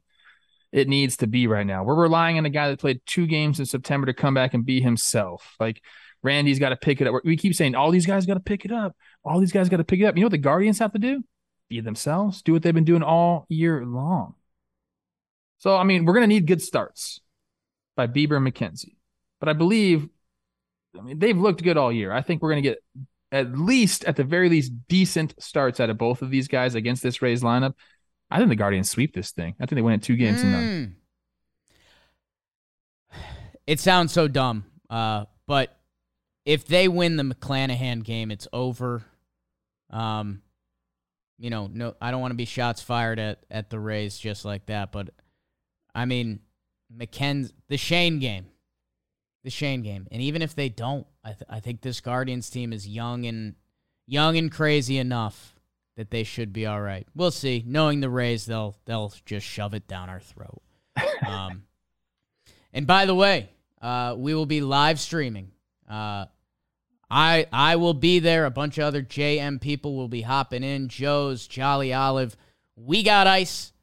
it 0.71 0.87
needs 0.87 1.17
to 1.17 1.27
be 1.27 1.47
right 1.47 1.65
now. 1.65 1.83
We're 1.83 1.95
relying 1.95 2.37
on 2.37 2.45
a 2.45 2.49
guy 2.49 2.69
that 2.69 2.79
played 2.79 3.01
two 3.05 3.27
games 3.27 3.59
in 3.59 3.65
September 3.65 4.07
to 4.07 4.13
come 4.13 4.33
back 4.33 4.53
and 4.53 4.65
be 4.65 4.81
himself. 4.81 5.55
Like 5.59 5.81
Randy's 6.23 6.59
got 6.59 6.69
to 6.69 6.75
pick 6.75 7.01
it 7.01 7.07
up. 7.07 7.21
We 7.23 7.37
keep 7.37 7.55
saying 7.55 7.75
all 7.75 7.91
these 7.91 8.05
guys 8.05 8.25
got 8.25 8.35
to 8.35 8.39
pick 8.39 8.65
it 8.65 8.71
up. 8.71 8.95
All 9.29 9.39
these 9.39 9.51
guys 9.51 9.69
got 9.69 9.77
to 9.77 9.83
pick 9.83 9.99
it 9.99 10.05
up. 10.05 10.17
You 10.17 10.21
know 10.21 10.25
what 10.25 10.31
the 10.31 10.39
Guardians 10.39 10.79
have 10.79 10.91
to 10.93 10.99
do? 10.99 11.23
Be 11.69 11.79
themselves. 11.81 12.41
Do 12.41 12.51
what 12.51 12.63
they've 12.63 12.73
been 12.73 12.83
doing 12.83 13.03
all 13.03 13.45
year 13.47 13.85
long. 13.85 14.33
So 15.59 15.77
I 15.77 15.83
mean, 15.83 16.03
we're 16.03 16.13
going 16.13 16.23
to 16.23 16.27
need 16.27 16.47
good 16.47 16.61
starts 16.61 17.21
by 17.95 18.07
Bieber 18.07 18.37
and 18.37 18.47
McKenzie. 18.47 18.95
But 19.39 19.49
I 19.49 19.53
believe 19.53 20.09
I 20.97 21.01
mean, 21.01 21.19
they've 21.19 21.37
looked 21.37 21.63
good 21.63 21.77
all 21.77 21.91
year. 21.91 22.11
I 22.11 22.21
think 22.21 22.41
we're 22.41 22.51
going 22.51 22.63
to 22.63 22.69
get 22.69 22.79
at 23.31 23.57
least, 23.57 24.05
at 24.05 24.15
the 24.15 24.23
very 24.23 24.49
least, 24.49 24.71
decent 24.87 25.35
starts 25.39 25.79
out 25.79 25.89
of 25.89 25.97
both 25.97 26.21
of 26.21 26.31
these 26.31 26.47
guys 26.47 26.75
against 26.75 27.03
this 27.03 27.21
Rays 27.21 27.43
lineup. 27.43 27.75
I 28.31 28.37
think 28.37 28.49
the 28.49 28.55
Guardians 28.55 28.89
sweep 28.89 29.13
this 29.13 29.31
thing. 29.31 29.55
I 29.59 29.65
think 29.65 29.77
they 29.77 29.81
win 29.81 29.95
it 29.95 30.03
two 30.03 30.15
games 30.15 30.41
to 30.41 30.47
none. 30.47 30.63
Mm. 30.63 30.93
It 33.67 33.79
sounds 33.79 34.11
so 34.11 34.27
dumb, 34.27 34.65
uh, 34.89 35.25
but 35.45 35.77
if 36.45 36.65
they 36.65 36.87
win 36.87 37.17
the 37.17 37.23
McClanahan 37.23 38.03
game, 38.03 38.31
it's 38.31 38.47
over. 38.51 39.03
Um, 39.89 40.41
you 41.37 41.49
know, 41.49 41.69
no, 41.71 41.95
I 42.01 42.11
don't 42.11 42.21
want 42.21 42.31
to 42.31 42.37
be 42.37 42.45
shots 42.45 42.81
fired 42.81 43.19
at 43.19 43.45
at 43.49 43.69
the 43.69 43.79
Rays 43.79 44.17
just 44.17 44.45
like 44.45 44.65
that, 44.67 44.91
but 44.91 45.09
I 45.95 46.05
mean, 46.05 46.41
McKenzie, 46.95 47.51
the 47.67 47.77
Shane 47.77 48.19
game, 48.19 48.47
the 49.43 49.49
Shane 49.49 49.81
game, 49.81 50.07
and 50.11 50.21
even 50.21 50.41
if 50.41 50.55
they 50.55 50.69
don't, 50.69 51.07
I 51.23 51.29
th- 51.29 51.43
I 51.49 51.59
think 51.59 51.81
this 51.81 52.01
Guardians 52.01 52.49
team 52.49 52.73
is 52.73 52.87
young 52.87 53.25
and 53.25 53.55
young 54.05 54.37
and 54.37 54.51
crazy 54.51 54.97
enough 54.97 55.55
that 55.95 56.11
they 56.11 56.23
should 56.23 56.53
be 56.53 56.65
all 56.65 56.81
right. 56.81 57.07
We'll 57.15 57.31
see. 57.31 57.63
Knowing 57.65 57.99
the 57.99 58.09
Rays, 58.09 58.45
they'll 58.45 58.75
they'll 58.85 59.13
just 59.25 59.45
shove 59.45 59.73
it 59.73 59.87
down 59.87 60.09
our 60.09 60.19
throat. 60.19 60.61
Um, 61.25 61.63
and 62.71 62.87
by 62.87 63.05
the 63.05 63.15
way, 63.15 63.49
uh, 63.81 64.15
we 64.17 64.33
will 64.33 64.45
be 64.45 64.61
live 64.61 64.99
streaming. 64.99 65.51
Uh, 65.89 66.25
I 67.09 67.47
I 67.51 67.75
will 67.75 67.93
be 67.93 68.19
there. 68.19 68.45
A 68.45 68.51
bunch 68.51 68.77
of 68.77 68.83
other 68.83 69.01
JM 69.01 69.59
people 69.61 69.95
will 69.95 70.07
be 70.07 70.21
hopping 70.21 70.63
in. 70.63 70.87
Joe's, 70.87 71.47
Jolly 71.47 71.93
Olive, 71.93 72.35
we 72.75 73.03
got 73.03 73.27
ice. 73.27 73.73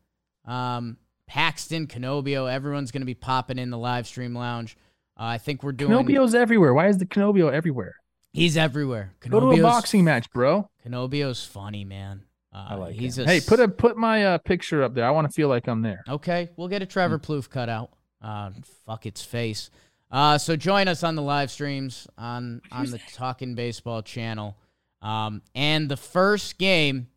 Um, 0.45 0.97
Paxton, 1.27 1.89
Canobio, 1.89 2.51
everyone's 2.51 2.93
going 2.93 3.03
to 3.03 3.07
be 3.07 3.15
popping 3.15 3.59
in 3.59 3.71
the 3.71 3.79
live 3.79 4.07
stream 4.07 4.35
lounge. 4.35 4.77
Uh, 5.19 5.25
I 5.25 5.39
think 5.39 5.63
we're 5.63 5.73
doing. 5.73 5.91
Canobio's 5.91 6.35
everywhere. 6.35 6.73
Why 6.73 6.89
is 6.89 6.99
the 6.99 7.07
Canobio 7.07 7.53
everywhere? 7.53 7.97
He's 8.33 8.57
everywhere. 8.57 9.15
Go 9.21 9.41
to 9.41 9.51
a 9.51 9.63
boxing 9.63 10.05
match, 10.05 10.31
bro. 10.31 10.69
Canobio's 10.85 11.45
funny, 11.45 11.85
man. 11.85 12.23
Uh, 12.53 12.67
I 12.69 12.75
like 12.75 12.95
he's 12.95 13.19
him. 13.19 13.27
a 13.27 13.31
Hey, 13.31 13.41
put 13.41 13.61
a 13.61 13.69
put 13.69 13.97
my 13.97 14.25
uh, 14.25 14.39
picture 14.39 14.83
up 14.83 14.95
there. 14.95 15.07
I 15.07 15.11
want 15.11 15.27
to 15.27 15.33
feel 15.33 15.49
like 15.49 15.67
I'm 15.69 15.83
there. 15.83 16.05
Okay, 16.09 16.51
we'll 16.57 16.69
get 16.69 16.83
a. 16.83 16.87
Trevor 16.87 17.19
Plouffe 17.19 17.51
cutout. 17.51 17.91
Uh, 18.21 18.51
fuck 18.85 19.07
its 19.07 19.23
face. 19.23 19.71
Uh, 20.11 20.39
so 20.39 20.57
join 20.57 20.89
us 20.89 21.03
on 21.03 21.17
the 21.17 21.23
live 21.23 21.51
streams 21.51 22.07
on 22.17 22.63
on 22.73 22.91
the 22.91 23.01
Talking 23.13 23.55
Baseball 23.55 24.03
channel. 24.03 24.57
Um, 25.03 25.43
and 25.55 25.89
the 25.89 25.97
first 25.97 26.59
game 26.59 27.09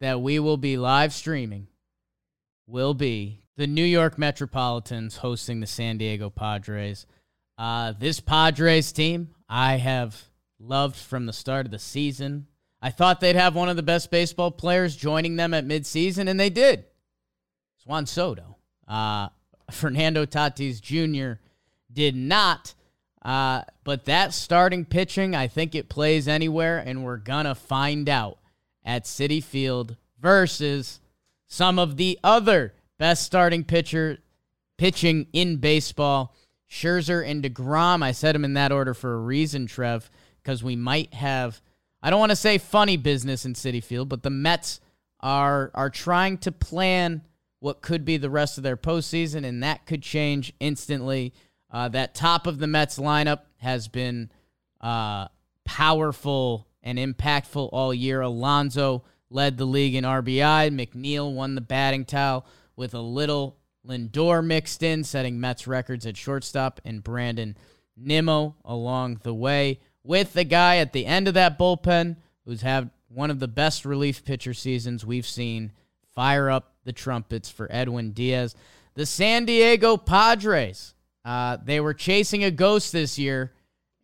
that 0.00 0.20
we 0.20 0.38
will 0.38 0.56
be 0.56 0.76
live 0.76 1.12
streaming 1.12 1.68
will 2.66 2.94
be 2.94 3.40
the 3.56 3.66
New 3.66 3.84
York 3.84 4.18
Metropolitans 4.18 5.18
hosting 5.18 5.60
the 5.60 5.66
San 5.66 5.98
Diego 5.98 6.30
Padres. 6.30 7.06
Uh, 7.56 7.92
this 7.98 8.20
Padres 8.20 8.90
team 8.92 9.30
I 9.48 9.76
have 9.76 10.20
loved 10.58 10.96
from 10.96 11.26
the 11.26 11.32
start 11.32 11.66
of 11.66 11.72
the 11.72 11.78
season. 11.78 12.46
I 12.80 12.90
thought 12.90 13.20
they'd 13.20 13.36
have 13.36 13.54
one 13.54 13.68
of 13.68 13.76
the 13.76 13.82
best 13.82 14.10
baseball 14.10 14.50
players 14.50 14.96
joining 14.96 15.36
them 15.36 15.54
at 15.54 15.66
midseason, 15.66 16.28
and 16.28 16.38
they 16.38 16.50
did. 16.50 16.84
Juan 17.86 18.06
Soto. 18.06 18.56
Uh, 18.86 19.28
Fernando 19.70 20.26
Tatis 20.26 20.80
Jr. 20.80 21.40
did 21.94 22.16
not. 22.16 22.74
Uh, 23.22 23.62
but 23.84 24.04
that 24.04 24.34
starting 24.34 24.84
pitching, 24.84 25.34
I 25.34 25.48
think 25.48 25.74
it 25.74 25.88
plays 25.88 26.28
anywhere, 26.28 26.78
and 26.78 27.04
we're 27.04 27.16
going 27.16 27.46
to 27.46 27.54
find 27.54 28.08
out 28.08 28.38
at 28.84 29.04
Citi 29.04 29.42
Field 29.42 29.96
versus 30.20 31.00
some 31.46 31.78
of 31.78 31.96
the 31.96 32.18
other 32.22 32.74
best 32.98 33.22
starting 33.22 33.64
pitcher 33.64 34.18
pitching 34.76 35.26
in 35.32 35.56
baseball. 35.56 36.34
Scherzer 36.70 37.24
and 37.26 37.42
DeGrom. 37.42 38.02
I 38.02 38.12
said 38.12 38.34
them 38.34 38.44
in 38.44 38.54
that 38.54 38.72
order 38.72 38.94
for 38.94 39.14
a 39.14 39.18
reason, 39.18 39.66
Trev, 39.66 40.10
because 40.42 40.64
we 40.64 40.74
might 40.74 41.14
have, 41.14 41.62
I 42.02 42.10
don't 42.10 42.18
want 42.18 42.30
to 42.30 42.36
say 42.36 42.58
funny 42.58 42.96
business 42.96 43.44
in 43.44 43.54
Citi 43.54 43.82
Field, 43.82 44.08
but 44.08 44.22
the 44.22 44.30
Mets 44.30 44.80
are 45.20 45.70
are 45.74 45.88
trying 45.88 46.36
to 46.38 46.52
plan 46.52 47.22
what 47.60 47.80
could 47.80 48.04
be 48.04 48.18
the 48.18 48.28
rest 48.28 48.58
of 48.58 48.64
their 48.64 48.76
postseason, 48.76 49.44
and 49.44 49.62
that 49.62 49.86
could 49.86 50.02
change 50.02 50.52
instantly. 50.60 51.32
Uh, 51.74 51.88
that 51.88 52.14
top 52.14 52.46
of 52.46 52.58
the 52.60 52.68
Mets 52.68 53.00
lineup 53.00 53.40
has 53.56 53.88
been 53.88 54.30
uh, 54.80 55.26
powerful 55.64 56.68
and 56.84 56.98
impactful 56.98 57.68
all 57.72 57.92
year. 57.92 58.20
Alonso 58.20 59.02
led 59.28 59.58
the 59.58 59.64
league 59.64 59.96
in 59.96 60.04
RBI. 60.04 60.70
McNeil 60.70 61.34
won 61.34 61.56
the 61.56 61.60
batting 61.60 62.04
towel 62.04 62.46
with 62.76 62.94
a 62.94 63.00
little 63.00 63.56
Lindor 63.84 64.46
mixed 64.46 64.84
in, 64.84 65.02
setting 65.02 65.40
Mets 65.40 65.66
records 65.66 66.06
at 66.06 66.16
shortstop, 66.16 66.80
and 66.84 67.02
Brandon 67.02 67.56
Nimmo 67.96 68.54
along 68.64 69.18
the 69.24 69.34
way 69.34 69.80
with 70.04 70.32
the 70.32 70.44
guy 70.44 70.76
at 70.76 70.92
the 70.92 71.06
end 71.06 71.26
of 71.26 71.34
that 71.34 71.58
bullpen 71.58 72.18
who's 72.44 72.62
had 72.62 72.88
one 73.08 73.32
of 73.32 73.40
the 73.40 73.48
best 73.48 73.84
relief 73.84 74.24
pitcher 74.24 74.54
seasons 74.54 75.04
we've 75.04 75.26
seen. 75.26 75.72
Fire 76.14 76.48
up 76.50 76.74
the 76.84 76.92
trumpets 76.92 77.50
for 77.50 77.66
Edwin 77.72 78.12
Diaz. 78.12 78.54
The 78.94 79.06
San 79.06 79.44
Diego 79.44 79.96
Padres. 79.96 80.94
Uh, 81.24 81.56
they 81.64 81.80
were 81.80 81.94
chasing 81.94 82.44
a 82.44 82.50
ghost 82.50 82.92
this 82.92 83.18
year 83.18 83.52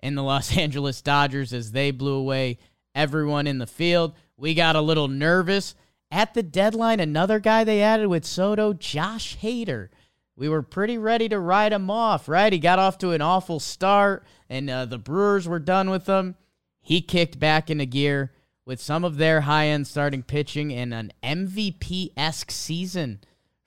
in 0.02 0.14
the 0.14 0.22
Los 0.22 0.56
Angeles 0.56 1.02
Dodgers 1.02 1.52
as 1.52 1.72
they 1.72 1.90
blew 1.90 2.14
away 2.14 2.58
everyone 2.94 3.46
in 3.46 3.58
the 3.58 3.66
field. 3.66 4.14
We 4.36 4.54
got 4.54 4.76
a 4.76 4.80
little 4.80 5.08
nervous. 5.08 5.74
At 6.10 6.34
the 6.34 6.42
deadline, 6.42 6.98
another 6.98 7.38
guy 7.38 7.62
they 7.62 7.82
added 7.82 8.08
with 8.08 8.24
Soto, 8.24 8.72
Josh 8.72 9.38
Hader. 9.38 9.88
We 10.34 10.48
were 10.48 10.62
pretty 10.62 10.98
ready 10.98 11.28
to 11.28 11.38
write 11.38 11.72
him 11.72 11.90
off, 11.90 12.28
right? 12.28 12.52
He 12.52 12.58
got 12.58 12.78
off 12.78 12.98
to 12.98 13.12
an 13.12 13.20
awful 13.20 13.60
start, 13.60 14.24
and 14.48 14.68
uh, 14.70 14.86
the 14.86 14.98
Brewers 14.98 15.46
were 15.46 15.58
done 15.58 15.90
with 15.90 16.06
him. 16.06 16.34
He 16.80 17.02
kicked 17.02 17.38
back 17.38 17.70
into 17.70 17.84
gear 17.84 18.32
with 18.64 18.80
some 18.80 19.04
of 19.04 19.18
their 19.18 19.42
high 19.42 19.66
end 19.66 19.86
starting 19.86 20.22
pitching 20.22 20.72
and 20.72 20.94
an 20.94 21.12
MVP 21.22 22.12
esque 22.16 22.50
season 22.50 23.20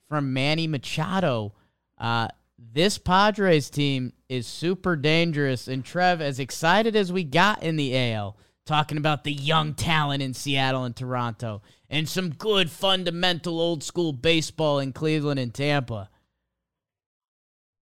from 0.10 0.34
Manny 0.34 0.68
Machado. 0.68 1.54
Uh, 1.98 2.28
this 2.72 2.98
Padres 2.98 3.70
team 3.70 4.14
is 4.30 4.48
super 4.48 4.96
dangerous. 4.96 5.68
And 5.68 5.84
Trev, 5.84 6.22
as 6.22 6.40
excited 6.40 6.96
as 6.96 7.12
we 7.12 7.24
got 7.24 7.64
in 7.64 7.76
the 7.76 7.96
AL, 7.98 8.38
talking 8.66 8.98
about 8.98 9.24
the 9.24 9.34
young 9.34 9.74
talent 9.74 10.24
in 10.24 10.34
Seattle 10.34 10.84
and 10.84 10.96
Toronto, 10.96 11.62
and 11.90 12.08
some 12.08 12.30
good 12.30 12.70
fundamental 12.70 13.60
old 13.60 13.84
school 13.84 14.14
baseball 14.14 14.80
in 14.80 14.94
Cleveland 14.94 15.40
and 15.40 15.54
Tampa. 15.54 16.10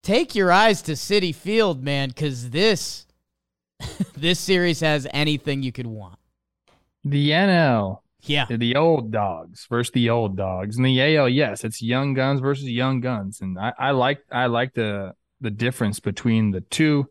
Take 0.02 0.34
your 0.34 0.52
eyes 0.52 0.80
to 0.82 0.92
Citi 0.92 1.34
Field, 1.34 1.82
man, 1.82 2.08
because 2.08 2.50
this 2.50 3.06
this 4.16 4.38
series 4.38 4.80
has 4.80 5.06
anything 5.12 5.62
you 5.62 5.72
could 5.72 5.86
want. 5.86 6.18
The 7.04 7.30
NL, 7.30 8.00
Yeah. 8.28 8.46
the 8.48 8.76
old 8.76 9.10
dogs 9.10 9.66
versus 9.70 9.92
the 9.92 10.10
old 10.10 10.36
dogs, 10.36 10.76
and 10.76 10.84
the 10.86 11.16
AL, 11.16 11.28
yes, 11.28 11.64
it's 11.64 11.80
young 11.82 12.14
guns 12.14 12.40
versus 12.40 12.64
young 12.68 13.00
guns, 13.00 13.40
and 13.40 13.58
I, 13.58 13.72
I 13.78 13.90
like 13.92 14.20
I 14.30 14.46
like 14.46 14.74
the 14.74 15.14
the 15.40 15.50
difference 15.50 16.00
between 16.00 16.50
the 16.50 16.60
two. 16.62 17.08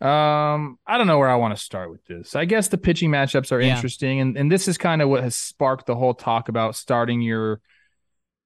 Um, 0.00 0.78
I 0.86 0.98
don't 0.98 1.06
know 1.06 1.18
where 1.18 1.30
I 1.30 1.36
want 1.36 1.56
to 1.56 1.62
start 1.62 1.90
with 1.90 2.04
this. 2.06 2.34
I 2.34 2.44
guess 2.44 2.68
the 2.68 2.76
pitching 2.78 3.10
matchups 3.10 3.52
are 3.52 3.60
Yeah. 3.60 3.74
interesting, 3.74 4.20
and 4.20 4.36
and 4.36 4.50
this 4.50 4.68
is 4.68 4.76
kind 4.76 5.00
of 5.00 5.08
what 5.08 5.22
has 5.22 5.36
sparked 5.36 5.86
the 5.86 5.94
whole 5.94 6.14
talk 6.14 6.48
about 6.48 6.76
starting 6.76 7.20
your 7.22 7.60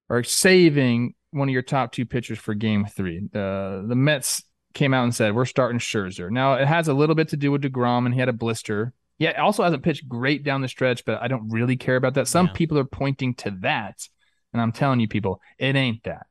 or 0.08 0.22
saving 0.22 1.14
one 1.30 1.48
of 1.48 1.52
your 1.52 1.62
top 1.62 1.92
two 1.92 2.06
pitchers 2.06 2.38
for 2.38 2.54
Game 2.54 2.84
Three. 2.86 3.28
The 3.32 3.84
the 3.88 3.96
Mets 3.96 4.42
came 4.74 4.92
out 4.94 5.04
and 5.04 5.14
said 5.14 5.34
we're 5.34 5.46
starting 5.46 5.78
Scherzer. 5.80 6.30
Now 6.30 6.54
it 6.54 6.68
has 6.68 6.86
a 6.88 6.94
little 6.94 7.14
bit 7.14 7.28
to 7.28 7.36
do 7.36 7.50
with 7.50 7.62
Degrom, 7.62 8.04
and 8.04 8.14
he 8.14 8.20
had 8.20 8.28
a 8.28 8.32
blister. 8.34 8.92
Yeah, 9.18 9.32
also 9.42 9.64
hasn't 9.64 9.82
pitched 9.82 10.08
great 10.08 10.44
down 10.44 10.60
the 10.62 10.68
stretch, 10.68 11.04
but 11.04 11.20
I 11.20 11.28
don't 11.28 11.48
really 11.50 11.76
care 11.76 11.96
about 11.96 12.14
that. 12.14 12.28
Some 12.28 12.46
Yeah. 12.46 12.52
people 12.52 12.78
are 12.78 12.84
pointing 12.84 13.34
to 13.36 13.50
that, 13.62 14.08
and 14.52 14.62
I'm 14.62 14.72
telling 14.72 15.00
you, 15.00 15.08
people, 15.08 15.40
it 15.58 15.74
ain't 15.74 16.04
that. 16.04 16.26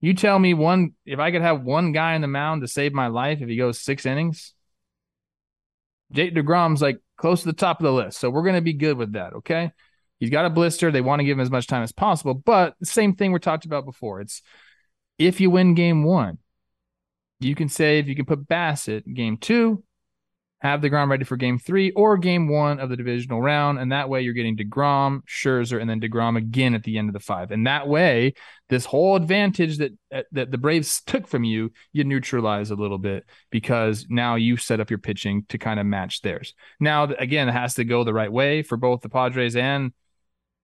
You 0.00 0.14
tell 0.14 0.38
me 0.38 0.54
one 0.54 0.94
if 1.04 1.18
I 1.18 1.30
could 1.30 1.42
have 1.42 1.62
one 1.62 1.92
guy 1.92 2.14
in 2.14 2.22
the 2.22 2.28
mound 2.28 2.62
to 2.62 2.68
save 2.68 2.92
my 2.92 3.08
life 3.08 3.40
if 3.42 3.48
he 3.48 3.56
goes 3.56 3.80
six 3.80 4.06
innings. 4.06 4.54
Jake 6.12 6.34
DeGrom's 6.34 6.80
like 6.80 6.98
close 7.16 7.40
to 7.40 7.46
the 7.46 7.52
top 7.52 7.80
of 7.80 7.84
the 7.84 7.92
list, 7.92 8.18
so 8.18 8.30
we're 8.30 8.44
gonna 8.44 8.60
be 8.62 8.72
good 8.72 8.96
with 8.96 9.12
that. 9.12 9.34
Okay, 9.34 9.72
he's 10.18 10.30
got 10.30 10.46
a 10.46 10.50
blister. 10.50 10.90
They 10.90 11.00
want 11.02 11.20
to 11.20 11.24
give 11.24 11.36
him 11.36 11.42
as 11.42 11.50
much 11.50 11.66
time 11.66 11.82
as 11.82 11.92
possible, 11.92 12.32
but 12.34 12.74
the 12.80 12.86
same 12.86 13.14
thing 13.14 13.32
we 13.32 13.38
talked 13.38 13.66
about 13.66 13.84
before. 13.84 14.20
It's 14.20 14.40
if 15.18 15.40
you 15.40 15.50
win 15.50 15.74
game 15.74 16.04
one, 16.04 16.38
you 17.40 17.54
can 17.54 17.68
save. 17.68 18.08
You 18.08 18.14
can 18.16 18.24
put 18.24 18.48
Bassitt 18.48 19.06
in 19.06 19.14
game 19.14 19.36
two, 19.36 19.82
have 20.60 20.80
DeGrom 20.80 21.08
ready 21.08 21.24
for 21.24 21.36
game 21.36 21.58
three 21.58 21.92
or 21.92 22.16
game 22.16 22.48
one 22.48 22.80
of 22.80 22.90
the 22.90 22.96
divisional 22.96 23.40
round. 23.40 23.78
And 23.78 23.92
that 23.92 24.08
way 24.08 24.22
you're 24.22 24.34
getting 24.34 24.56
DeGrom, 24.56 25.22
Scherzer, 25.26 25.80
and 25.80 25.88
then 25.88 26.00
DeGrom 26.00 26.36
again 26.36 26.74
at 26.74 26.82
the 26.82 26.98
end 26.98 27.08
of 27.08 27.12
the 27.12 27.20
five. 27.20 27.52
And 27.52 27.66
that 27.66 27.86
way, 27.86 28.34
this 28.68 28.84
whole 28.84 29.14
advantage 29.14 29.78
that 29.78 29.92
uh, 30.12 30.22
that 30.32 30.50
the 30.50 30.58
Braves 30.58 31.00
took 31.06 31.28
from 31.28 31.44
you, 31.44 31.72
you 31.92 32.04
neutralize 32.04 32.70
a 32.70 32.76
little 32.76 32.98
bit 32.98 33.24
because 33.50 34.06
now 34.08 34.34
you 34.34 34.56
set 34.56 34.80
up 34.80 34.90
your 34.90 34.98
pitching 34.98 35.46
to 35.50 35.58
kind 35.58 35.78
of 35.78 35.86
match 35.86 36.22
theirs. 36.22 36.54
Now, 36.80 37.04
again, 37.04 37.48
it 37.48 37.52
has 37.52 37.74
to 37.74 37.84
go 37.84 38.02
the 38.02 38.14
right 38.14 38.32
way 38.32 38.62
for 38.62 38.76
both 38.76 39.00
the 39.00 39.08
Padres 39.08 39.54
and 39.54 39.92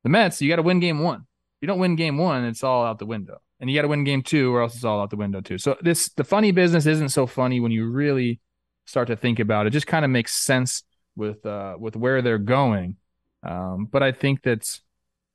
the 0.02 0.10
Mets. 0.10 0.42
You 0.42 0.48
got 0.48 0.56
to 0.56 0.62
win 0.62 0.80
game 0.80 1.00
one. 1.00 1.26
You 1.60 1.68
don't 1.68 1.78
win 1.78 1.96
game 1.96 2.18
one, 2.18 2.44
it's 2.44 2.62
all 2.62 2.84
out 2.84 2.98
the 2.98 3.06
window. 3.06 3.38
And 3.58 3.70
you 3.70 3.78
got 3.78 3.82
to 3.82 3.88
win 3.88 4.04
game 4.04 4.22
two, 4.22 4.54
or 4.54 4.60
else 4.60 4.74
it's 4.74 4.84
all 4.84 5.00
out 5.00 5.08
the 5.08 5.16
window 5.16 5.40
too. 5.40 5.56
So 5.56 5.78
this 5.80 6.10
the 6.10 6.24
funny 6.24 6.50
business 6.50 6.84
isn't 6.84 7.08
so 7.08 7.26
funny 7.26 7.60
when 7.60 7.72
you 7.72 7.88
really 7.88 8.40
start 8.84 9.08
to 9.08 9.16
think 9.16 9.38
about 9.38 9.66
it. 9.66 9.70
just 9.70 9.86
kind 9.86 10.04
of 10.04 10.10
makes 10.10 10.34
sense 10.34 10.82
with 11.16 11.44
uh 11.46 11.76
with 11.78 11.96
where 11.96 12.22
they're 12.22 12.38
going. 12.38 12.96
Um, 13.42 13.86
but 13.90 14.02
I 14.02 14.12
think 14.12 14.42
that's 14.42 14.80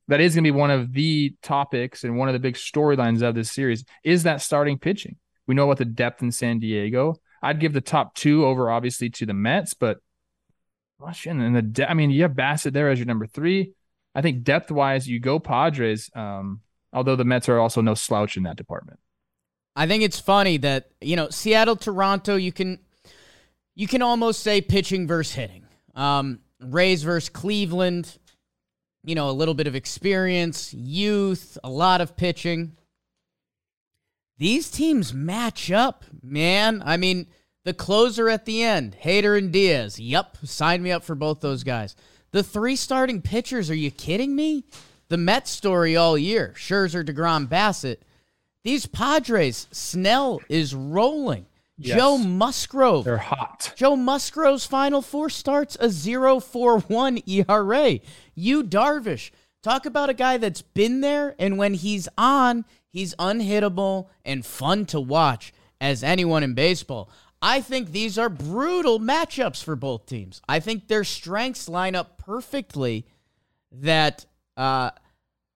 that 0.07 0.19
is 0.19 0.33
going 0.33 0.43
to 0.43 0.51
be 0.51 0.57
one 0.57 0.71
of 0.71 0.93
the 0.93 1.35
topics 1.43 2.03
and 2.03 2.17
one 2.17 2.27
of 2.27 2.33
the 2.33 2.39
big 2.39 2.55
storylines 2.55 3.21
of 3.21 3.35
this 3.35 3.51
series 3.51 3.85
is 4.03 4.23
that 4.23 4.41
starting 4.41 4.79
pitching. 4.79 5.17
We 5.45 5.55
know 5.55 5.65
about 5.65 5.77
the 5.77 5.85
depth 5.85 6.21
in 6.21 6.31
San 6.31 6.59
Diego. 6.59 7.15
I'd 7.41 7.59
give 7.59 7.73
the 7.73 7.81
top 7.81 8.15
two 8.15 8.45
over 8.45 8.69
obviously 8.69 9.09
to 9.11 9.25
the 9.25 9.33
Mets, 9.33 9.73
but 9.73 9.99
gosh, 10.99 11.25
and 11.25 11.55
the 11.55 11.61
de- 11.61 11.89
I 11.89 11.93
mean 11.93 12.09
you 12.09 12.23
have 12.23 12.33
Bassitt 12.33 12.73
there 12.73 12.89
as 12.89 12.99
your 12.99 13.05
number 13.05 13.27
three. 13.27 13.73
I 14.15 14.21
think 14.21 14.43
depth 14.43 14.71
wise, 14.71 15.07
you 15.07 15.19
go 15.19 15.39
Padres. 15.39 16.09
Um, 16.15 16.61
although 16.91 17.15
the 17.15 17.25
Mets 17.25 17.49
are 17.49 17.59
also 17.59 17.81
no 17.81 17.93
slouch 17.93 18.37
in 18.37 18.43
that 18.43 18.57
department. 18.57 18.99
I 19.75 19.87
think 19.87 20.03
it's 20.03 20.19
funny 20.19 20.57
that, 20.57 20.89
you 20.99 21.15
know, 21.15 21.29
Seattle, 21.29 21.75
Toronto, 21.75 22.35
you 22.35 22.51
can 22.51 22.79
you 23.79 23.87
can 23.87 24.01
almost 24.01 24.43
say 24.43 24.59
pitching 24.59 25.07
versus 25.07 25.33
hitting. 25.33 25.63
Um, 25.95 26.39
Rays 26.59 27.01
versus 27.03 27.29
Cleveland, 27.29 28.17
you 29.05 29.15
know, 29.15 29.29
a 29.29 29.31
little 29.31 29.53
bit 29.53 29.67
of 29.67 29.75
experience, 29.75 30.73
youth, 30.73 31.57
a 31.63 31.69
lot 31.69 32.01
of 32.01 32.17
pitching. 32.17 32.75
These 34.37 34.69
teams 34.69 35.13
match 35.13 35.71
up, 35.71 36.03
man. 36.21 36.83
I 36.85 36.97
mean, 36.97 37.27
the 37.63 37.73
closer 37.73 38.27
at 38.27 38.43
the 38.43 38.63
end, 38.63 38.97
Hader 39.01 39.37
and 39.37 39.49
Diaz. 39.49 39.97
Yep, 39.97 40.39
sign 40.43 40.83
me 40.83 40.91
up 40.91 41.05
for 41.05 41.15
both 41.15 41.39
those 41.39 41.63
guys. 41.63 41.95
The 42.31 42.43
three 42.43 42.75
starting 42.75 43.21
pitchers, 43.21 43.69
are 43.69 43.75
you 43.75 43.91
kidding 43.91 44.35
me? 44.35 44.65
The 45.07 45.17
Mets 45.17 45.51
story 45.51 45.95
all 45.95 46.17
year 46.17 46.53
Scherzer, 46.57 47.05
DeGrom, 47.05 47.47
Bassitt. 47.47 47.99
These 48.65 48.87
Padres, 48.87 49.69
Snell 49.71 50.41
is 50.49 50.75
rolling. 50.75 51.45
Yes. 51.81 51.97
Joe 51.97 52.17
Musgrove. 52.17 53.05
They're 53.05 53.17
hot. 53.17 53.73
Joe 53.77 53.95
Musgrove's 53.95 54.65
final 54.65 55.01
four 55.01 55.29
starts 55.29 55.75
a 55.75 55.85
0.41 55.85 57.23
ERA. 57.25 57.99
You 58.35 58.63
Darvish, 58.63 59.31
talk 59.63 59.85
about 59.85 60.09
a 60.09 60.13
guy 60.13 60.35
that's 60.37 60.61
been 60.61 60.99
there, 60.99 61.35
and 61.39 61.57
when 61.57 61.73
he's 61.73 62.09
on, 62.17 62.65
he's 62.89 63.15
unhittable 63.15 64.07
and 64.25 64.45
fun 64.45 64.85
to 64.87 64.99
watch 64.99 65.53
as 65.79 66.03
anyone 66.03 66.43
in 66.43 66.53
baseball. 66.53 67.09
I 67.41 67.61
think 67.61 67.93
these 67.93 68.17
are 68.17 68.27
brutal 68.27 68.99
matchups 68.99 69.63
for 69.63 69.77
both 69.77 70.05
teams. 70.05 70.41
I 70.49 70.59
think 70.59 70.87
their 70.89 71.05
strengths 71.05 71.69
line 71.69 71.95
up 71.95 72.17
perfectly. 72.17 73.05
That 73.71 74.25
uh, 74.57 74.89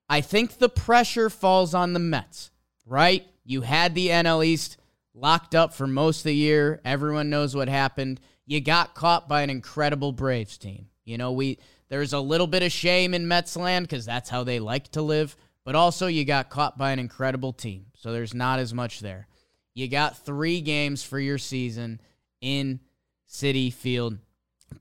I 0.07 0.21
think 0.21 0.59
the 0.59 0.69
pressure 0.69 1.30
falls 1.30 1.74
on 1.74 1.91
the 1.91 1.99
Mets, 1.99 2.51
right? 2.86 3.28
You 3.43 3.61
had 3.61 3.95
the 3.95 4.07
NL 4.07 4.45
East 4.45 4.78
locked 5.14 5.55
up 5.55 5.74
for 5.74 5.88
most 5.88 6.20
of 6.20 6.26
the 6.26 6.36
year. 6.36 6.82
Everyone 6.84 7.30
knows 7.30 7.55
what 7.55 7.68
happened. 7.68 8.20
You 8.45 8.61
got 8.61 8.95
caught 8.95 9.28
by 9.28 9.41
an 9.41 9.49
incredible 9.49 10.11
Braves 10.11 10.57
team. 10.57 10.88
You 11.05 11.18
know, 11.18 11.32
we 11.32 11.59
there's 11.89 12.14
a 12.14 12.20
little 12.20 12.47
bit 12.47 12.64
of 12.64 12.72
shame 12.72 13.14
in 13.14 13.28
Mets 13.28 13.55
land 13.55 13.88
because 13.88 14.05
that's 14.05 14.30
how 14.30 14.43
they 14.43 14.59
like 14.59 14.89
to 14.93 15.01
live. 15.01 15.36
But 15.66 15.76
also, 15.76 16.07
you 16.07 16.26
got 16.26 16.49
caught 16.49 16.78
by 16.78 16.91
an 16.91 16.99
incredible 16.99 17.53
team, 17.53 17.86
so 17.95 18.11
there's 18.11 18.34
not 18.34 18.59
as 18.59 18.74
much 18.74 18.99
there. 18.99 19.28
You 19.74 19.88
got 19.88 20.18
three 20.18 20.61
games 20.61 21.03
for 21.03 21.20
your 21.20 21.38
season 21.38 22.01
in 22.41 22.80
Citi 23.30 23.72
Field. 23.72 24.18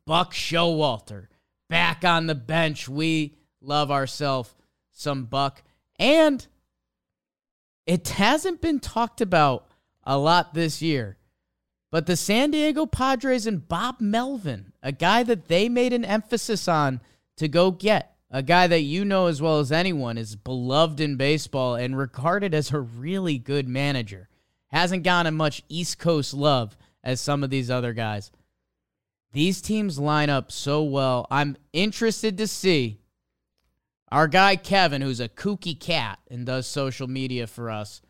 Buck 0.07 0.33
Showalter 0.33 1.27
back 1.69 2.05
on 2.05 2.27
the 2.27 2.35
bench. 2.35 2.89
We 2.89 3.37
love 3.61 3.91
ourselves 3.91 4.55
some 4.93 5.25
Buck. 5.25 5.63
And 5.99 6.47
it 7.87 8.09
hasn't 8.09 8.61
been 8.61 8.81
talked 8.81 9.21
about 9.21 9.67
a 10.05 10.19
lot 10.19 10.55
this 10.55 10.83
year, 10.83 11.17
but 11.91 12.07
the 12.07 12.17
San 12.17 12.51
Diego 12.51 12.87
Padres 12.87 13.47
and 13.47 13.69
Bob 13.69 14.01
Melvin, 14.01 14.73
a 14.83 14.93
guy 14.93 15.23
that 15.23 15.49
they 15.49 15.69
made 15.69 15.93
an 15.93 16.05
emphasis 16.05 16.67
on 16.67 17.01
to 17.37 17.49
go 17.49 17.71
get, 17.71 18.17
a 18.31 18.43
guy 18.43 18.67
that 18.67 18.81
you 18.81 19.05
know 19.05 19.27
as 19.27 19.43
well 19.43 19.59
as 19.59 19.71
anyone 19.71 20.17
is 20.17 20.35
beloved 20.35 21.01
in 21.01 21.17
baseball 21.17 21.75
and 21.75 21.97
regarded 21.97 22.55
as 22.55 22.73
a 22.73 22.81
really 22.81 23.39
good 23.39 23.69
manager. 23.69 24.29
Hasn't 24.69 25.03
gotten 25.03 25.35
much 25.35 25.63
East 25.69 25.99
Coast 25.99 26.33
love 26.33 26.79
as 27.05 27.21
some 27.21 27.45
of 27.45 27.51
these 27.51 27.71
other 27.71 27.93
guys. 27.93 28.31
These 29.33 29.61
teams 29.61 29.99
line 29.99 30.31
up 30.31 30.51
so 30.51 30.83
well. 30.83 31.27
I'm 31.31 31.57
interested 31.75 32.39
to 32.39 32.47
see 32.47 33.01
our 34.11 34.29
guy 34.29 34.57
Kevin, 34.57 35.03
who's 35.03 35.21
a 35.21 35.29
kooky 35.29 35.79
cat 35.79 36.19
and 36.31 36.47
does 36.47 36.67
social 36.67 37.07
media 37.07 37.47
for 37.47 37.71
us. 37.71 38.03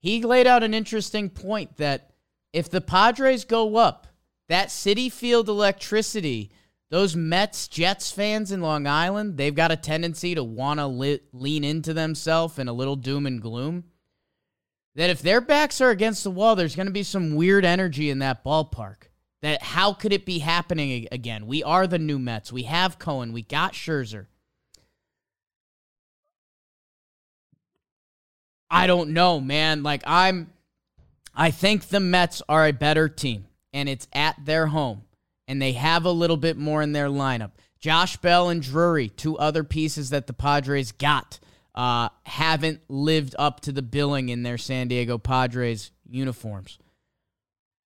He 0.00 0.22
laid 0.22 0.46
out 0.46 0.62
an 0.62 0.74
interesting 0.74 1.28
point 1.28 1.76
that 1.76 2.10
if 2.52 2.70
the 2.70 2.80
Padres 2.80 3.44
go 3.44 3.76
up, 3.76 4.06
that 4.48 4.68
Citi 4.68 5.12
Field 5.12 5.48
electricity, 5.48 6.50
those 6.90 7.14
Mets, 7.14 7.68
Jets 7.68 8.10
fans 8.10 8.50
in 8.50 8.62
Long 8.62 8.86
Island, 8.86 9.36
they've 9.36 9.54
got 9.54 9.72
a 9.72 9.76
tendency 9.76 10.34
to 10.34 10.42
want 10.42 10.80
to 10.80 10.86
lean 11.32 11.64
into 11.64 11.92
themselves 11.92 12.58
in 12.58 12.68
a 12.68 12.72
little 12.72 12.96
doom 12.96 13.26
and 13.26 13.42
gloom. 13.42 13.84
That 14.94 15.10
if 15.10 15.20
their 15.20 15.40
backs 15.40 15.80
are 15.80 15.90
against 15.90 16.24
the 16.24 16.30
wall, 16.30 16.56
there's 16.56 16.74
going 16.74 16.86
to 16.86 16.92
be 16.92 17.02
some 17.02 17.34
weird 17.34 17.64
energy 17.64 18.10
in 18.10 18.20
that 18.20 18.42
ballpark. 18.42 19.08
That 19.42 19.62
how 19.62 19.92
could 19.92 20.12
it 20.12 20.26
be 20.26 20.38
happening 20.38 21.06
again? 21.12 21.46
We 21.46 21.62
are 21.62 21.86
the 21.86 21.98
new 21.98 22.18
Mets. 22.18 22.52
We 22.52 22.64
have 22.64 22.98
Cohen. 22.98 23.32
We 23.32 23.42
got 23.42 23.74
Scherzer. 23.74 24.26
I 28.70 28.86
don't 28.86 29.10
know, 29.10 29.40
man. 29.40 29.82
Like 29.82 30.02
I'm 30.06 30.52
I 31.34 31.50
think 31.50 31.88
the 31.88 32.00
Mets 32.00 32.42
are 32.48 32.66
a 32.66 32.72
better 32.72 33.08
team 33.08 33.46
and 33.72 33.88
it's 33.88 34.08
at 34.12 34.36
their 34.44 34.66
home 34.66 35.02
and 35.46 35.62
they 35.62 35.72
have 35.72 36.04
a 36.04 36.10
little 36.10 36.36
bit 36.36 36.56
more 36.56 36.82
in 36.82 36.92
their 36.92 37.08
lineup. 37.08 37.52
Josh 37.80 38.16
Bell 38.16 38.48
and 38.48 38.60
Drury, 38.60 39.08
two 39.08 39.38
other 39.38 39.62
pieces 39.62 40.10
that 40.10 40.26
the 40.26 40.32
Padres 40.32 40.92
got 40.92 41.38
uh, 41.74 42.08
haven't 42.26 42.80
lived 42.88 43.36
up 43.38 43.60
to 43.60 43.72
the 43.72 43.82
billing 43.82 44.30
in 44.30 44.42
their 44.42 44.58
San 44.58 44.88
Diego 44.88 45.16
Padres 45.16 45.92
uniforms. 46.08 46.78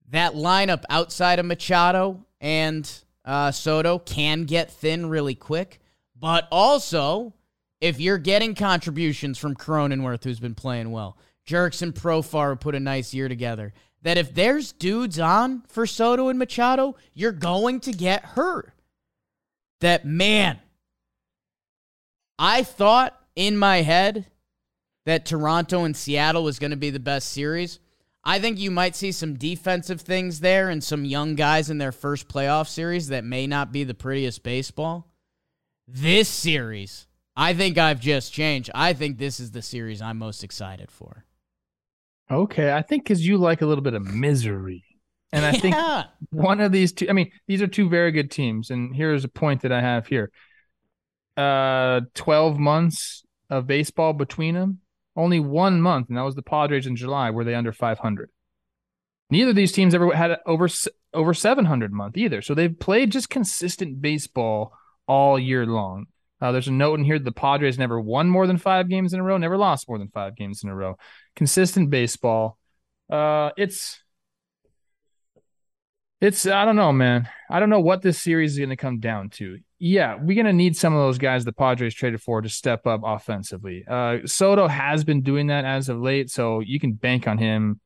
That 0.10 0.34
lineup 0.34 0.84
outside 0.90 1.38
of 1.38 1.46
Machado 1.46 2.26
and 2.42 2.90
uh, 3.24 3.52
Soto 3.52 4.00
can 4.00 4.46
get 4.46 4.72
thin 4.72 5.08
really 5.08 5.36
quick, 5.36 5.80
but 6.20 6.48
also 6.52 7.34
if 7.86 8.00
you're 8.00 8.18
getting 8.18 8.56
contributions 8.56 9.38
from 9.38 9.54
Cronenworth, 9.54 10.24
who's 10.24 10.40
been 10.40 10.56
playing 10.56 10.90
well, 10.92 11.20
Jurickson 11.48 11.92
Profar 11.92 12.60
put 12.60 12.74
a 12.74 12.80
nice 12.80 13.14
year 13.14 13.30
together. 13.30 13.74
That 14.02 14.18
if 14.18 14.34
there's 14.34 14.72
dudes 14.72 15.20
on 15.20 15.62
for 15.68 15.86
Soto 15.86 16.30
and 16.30 16.40
Machado, 16.40 16.96
you're 17.14 17.32
going 17.32 17.80
to 17.82 17.92
get 17.92 18.26
hurt. 18.26 18.74
That 19.82 20.04
man, 20.04 20.60
I 22.40 22.64
thought 22.64 23.20
in 23.36 23.56
my 23.56 23.84
head 23.84 24.26
that 25.06 25.28
Toronto 25.28 25.84
and 25.84 25.96
Seattle 25.96 26.44
was 26.44 26.58
going 26.58 26.72
to 26.72 26.78
be 26.78 26.90
the 26.90 27.00
best 27.00 27.30
series. 27.30 27.80
I 28.24 28.40
think 28.40 28.58
you 28.58 28.72
might 28.72 28.96
see 28.96 29.12
some 29.12 29.36
defensive 29.36 30.02
things 30.02 30.40
there 30.40 30.70
and 30.70 30.84
some 30.84 31.06
young 31.06 31.36
guys 31.36 31.70
in 31.70 31.78
their 31.78 31.92
first 31.92 32.28
playoff 32.28 32.68
series 32.68 33.10
that 33.10 33.24
may 33.24 33.46
not 33.46 33.72
be 33.72 33.84
the 33.84 33.94
prettiest 33.94 34.42
baseball. 34.42 35.12
This 35.88 36.28
series, 36.28 37.06
I 37.36 37.54
think 37.54 37.78
I've 37.78 38.00
just 38.00 38.32
changed. 38.32 38.70
I 38.74 38.94
think 38.94 39.18
this 39.18 39.40
is 39.40 39.52
the 39.52 39.62
series 39.62 40.02
I'm 40.02 40.18
most 40.18 40.44
excited 40.44 40.90
for. 40.90 41.26
Okay, 42.32 42.74
I 42.74 42.82
think 42.82 43.04
because 43.04 43.26
you 43.26 43.38
like 43.38 43.62
a 43.62 43.66
little 43.66 43.84
bit 43.84 43.94
of 43.94 44.04
misery. 44.04 44.84
And 45.32 45.46
I 45.46 45.52
yeah. 45.52 45.60
think 45.60 45.76
one 46.32 46.62
of 46.62 46.72
these 46.72 46.94
two, 46.94 47.10
I 47.10 47.14
mean, 47.14 47.32
these 47.48 47.62
are 47.62 47.68
two 47.68 47.90
very 47.90 48.12
good 48.12 48.32
teams. 48.32 48.70
And 48.70 48.96
here's 48.96 49.24
a 49.24 49.30
point 49.30 49.62
that 49.62 49.72
I 49.72 49.82
have 49.82 50.08
here 50.08 50.32
uh, 51.36 52.02
12 52.14 52.58
months 52.58 53.24
of 53.50 53.68
baseball 53.68 54.14
between 54.14 54.56
them. 54.56 54.80
Only 55.18 55.40
one 55.40 55.82
month, 55.82 56.10
and 56.10 56.18
that 56.18 56.24
was 56.24 56.36
the 56.36 56.42
Padres 56.42 56.88
in 56.88 56.98
July, 56.98 57.30
were 57.30 57.46
they 57.46 57.56
under 57.56 57.72
500. 57.72 58.30
Neither 59.30 59.52
of 59.52 59.56
these 59.56 59.72
teams 59.72 59.96
ever 59.96 60.14
had 60.14 60.40
over 60.46 60.68
over 61.14 61.34
700 61.34 61.94
month 61.94 62.18
either. 62.18 62.42
So 62.42 62.54
they've 62.54 62.78
played 62.78 63.12
just 63.12 63.30
consistent 63.30 64.02
baseball 64.02 64.74
all 65.08 65.40
year 65.40 65.66
long. 65.66 66.08
Uh, 66.42 66.52
there's 66.52 66.68
a 66.68 66.72
note 66.72 67.00
in 67.00 67.06
here 67.06 67.18
that 67.18 67.24
the 67.24 67.32
Padres 67.32 67.80
never 67.80 68.00
won 68.00 68.30
more 68.30 68.46
than 68.48 68.58
five 68.58 68.90
games 68.90 69.14
in 69.14 69.20
a 69.20 69.24
row, 69.24 69.38
never 69.38 69.58
lost 69.58 69.88
more 69.88 69.98
than 69.98 70.10
five 70.10 70.36
games 70.36 70.64
in 70.64 70.70
a 70.70 70.76
row. 70.76 70.98
Consistent 71.36 71.90
baseball. 71.90 72.58
Uh, 73.10 73.52
it's 73.58 74.00
it's 76.22 76.46
I 76.46 76.66
don't 76.66 76.76
know, 76.76 76.92
man. 76.92 77.30
I 77.50 77.60
don't 77.60 77.70
know 77.70 77.80
what 77.80 78.02
this 78.02 78.22
series 78.22 78.54
is 78.54 78.58
going 78.58 78.70
to 78.70 78.76
come 78.76 79.00
down 79.00 79.30
to. 79.32 79.60
Yeah, 79.80 80.16
we're 80.16 80.36
going 80.36 80.46
to 80.46 80.54
need 80.54 80.76
some 80.76 80.94
of 80.94 81.00
those 81.00 81.18
guys 81.18 81.46
the 81.46 81.54
Padres 81.54 81.94
traded 81.94 82.22
for 82.22 82.42
to 82.42 82.50
step 82.50 82.88
up 82.88 83.02
offensively. 83.04 83.84
Uh, 83.88 84.20
Soto 84.26 84.68
has 84.68 85.04
been 85.04 85.22
doing 85.22 85.48
that 85.48 85.66
as 85.66 85.90
of 85.90 86.00
late, 86.00 86.30
so 86.30 86.62
you 86.62 86.80
can 86.80 86.94
bank 86.94 87.28
on 87.28 87.38
him 87.38 87.80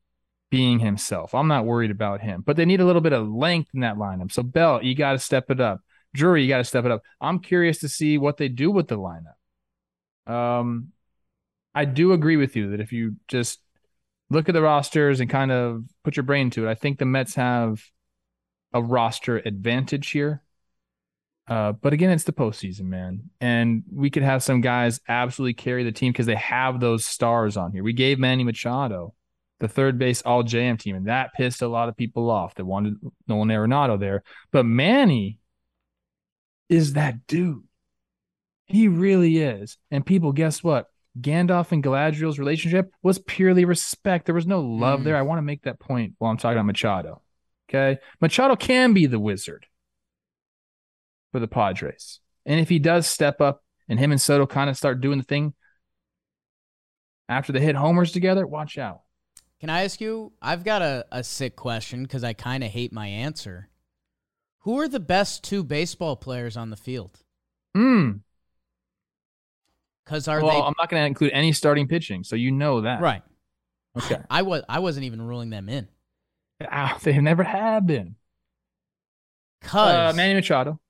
being 0.50 0.78
himself. 0.78 1.34
I'm 1.34 1.48
not 1.48 1.66
worried 1.66 1.90
about 1.90 2.20
him, 2.20 2.42
but 2.44 2.56
they 2.56 2.64
need 2.64 2.80
a 2.80 2.84
little 2.84 3.02
bit 3.02 3.12
of 3.12 3.28
length 3.28 3.70
in 3.74 3.80
that 3.80 3.96
lineup. 3.96 4.32
So 4.32 4.42
Bell, 4.42 4.82
you 4.82 4.94
got 4.94 5.12
to 5.12 5.18
step 5.18 5.50
it 5.50 5.60
up. 5.60 5.80
Drury, 6.14 6.42
you 6.42 6.48
got 6.48 6.58
to 6.58 6.64
step 6.64 6.84
it 6.84 6.90
up. 6.90 7.02
I'm 7.20 7.38
curious 7.38 7.78
to 7.80 7.88
see 7.88 8.18
what 8.18 8.36
they 8.36 8.48
do 8.48 8.70
with 8.70 8.88
the 8.88 8.98
lineup. 8.98 10.32
Um, 10.32 10.88
I 11.74 11.84
do 11.84 12.12
agree 12.12 12.36
with 12.36 12.56
you 12.56 12.70
that 12.70 12.80
if 12.80 12.92
you 12.92 13.16
just 13.28 13.60
look 14.28 14.48
at 14.48 14.52
the 14.52 14.62
rosters 14.62 15.20
and 15.20 15.30
kind 15.30 15.52
of 15.52 15.84
put 16.04 16.16
your 16.16 16.24
brain 16.24 16.50
to 16.50 16.66
it, 16.66 16.70
I 16.70 16.74
think 16.74 16.98
the 16.98 17.04
Mets 17.04 17.34
have 17.34 17.82
a 18.72 18.82
roster 18.82 19.38
advantage 19.38 20.10
here. 20.10 20.42
Uh, 21.48 21.72
but 21.72 21.92
again, 21.92 22.10
it's 22.10 22.24
the 22.24 22.32
postseason, 22.32 22.82
man. 22.82 23.30
And 23.40 23.82
we 23.92 24.08
could 24.08 24.22
have 24.22 24.42
some 24.42 24.60
guys 24.60 25.00
absolutely 25.08 25.54
carry 25.54 25.82
the 25.82 25.90
team 25.90 26.12
because 26.12 26.26
they 26.26 26.36
have 26.36 26.78
those 26.78 27.04
stars 27.04 27.56
on 27.56 27.72
here. 27.72 27.82
We 27.82 27.92
gave 27.92 28.20
Manny 28.20 28.44
Machado 28.44 29.14
the 29.58 29.66
third 29.66 29.98
base 29.98 30.22
all 30.22 30.44
JM 30.44 30.78
team, 30.78 30.94
and 30.94 31.08
that 31.08 31.34
pissed 31.34 31.60
a 31.60 31.68
lot 31.68 31.88
of 31.88 31.96
people 31.96 32.30
off 32.30 32.54
that 32.54 32.64
wanted 32.64 32.94
Nolan 33.26 33.48
Arenado 33.48 33.98
there. 33.98 34.22
But 34.52 34.64
Manny 34.64 35.39
is 36.70 36.94
that 36.94 37.26
dude. 37.26 37.64
He 38.64 38.88
really 38.88 39.38
is. 39.38 39.76
And 39.90 40.06
people, 40.06 40.32
guess 40.32 40.62
what? 40.62 40.86
Gandalf 41.20 41.72
and 41.72 41.82
Galadriel's 41.82 42.38
relationship 42.38 42.92
was 43.02 43.18
purely 43.18 43.64
respect. 43.64 44.26
There 44.26 44.34
was 44.34 44.46
no 44.46 44.60
love 44.60 45.00
mm. 45.00 45.04
there. 45.04 45.16
I 45.16 45.22
want 45.22 45.38
to 45.38 45.42
make 45.42 45.64
that 45.64 45.80
point 45.80 46.14
while 46.18 46.30
I'm 46.30 46.36
talking 46.36 46.56
about 46.56 46.66
Machado. 46.66 47.20
Okay. 47.68 48.00
Machado 48.20 48.54
can 48.54 48.92
be 48.92 49.06
the 49.06 49.18
wizard 49.18 49.66
for 51.32 51.40
the 51.40 51.48
Padres. 51.48 52.20
And 52.46 52.60
if 52.60 52.68
he 52.68 52.78
does 52.78 53.06
step 53.06 53.40
up 53.40 53.62
and 53.88 53.98
him 53.98 54.12
and 54.12 54.20
Soto 54.20 54.46
kind 54.46 54.70
of 54.70 54.76
start 54.76 55.00
doing 55.00 55.18
the 55.18 55.24
thing 55.24 55.54
after 57.28 57.52
they 57.52 57.60
hit 57.60 57.74
homers 57.74 58.12
together, 58.12 58.46
watch 58.46 58.78
out. 58.78 59.02
Can 59.60 59.68
I 59.70 59.84
ask 59.84 60.00
you? 60.00 60.32
I've 60.40 60.64
got 60.64 60.80
a, 60.82 61.04
a 61.12 61.22
sick 61.22 61.54
question 61.54 62.04
because 62.04 62.24
I 62.24 62.32
kind 62.32 62.64
of 62.64 62.70
hate 62.70 62.92
my 62.92 63.08
answer. 63.08 63.68
Who 64.60 64.78
are 64.80 64.88
the 64.88 65.00
best 65.00 65.42
two 65.42 65.64
baseball 65.64 66.16
players 66.16 66.56
on 66.56 66.70
the 66.70 66.76
field? 66.76 67.18
Hmm. 67.74 68.10
Because 70.04 70.28
are 70.28 70.42
well, 70.42 70.50
they? 70.50 70.66
I'm 70.66 70.74
not 70.76 70.88
going 70.88 71.02
to 71.02 71.06
include 71.06 71.32
any 71.32 71.52
starting 71.52 71.86
pitching, 71.86 72.24
so 72.24 72.36
you 72.36 72.50
know 72.50 72.82
that, 72.82 73.00
right? 73.00 73.22
Okay. 73.96 74.18
I 74.30 74.42
was 74.42 74.62
I 74.68 74.80
wasn't 74.80 75.04
even 75.04 75.22
ruling 75.22 75.50
them 75.50 75.68
in. 75.68 75.88
Ah, 76.70 76.98
they 77.02 77.18
never 77.18 77.42
have 77.42 77.86
been. 77.86 78.16
Cause 79.62 80.14
uh, 80.14 80.16
Manny 80.16 80.34
Machado. 80.34 80.80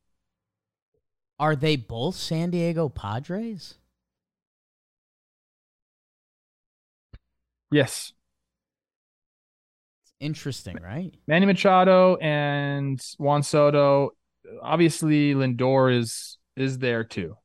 Are 1.39 1.57
they 1.57 1.77
both 1.77 2.17
San 2.17 2.51
Diego 2.51 2.89
Padres? 2.89 3.75
Yes. 7.71 8.13
Interesting, 10.21 10.79
right? 10.83 11.15
Manny 11.27 11.47
Machado 11.47 12.17
and 12.17 13.01
Juan 13.19 13.43
Soto. 13.43 14.11
Obviously, 14.63 15.35
Lindor 15.35 15.97
is 15.97 16.39
is 16.57 16.79
there 16.79 17.05
too. 17.05 17.37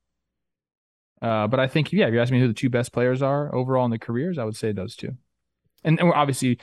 Uh, 1.22 1.48
but 1.48 1.60
I 1.60 1.68
think, 1.68 1.92
yeah, 1.92 2.08
if 2.08 2.14
you 2.14 2.22
ask 2.22 2.32
me 2.32 2.40
who 2.40 2.48
the 2.48 2.54
two 2.54 2.70
best 2.70 2.92
players 2.92 3.22
are 3.22 3.54
overall 3.56 3.86
in 3.86 3.92
the 3.92 3.98
careers, 3.98 4.38
I 4.38 4.44
would 4.44 4.56
say 4.56 4.74
those 4.74 4.96
two. 4.96 5.16
And, 5.84 6.00
and 6.00 6.12
obviously, 6.14 6.60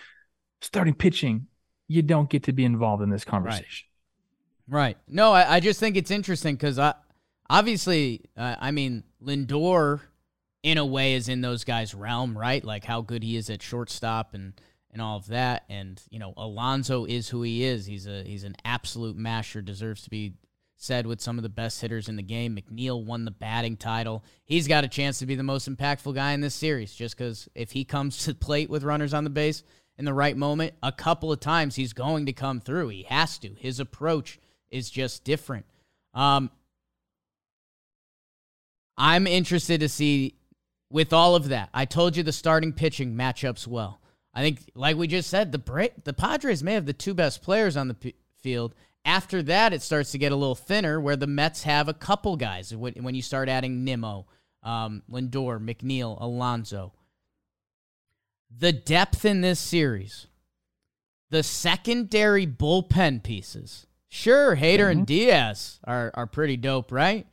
starting 0.61 0.95
pitching, 0.95 1.47
you 1.89 2.03
don't 2.03 2.29
get 2.29 2.45
to 2.45 2.53
be 2.53 2.65
involved 2.65 3.03
in 3.03 3.11
this 3.11 3.25
conversation. 3.25 3.89
Right. 4.69 4.79
right. 4.79 4.99
No, 5.09 5.33
I, 5.33 5.57
I 5.57 5.61
just 5.61 5.81
think 5.81 5.97
it's 5.97 6.11
interesting 6.11 6.55
because 6.55 6.79
I 6.79 6.95
obviously, 7.49 8.27
uh, 8.37 8.57
I 8.61 8.71
mean, 8.71 9.05
Lindor 9.25 10.01
in 10.63 10.79
a 10.79 10.87
way 10.87 11.15
is 11.15 11.29
in 11.29 11.41
those 11.41 11.65
guys' 11.65 11.95
realm, 11.95 12.37
right? 12.37 12.65
Like 12.65 12.85
how 12.85 13.01
good 13.01 13.23
he 13.23 13.37
is 13.37 13.51
at 13.51 13.63
shortstop 13.63 14.35
and 14.35 14.53
and 14.93 15.01
all 15.01 15.17
of 15.17 15.27
that. 15.29 15.65
And 15.69 16.01
you 16.11 16.19
know, 16.19 16.35
Alonso 16.37 17.05
is 17.05 17.29
who 17.29 17.43
he 17.43 17.65
is. 17.65 17.87
He's 17.87 18.07
a 18.07 18.23
he's 18.23 18.45
an 18.45 18.57
absolute 18.65 19.17
masher. 19.17 19.63
Deserves 19.63 20.03
to 20.03 20.11
be 20.11 20.35
said 20.77 21.07
with 21.07 21.21
some 21.21 21.39
of 21.39 21.43
the 21.43 21.49
best 21.49 21.81
hitters 21.81 22.09
in 22.09 22.17
the 22.17 22.23
game. 22.23 22.57
McNeil 22.57 23.05
won 23.05 23.25
the 23.25 23.31
batting 23.31 23.77
title. 23.77 24.25
He's 24.45 24.67
got 24.67 24.85
a 24.85 24.89
chance 24.89 25.21
to 25.21 25.27
be 25.27 25.37
the 25.37 25.43
most 25.43 25.69
impactful 25.69 26.15
guy 26.15 26.33
in 26.33 26.41
this 26.41 26.55
series, 26.55 26.93
just 26.93 27.17
because 27.17 27.49
if 27.55 27.73
he 27.73 27.85
comes 27.85 28.19
to 28.25 28.35
plate 28.35 28.71
with 28.71 28.85
runners 28.85 29.15
on 29.15 29.25
the 29.25 29.31
base, 29.31 29.63
in 29.99 30.05
the 30.05 30.15
right 30.15 30.37
moment, 30.37 30.75
a 30.83 30.91
couple 30.91 31.31
of 31.31 31.41
times 31.41 31.77
he's 31.77 31.93
going 31.93 32.27
to 32.27 32.33
come 32.33 32.61
through. 32.61 32.89
He 32.89 33.05
has 33.05 33.39
to. 33.39 33.55
His 33.59 33.79
approach 33.79 34.41
is 34.71 34.91
just 34.91 35.23
different. 35.23 35.67
Um, 36.15 36.51
I'm 38.97 39.27
interested 39.27 39.81
to 39.81 39.89
see 39.89 40.35
with 40.91 41.13
all 41.13 41.35
of 41.35 41.49
that. 41.49 41.69
I 41.73 41.85
told 41.85 42.17
you 42.17 42.23
the 42.23 42.33
starting 42.33 42.73
pitching 42.73 43.15
matchups 43.15 43.67
well. 43.67 44.01
I 44.35 44.41
think, 44.41 44.71
like 44.75 44.97
we 44.97 45.07
just 45.07 45.29
said, 45.29 45.53
the 45.53 45.59
Bra- 45.59 45.89
the 46.05 46.13
Padres 46.13 46.63
may 46.63 46.75
have 46.75 46.87
the 46.87 46.93
two 46.93 47.15
best 47.15 47.43
players 47.43 47.77
on 47.77 47.89
the 47.89 47.95
p- 47.95 48.15
field. 48.41 48.75
After 49.05 49.43
that, 49.43 49.73
it 49.73 49.83
starts 49.83 50.13
to 50.13 50.19
get 50.19 50.33
a 50.33 50.37
little 50.37 50.55
thinner, 50.55 51.01
where 51.01 51.17
the 51.17 51.27
Mets 51.27 51.65
have 51.65 51.89
a 51.89 51.95
couple 51.95 52.37
guys. 52.37 52.75
When 52.75 53.15
you 53.15 53.23
start 53.23 53.49
adding 53.49 53.85
Nimmo, 53.85 54.27
um, 54.63 55.03
Lindor, 55.11 55.59
McNeil, 55.59 56.21
Alonso, 56.21 56.93
the 58.57 58.73
depth 58.73 59.25
in 59.25 59.41
this 59.41 59.59
series, 59.61 60.29
the 61.31 61.43
secondary 61.43 62.47
bullpen 62.47 63.23
pieces. 63.23 63.87
Sure, 64.09 64.57
Hader 64.57 64.79
mm-hmm. 64.79 64.99
and 64.99 65.07
Diaz 65.07 65.81
are, 65.85 66.11
are 66.15 66.27
pretty 66.27 66.57
dope, 66.57 66.93
right? 66.93 67.27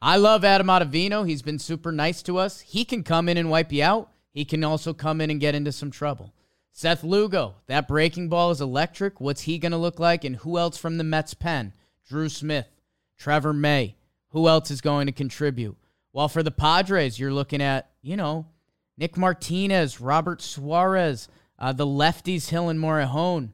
I 0.00 0.16
love 0.16 0.44
Adam 0.44 0.68
Ottavino. 0.68 1.26
He's 1.26 1.42
been 1.42 1.58
super 1.58 1.90
nice 1.90 2.22
to 2.22 2.38
us. 2.38 2.60
He 2.60 2.84
can 2.84 3.02
come 3.02 3.28
in 3.28 3.36
and 3.36 3.50
wipe 3.50 3.72
you 3.72 3.82
out. 3.82 4.10
He 4.32 4.44
can 4.44 4.62
also 4.62 4.92
come 4.92 5.20
in 5.20 5.30
and 5.30 5.40
get 5.40 5.54
into 5.54 5.72
some 5.72 5.90
trouble. 5.90 6.32
Seth 6.78 7.02
Lugo, 7.02 7.56
that 7.66 7.88
breaking 7.88 8.28
ball 8.28 8.52
is 8.52 8.60
electric. 8.60 9.20
What's 9.20 9.40
he 9.40 9.58
going 9.58 9.72
to 9.72 9.78
look 9.78 9.98
like? 9.98 10.22
And 10.22 10.36
who 10.36 10.58
else 10.58 10.78
from 10.78 10.96
the 10.96 11.02
Mets 11.02 11.34
pen? 11.34 11.72
Drew 12.08 12.28
Smith, 12.28 12.68
Trevor 13.18 13.52
May. 13.52 13.96
Who 14.28 14.46
else 14.46 14.70
is 14.70 14.80
going 14.80 15.06
to 15.06 15.12
contribute? 15.12 15.76
Well, 16.12 16.28
for 16.28 16.44
the 16.44 16.52
Padres, 16.52 17.18
you're 17.18 17.32
looking 17.32 17.60
at, 17.60 17.90
you 18.00 18.16
know, 18.16 18.46
Nick 18.96 19.16
Martinez, 19.16 20.00
Robert 20.00 20.40
Suarez, 20.40 21.26
uh, 21.58 21.72
the 21.72 21.84
lefties 21.84 22.50
Hill 22.50 22.68
and 22.68 22.78
Morejon. 22.78 23.48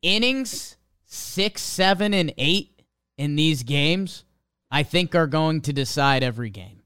Innings 0.00 0.78
six, 1.04 1.60
seven, 1.60 2.14
and 2.14 2.32
eight 2.38 2.80
in 3.18 3.36
these 3.36 3.62
games, 3.62 4.24
I 4.70 4.84
think, 4.84 5.14
are 5.14 5.26
going 5.26 5.60
to 5.60 5.72
decide 5.74 6.22
every 6.22 6.48
game. 6.48 6.80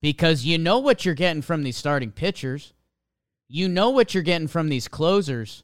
because 0.00 0.44
you 0.44 0.58
know 0.58 0.78
what 0.78 1.04
you're 1.04 1.14
getting 1.14 1.42
from 1.42 1.62
these 1.62 1.76
starting 1.76 2.10
pitchers. 2.10 2.72
You 3.48 3.68
know 3.68 3.90
what 3.90 4.12
you're 4.12 4.22
getting 4.22 4.48
from 4.48 4.68
these 4.68 4.88
closers. 4.88 5.62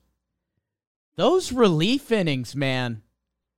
Those 1.16 1.52
relief 1.52 2.10
innings, 2.10 2.56
man, 2.56 3.02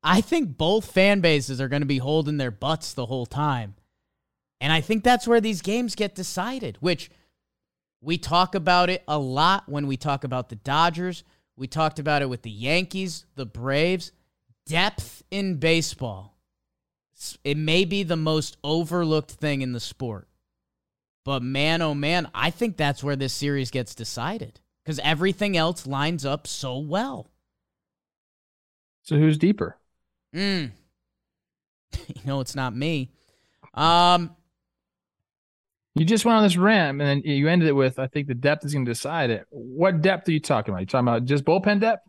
I 0.02 0.20
think 0.20 0.56
both 0.56 0.90
fan 0.90 1.20
bases 1.20 1.60
are 1.60 1.68
going 1.68 1.82
to 1.82 1.86
be 1.86 1.98
holding 1.98 2.36
their 2.36 2.50
butts 2.50 2.92
the 2.92 3.06
whole 3.06 3.26
time. 3.26 3.76
And 4.60 4.72
I 4.72 4.80
think 4.80 5.04
that's 5.04 5.26
where 5.26 5.40
these 5.40 5.62
games 5.62 5.94
get 5.94 6.14
decided, 6.14 6.76
which 6.80 7.10
we 8.00 8.18
talk 8.18 8.54
about 8.54 8.90
it 8.90 9.02
a 9.08 9.18
lot 9.18 9.68
when 9.68 9.86
we 9.86 9.96
talk 9.96 10.24
about 10.24 10.48
the 10.48 10.56
Dodgers. 10.56 11.24
We 11.56 11.66
talked 11.66 11.98
about 11.98 12.22
it 12.22 12.28
with 12.28 12.42
the 12.42 12.50
Yankees, 12.50 13.24
the 13.34 13.46
Braves. 13.46 14.12
Depth 14.66 15.22
in 15.30 15.56
baseball. 15.56 16.36
It 17.44 17.56
may 17.56 17.84
be 17.84 18.02
the 18.02 18.16
most 18.16 18.56
overlooked 18.64 19.30
thing 19.30 19.62
in 19.62 19.72
the 19.72 19.80
sport. 19.80 20.28
But 21.26 21.42
man, 21.42 21.82
oh 21.82 21.92
man, 21.92 22.30
I 22.32 22.50
think 22.50 22.76
that's 22.76 23.02
where 23.02 23.16
this 23.16 23.32
series 23.32 23.72
gets 23.72 23.96
decided 23.96 24.60
because 24.84 25.00
everything 25.00 25.56
else 25.56 25.84
lines 25.84 26.24
up 26.24 26.46
so 26.46 26.78
well. 26.78 27.32
So 29.02 29.16
who's 29.16 29.36
deeper? 29.36 29.76
Mm. 30.32 30.70
you 32.06 32.20
know, 32.24 32.38
it's 32.38 32.54
not 32.54 32.76
me. 32.76 33.10
Um, 33.74 34.36
you 35.96 36.04
just 36.04 36.24
went 36.24 36.36
on 36.36 36.44
this 36.44 36.56
rant 36.56 36.90
and 36.90 37.00
then 37.00 37.22
you 37.24 37.48
ended 37.48 37.66
it 37.66 37.72
with, 37.72 37.98
I 37.98 38.06
think 38.06 38.28
the 38.28 38.34
depth 38.34 38.64
is 38.64 38.72
going 38.72 38.84
to 38.84 38.92
decide 38.92 39.30
it. 39.30 39.46
What 39.50 40.02
depth 40.02 40.28
are 40.28 40.32
you 40.32 40.38
talking 40.38 40.72
about? 40.72 40.82
You 40.82 40.86
talking 40.86 41.08
about 41.08 41.24
just 41.24 41.44
bullpen 41.44 41.80
depth? 41.80 42.08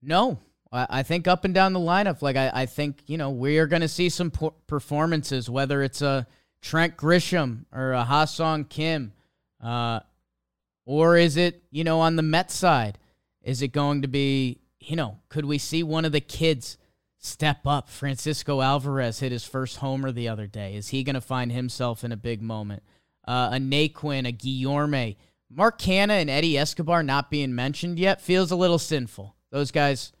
No, 0.00 0.38
I 0.72 1.02
think 1.02 1.28
up 1.28 1.44
and 1.44 1.52
down 1.52 1.74
the 1.74 1.80
lineup. 1.80 2.22
Like 2.22 2.36
I, 2.36 2.50
I 2.54 2.66
think 2.66 3.02
you 3.08 3.18
know 3.18 3.28
we 3.28 3.58
are 3.58 3.66
going 3.66 3.82
to 3.82 3.88
see 3.88 4.08
some 4.08 4.32
performances, 4.66 5.50
whether 5.50 5.82
it's 5.82 6.00
a 6.00 6.26
Trent 6.66 6.96
Grisham 6.96 7.64
or 7.72 7.92
a 7.92 8.02
Ha-Seong 8.02 8.68
Kim, 8.68 9.12
uh, 9.62 10.00
or 10.84 11.16
is 11.16 11.36
it 11.36 11.62
you 11.70 11.84
know 11.84 12.00
on 12.00 12.16
the 12.16 12.22
Mets 12.22 12.54
side? 12.54 12.98
Is 13.40 13.62
it 13.62 13.68
going 13.68 14.02
to 14.02 14.08
be 14.08 14.58
you 14.80 14.96
know 14.96 15.18
could 15.28 15.44
we 15.44 15.58
see 15.58 15.84
one 15.84 16.04
of 16.04 16.10
the 16.10 16.20
kids 16.20 16.76
step 17.18 17.68
up? 17.68 17.88
Francisco 17.88 18.62
Alvarez 18.62 19.20
hit 19.20 19.30
his 19.30 19.44
first 19.44 19.76
homer 19.76 20.10
the 20.10 20.28
other 20.28 20.48
day. 20.48 20.74
Is 20.74 20.88
he 20.88 21.04
going 21.04 21.14
to 21.14 21.20
find 21.20 21.52
himself 21.52 22.02
in 22.02 22.10
a 22.10 22.16
big 22.16 22.42
moment? 22.42 22.82
Uh, 23.28 23.50
a 23.52 23.58
Naquin, 23.58 24.28
a 24.28 24.32
Guillorme, 24.32 25.14
Mark 25.48 25.78
Canha 25.78 26.20
and 26.20 26.28
Eddie 26.28 26.58
Escobar 26.58 27.04
not 27.04 27.30
being 27.30 27.54
mentioned 27.54 27.96
yet 27.96 28.20
feels 28.20 28.50
a 28.50 28.56
little 28.56 28.80
sinful. 28.80 29.36
Those 29.52 29.70
guys 29.70 30.12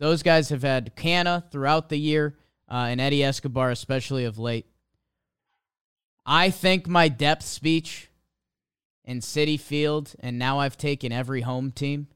those 0.00 0.24
guys 0.24 0.48
have 0.48 0.62
had 0.62 0.96
Canha 0.96 1.48
throughout 1.52 1.90
the 1.90 1.96
year, 1.96 2.36
uh, 2.68 2.86
and 2.88 3.00
Eddie 3.00 3.22
Escobar, 3.22 3.70
especially 3.70 4.24
of 4.24 4.36
late. 4.36 4.66
I 6.24 6.50
think 6.50 6.86
my 6.86 7.08
depth 7.08 7.44
speech 7.44 8.08
in 9.04 9.20
Citi 9.20 9.58
Field, 9.58 10.14
and 10.20 10.38
now 10.38 10.60
I've 10.60 10.76
taken 10.76 11.12
every 11.12 11.40
home 11.40 11.72
team. 11.72 12.08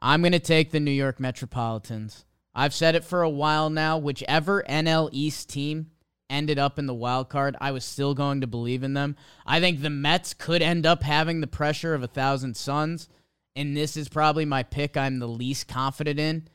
I'm 0.00 0.20
going 0.20 0.32
to 0.32 0.38
take 0.38 0.70
the 0.70 0.80
New 0.80 0.90
York 0.90 1.18
Metropolitans. 1.18 2.24
I've 2.54 2.74
said 2.74 2.94
it 2.94 3.04
for 3.04 3.22
a 3.22 3.30
while 3.30 3.70
now. 3.70 3.98
Whichever 3.98 4.62
NL 4.68 5.08
East 5.12 5.48
team 5.48 5.90
ended 6.28 6.58
up 6.58 6.78
in 6.78 6.86
the 6.86 6.94
wild 6.94 7.28
card, 7.28 7.56
I 7.60 7.70
was 7.70 7.84
still 7.84 8.14
going 8.14 8.42
to 8.42 8.46
believe 8.46 8.82
in 8.82 8.94
them. 8.94 9.16
I 9.46 9.60
think 9.60 9.80
the 9.80 9.90
Mets 9.90 10.34
could 10.34 10.60
end 10.60 10.84
up 10.84 11.02
having 11.02 11.40
the 11.40 11.46
pressure 11.46 11.94
of 11.94 12.02
a 12.02 12.08
thousand 12.08 12.56
suns 12.56 13.08
and 13.56 13.74
this 13.74 13.96
is 13.96 14.08
probably 14.08 14.44
my 14.44 14.62
pick 14.62 14.96
I'm 14.96 15.18
the 15.18 15.26
least 15.26 15.66
confident 15.66 16.20
in 16.20 16.46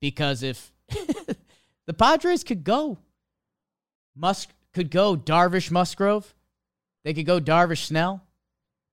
because 0.00 0.42
if 0.42 0.72
the 1.86 1.92
Padres 1.92 2.42
could 2.42 2.64
go, 2.64 2.98
Musk 4.16 4.48
could 4.76 4.90
go 4.90 5.16
Darvish 5.16 5.70
Musgrove, 5.70 6.34
they 7.02 7.14
could 7.14 7.24
go 7.24 7.40
Darvish 7.40 7.86
Snell, 7.86 8.22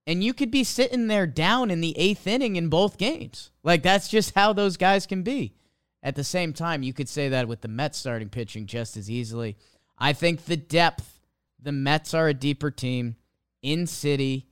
and 0.07 0.23
you 0.23 0.33
could 0.33 0.49
be 0.49 0.63
sitting 0.63 1.07
there 1.07 1.27
down 1.27 1.69
in 1.69 1.81
the 1.81 1.93
eighth 1.97 2.25
inning 2.25 2.55
in 2.55 2.69
both 2.69 2.97
games. 2.97 3.51
Like 3.63 3.83
that's 3.83 4.07
just 4.07 4.33
how 4.33 4.53
those 4.53 4.77
guys 4.77 5.05
can 5.05 5.23
be. 5.23 5.55
At 6.01 6.15
the 6.15 6.23
same 6.23 6.53
time, 6.53 6.83
you 6.83 6.93
could 6.93 7.09
say 7.09 7.27
that 7.27 7.49
with 7.49 7.59
the 7.59 7.67
Mets 7.67 7.97
starting 7.97 8.29
pitching 8.29 8.65
just 8.65 8.95
as 8.95 9.11
easily. 9.11 9.57
I 9.97 10.13
think 10.13 10.45
the 10.45 10.55
depth, 10.55 11.19
the 11.61 11.73
Mets 11.73 12.13
are 12.13 12.29
a 12.29 12.33
deeper 12.33 12.71
team 12.71 13.17
in 13.61 13.85
city. 13.85 14.47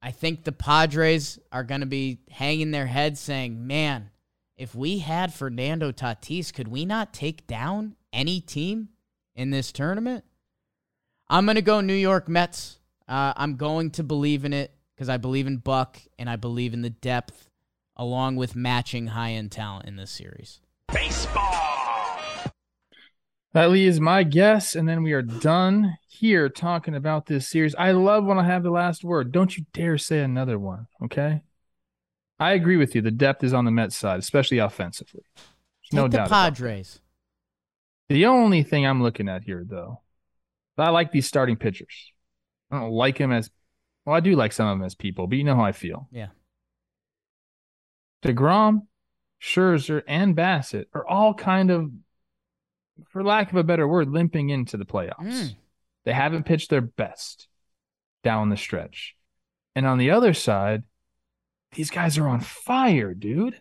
I 0.00 0.12
think 0.12 0.44
the 0.44 0.52
Padres 0.52 1.40
are 1.50 1.64
going 1.64 1.80
to 1.80 1.86
be 1.86 2.20
hanging 2.30 2.70
their 2.70 2.86
heads 2.86 3.18
saying, 3.18 3.66
man, 3.66 4.10
if 4.56 4.72
we 4.72 5.00
had 5.00 5.34
Fernando 5.34 5.90
Tatis, 5.90 6.54
could 6.54 6.68
we 6.68 6.84
not 6.84 7.12
take 7.12 7.48
down 7.48 7.96
any 8.12 8.40
team 8.40 8.90
in 9.34 9.50
this 9.50 9.72
tournament? 9.72 10.24
I'm 11.28 11.46
going 11.46 11.56
to 11.56 11.62
go 11.62 11.80
New 11.80 11.94
York 11.94 12.28
Mets. 12.28 12.78
Uh, 13.08 13.32
I'm 13.36 13.56
going 13.56 13.90
to 13.92 14.02
believe 14.02 14.44
in 14.44 14.52
it 14.52 14.72
because 14.94 15.08
I 15.08 15.16
believe 15.16 15.46
in 15.46 15.58
Buck 15.58 15.98
and 16.18 16.28
I 16.28 16.36
believe 16.36 16.74
in 16.74 16.82
the 16.82 16.90
depth 16.90 17.48
along 17.96 18.36
with 18.36 18.56
matching 18.56 19.08
high 19.08 19.32
end 19.32 19.52
talent 19.52 19.86
in 19.86 19.96
this 19.96 20.10
series. 20.10 20.60
Baseball. 20.92 21.64
That 23.52 23.70
leaves 23.70 24.00
my 24.00 24.24
guess, 24.24 24.74
and 24.74 24.88
then 24.88 25.04
we 25.04 25.12
are 25.12 25.22
done 25.22 25.96
here 26.08 26.48
talking 26.48 26.96
about 26.96 27.26
this 27.26 27.48
series. 27.48 27.74
I 27.76 27.92
love 27.92 28.24
when 28.24 28.36
I 28.36 28.44
have 28.44 28.64
the 28.64 28.70
last 28.70 29.04
word. 29.04 29.30
Don't 29.30 29.56
you 29.56 29.64
dare 29.72 29.96
say 29.96 30.20
another 30.20 30.58
one, 30.58 30.88
okay? 31.04 31.42
I 32.40 32.54
agree 32.54 32.76
with 32.76 32.96
you. 32.96 33.00
The 33.00 33.12
depth 33.12 33.44
is 33.44 33.54
on 33.54 33.64
the 33.64 33.70
Mets 33.70 33.94
side, 33.94 34.18
especially 34.18 34.58
offensively. 34.58 35.22
no 35.92 36.08
doubt. 36.08 36.28
The 36.28 36.34
Padres. 36.34 37.00
The 38.08 38.26
only 38.26 38.64
thing 38.64 38.84
I'm 38.84 39.02
looking 39.02 39.28
at 39.28 39.44
here, 39.44 39.64
though, 39.64 40.00
I 40.78 40.90
like 40.90 41.12
these 41.12 41.26
starting 41.26 41.56
pitchers. 41.56 42.12
I 42.70 42.80
don't 42.80 42.90
like 42.90 43.18
them 43.18 43.32
as 43.32 43.50
well. 44.04 44.16
I 44.16 44.20
do 44.20 44.34
like 44.34 44.52
some 44.52 44.66
of 44.66 44.78
them 44.78 44.84
as 44.84 44.94
people, 44.94 45.26
but 45.26 45.38
you 45.38 45.44
know 45.44 45.54
how 45.54 45.64
I 45.64 45.72
feel. 45.72 46.08
Yeah. 46.10 46.28
Degrom, 48.22 48.86
Scherzer, 49.40 50.02
and 50.08 50.34
Bassitt 50.34 50.86
are 50.94 51.06
all 51.06 51.34
kind 51.34 51.70
of 51.70 51.90
for 53.10 53.22
lack 53.22 53.50
of 53.50 53.56
a 53.56 53.64
better 53.64 53.86
word, 53.86 54.08
limping 54.08 54.50
into 54.50 54.76
the 54.76 54.84
playoffs. 54.84 55.20
Mm. 55.20 55.56
They 56.04 56.12
haven't 56.12 56.46
pitched 56.46 56.70
their 56.70 56.80
best 56.80 57.48
down 58.22 58.50
the 58.50 58.56
stretch. 58.56 59.14
And 59.74 59.86
on 59.86 59.98
the 59.98 60.10
other 60.10 60.34
side, 60.34 60.84
these 61.74 61.90
guys 61.90 62.18
are 62.18 62.28
on 62.28 62.40
fire, 62.40 63.14
dude. 63.14 63.60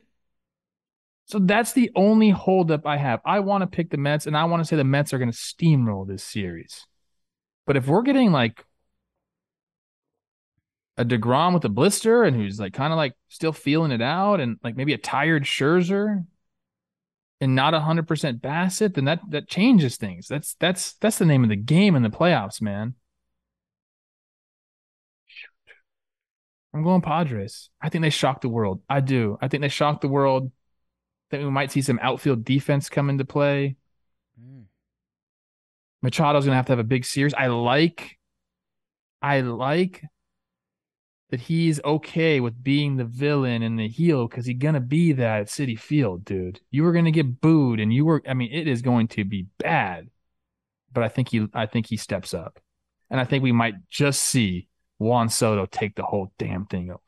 So 1.25 1.39
that's 1.39 1.73
the 1.73 1.89
only 1.95 2.29
holdup 2.29 2.85
I 2.85 2.97
have. 2.97 3.21
I 3.25 3.39
want 3.39 3.61
to 3.61 3.67
pick 3.67 3.89
the 3.89 3.97
Mets, 3.97 4.27
and 4.27 4.37
I 4.37 4.43
want 4.45 4.61
to 4.61 4.65
say 4.65 4.75
the 4.75 4.83
Mets 4.83 5.13
are 5.13 5.17
going 5.17 5.31
to 5.31 5.37
steamroll 5.37 6.07
this 6.07 6.23
series. 6.23 6.85
But 7.65 7.77
if 7.77 7.87
we're 7.87 8.01
getting 8.01 8.31
like 8.31 8.65
a 10.97 11.05
DeGrom 11.05 11.53
with 11.53 11.65
a 11.65 11.69
blister 11.69 12.23
and 12.23 12.35
who's 12.35 12.59
like 12.59 12.73
kind 12.73 12.93
of 12.93 12.97
like 12.97 13.13
still 13.29 13.53
feeling 13.53 13.91
it 13.91 14.01
out, 14.01 14.39
and 14.39 14.57
like 14.63 14.75
maybe 14.75 14.93
a 14.93 14.97
tired 14.97 15.43
Scherzer, 15.43 16.25
and 17.41 17.55
not 17.55 17.73
100% 17.73 18.39
Bassitt, 18.39 18.93
then 18.93 19.05
that 19.05 19.19
that 19.29 19.47
changes 19.49 19.97
things. 19.97 20.27
That's 20.27 20.55
that's 20.55 20.93
that's 20.95 21.17
the 21.17 21.25
name 21.25 21.43
of 21.43 21.49
the 21.49 21.55
game 21.55 21.95
in 21.95 22.03
the 22.03 22.09
playoffs, 22.09 22.61
man. 22.61 22.95
I'm 26.73 26.83
going 26.83 27.01
Padres. 27.01 27.69
I 27.81 27.89
think 27.89 28.01
they 28.01 28.09
shocked 28.09 28.41
the 28.41 28.49
world. 28.49 28.81
I 28.89 28.99
do. 28.99 29.37
I 29.41 29.47
think 29.47 29.61
they 29.61 29.69
shocked 29.69 30.01
the 30.01 30.07
world. 30.07 30.51
I 31.29 31.37
think 31.37 31.43
we 31.43 31.51
might 31.51 31.71
see 31.71 31.81
some 31.81 31.99
outfield 32.01 32.43
defense 32.45 32.89
come 32.89 33.09
into 33.09 33.25
play. 33.25 33.75
Machado's 36.03 36.45
gonna 36.45 36.57
have 36.57 36.65
to 36.65 36.73
have 36.73 36.79
a 36.79 36.83
big 36.83 37.05
series. 37.05 37.33
I 37.33 37.47
like 37.47 38.17
I 39.21 39.41
like 39.41 40.03
that 41.29 41.39
he's 41.39 41.81
okay 41.83 42.41
with 42.41 42.61
being 42.61 42.97
the 42.97 43.05
villain 43.05 43.63
and 43.63 43.79
the 43.79 43.87
heel 43.87 44.27
because 44.27 44.45
he's 44.45 44.57
gonna 44.57 44.81
be 44.81 45.13
that 45.13 45.41
at 45.41 45.47
Citi 45.47 45.79
Field, 45.79 46.25
dude. 46.25 46.59
You 46.69 46.83
were 46.83 46.91
gonna 46.91 47.09
get 47.09 47.41
booed, 47.41 47.79
and 47.79 47.91
you 47.91 48.05
were. 48.05 48.21
I 48.27 48.33
mean, 48.33 48.51
it 48.51 48.67
is 48.67 48.81
going 48.81 49.07
to 49.09 49.23
be 49.23 49.47
bad. 49.57 50.09
But 50.91 51.03
I 51.03 51.07
think 51.07 51.29
he, 51.29 51.47
I 51.55 51.65
think 51.65 51.87
he 51.87 51.97
steps 51.97 52.35
up, 52.35 52.59
and 53.09 53.19
I 53.19 53.23
think 53.23 53.41
we 53.43 53.51
might 53.51 53.75
just 53.89 54.23
see 54.23 54.67
Juan 54.99 55.29
Soto 55.29 55.65
take 55.65 55.95
the 55.95 56.03
whole 56.03 56.31
damn 56.37 56.65
thing 56.65 56.91
over. 56.91 56.99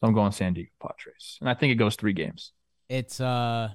So 0.00 0.06
I'm 0.06 0.14
going 0.14 0.32
San 0.32 0.54
Diego 0.54 0.70
Padres, 0.80 1.38
and 1.40 1.50
I 1.50 1.54
think 1.54 1.72
it 1.72 1.76
goes 1.76 1.96
three 1.96 2.14
games. 2.14 2.52
It's 2.88 3.20
uh. 3.20 3.70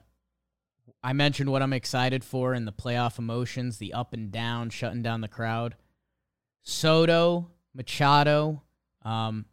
I 1.03 1.13
mentioned 1.13 1.51
what 1.51 1.61
I'm 1.61 1.73
excited 1.73 2.23
for 2.23 2.53
in 2.53 2.65
the 2.65 2.71
playoff 2.71 3.19
emotions, 3.19 3.77
the 3.77 3.93
up 3.93 4.13
and 4.13 4.31
down, 4.31 4.69
shutting 4.69 5.01
down 5.01 5.21
the 5.21 5.27
crowd. 5.27 5.75
Soto, 6.63 7.49
Machado, 7.73 8.61
um, 9.03 9.45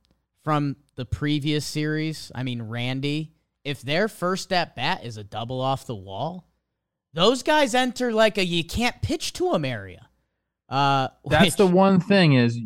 from 0.42 0.76
the 0.97 1.05
previous 1.05 1.64
series, 1.64 2.32
I 2.34 2.42
mean, 2.42 2.62
Randy, 2.62 3.32
if 3.64 3.82
their 3.82 4.09
first 4.09 4.53
at 4.53 4.74
bat 4.76 5.05
is 5.05 5.16
a 5.16 5.24
double 5.24 5.61
off 5.61 5.86
the 5.86 5.95
wall, 5.95 6.49
those 7.12 7.42
guys 7.42 7.74
enter 7.74 8.12
like 8.12 8.36
a 8.36 8.45
you 8.45 8.64
can't 8.64 9.01
pitch 9.01 9.32
to 9.34 9.53
them 9.53 9.64
area. 9.64 10.09
Uh, 10.68 11.09
That's 11.24 11.45
which, 11.45 11.57
the 11.57 11.66
one 11.66 12.01
thing 12.01 12.34
is 12.34 12.59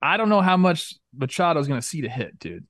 I 0.00 0.16
don't 0.16 0.28
know 0.28 0.40
how 0.40 0.56
much 0.56 0.94
Machado's 1.16 1.68
going 1.68 1.80
to 1.80 1.86
see 1.86 2.02
to 2.02 2.08
hit, 2.08 2.38
dude. 2.38 2.66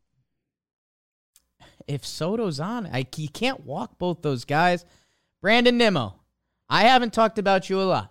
If 1.89 2.07
Soto's 2.07 2.61
on, 2.61 2.87
I, 2.87 3.07
you 3.17 3.29
can't 3.29 3.65
walk 3.67 3.99
both 3.99 4.23
those 4.23 4.45
guys. 4.45 4.85
Brandon 5.43 5.77
Nimmo, 5.77 6.15
I 6.71 6.85
haven't 6.85 7.13
talked 7.13 7.39
about 7.39 7.69
you 7.69 7.81
a 7.81 7.85
lot. 7.85 8.09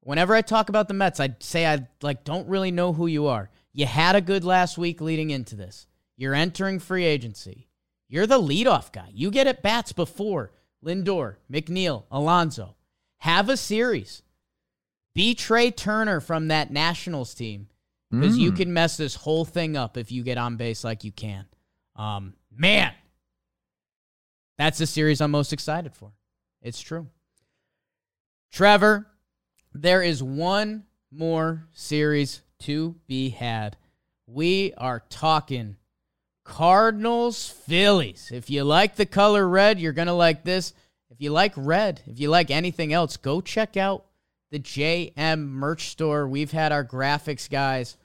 whenever 0.00 0.34
I 0.36 0.40
talk 0.42 0.68
about 0.68 0.86
the 0.86 0.94
Mets, 0.94 1.18
I 1.18 1.34
say 1.40 1.66
I 1.66 1.88
like 2.00 2.22
don't 2.22 2.48
really 2.48 2.70
know 2.70 2.92
who 2.92 3.08
you 3.08 3.26
are. 3.26 3.50
You 3.72 3.86
had 3.86 4.14
a 4.14 4.20
good 4.20 4.44
last 4.44 4.78
week 4.78 5.00
leading 5.00 5.30
into 5.30 5.56
this. 5.56 5.88
You're 6.16 6.32
entering 6.34 6.78
free 6.78 7.04
agency. 7.04 7.68
You're 8.08 8.28
the 8.28 8.40
leadoff 8.40 8.92
guy. 8.92 9.08
You 9.12 9.32
get 9.32 9.48
at 9.48 9.62
bats 9.64 9.92
before 9.92 10.52
Lindor, 10.84 11.36
McNeil, 11.50 12.04
Alonso. 12.12 12.76
Have 13.18 13.48
a 13.48 13.56
series. 13.56 14.22
Be 15.12 15.34
Trea 15.34 15.72
Turner 15.72 16.20
from 16.20 16.46
that 16.48 16.70
Nationals 16.70 17.34
team 17.34 17.68
because 18.12 18.38
you 18.38 18.52
Mm. 18.52 18.56
can 18.56 18.72
mess 18.72 18.96
this 18.96 19.16
whole 19.16 19.44
thing 19.44 19.76
up 19.76 19.96
if 19.96 20.12
you 20.12 20.22
get 20.22 20.38
on 20.38 20.56
base 20.56 20.84
like 20.84 21.02
you 21.02 21.10
can. 21.10 21.46
Um, 21.96 22.34
man, 22.52 22.94
that's 24.56 24.78
the 24.78 24.86
series 24.86 25.20
I'm 25.20 25.32
most 25.32 25.52
excited 25.52 25.92
for. 25.94 26.12
It's 26.66 26.80
true. 26.80 27.06
Trevor, 28.50 29.06
there 29.72 30.02
is 30.02 30.20
one 30.20 30.82
more 31.12 31.68
series 31.72 32.42
to 32.62 32.96
be 33.06 33.28
had. 33.28 33.76
We 34.26 34.74
are 34.76 35.04
talking 35.08 35.76
Cardinals 36.42 37.48
Phillies. 37.48 38.32
If 38.34 38.50
you 38.50 38.64
like 38.64 38.96
the 38.96 39.06
color 39.06 39.48
red, 39.48 39.78
you're 39.78 39.92
going 39.92 40.08
to 40.08 40.12
like 40.12 40.42
this. 40.42 40.74
If 41.08 41.20
you 41.20 41.30
like 41.30 41.52
red, 41.54 42.02
if 42.04 42.18
you 42.18 42.30
like 42.30 42.50
anything 42.50 42.92
else, 42.92 43.16
go 43.16 43.40
check 43.40 43.76
out 43.76 44.04
the 44.50 44.58
JM 44.58 45.46
merch 45.46 45.90
store. 45.90 46.26
We've 46.26 46.50
had 46.50 46.72
our 46.72 46.84
graphics 46.84 47.48
guys 47.48 47.96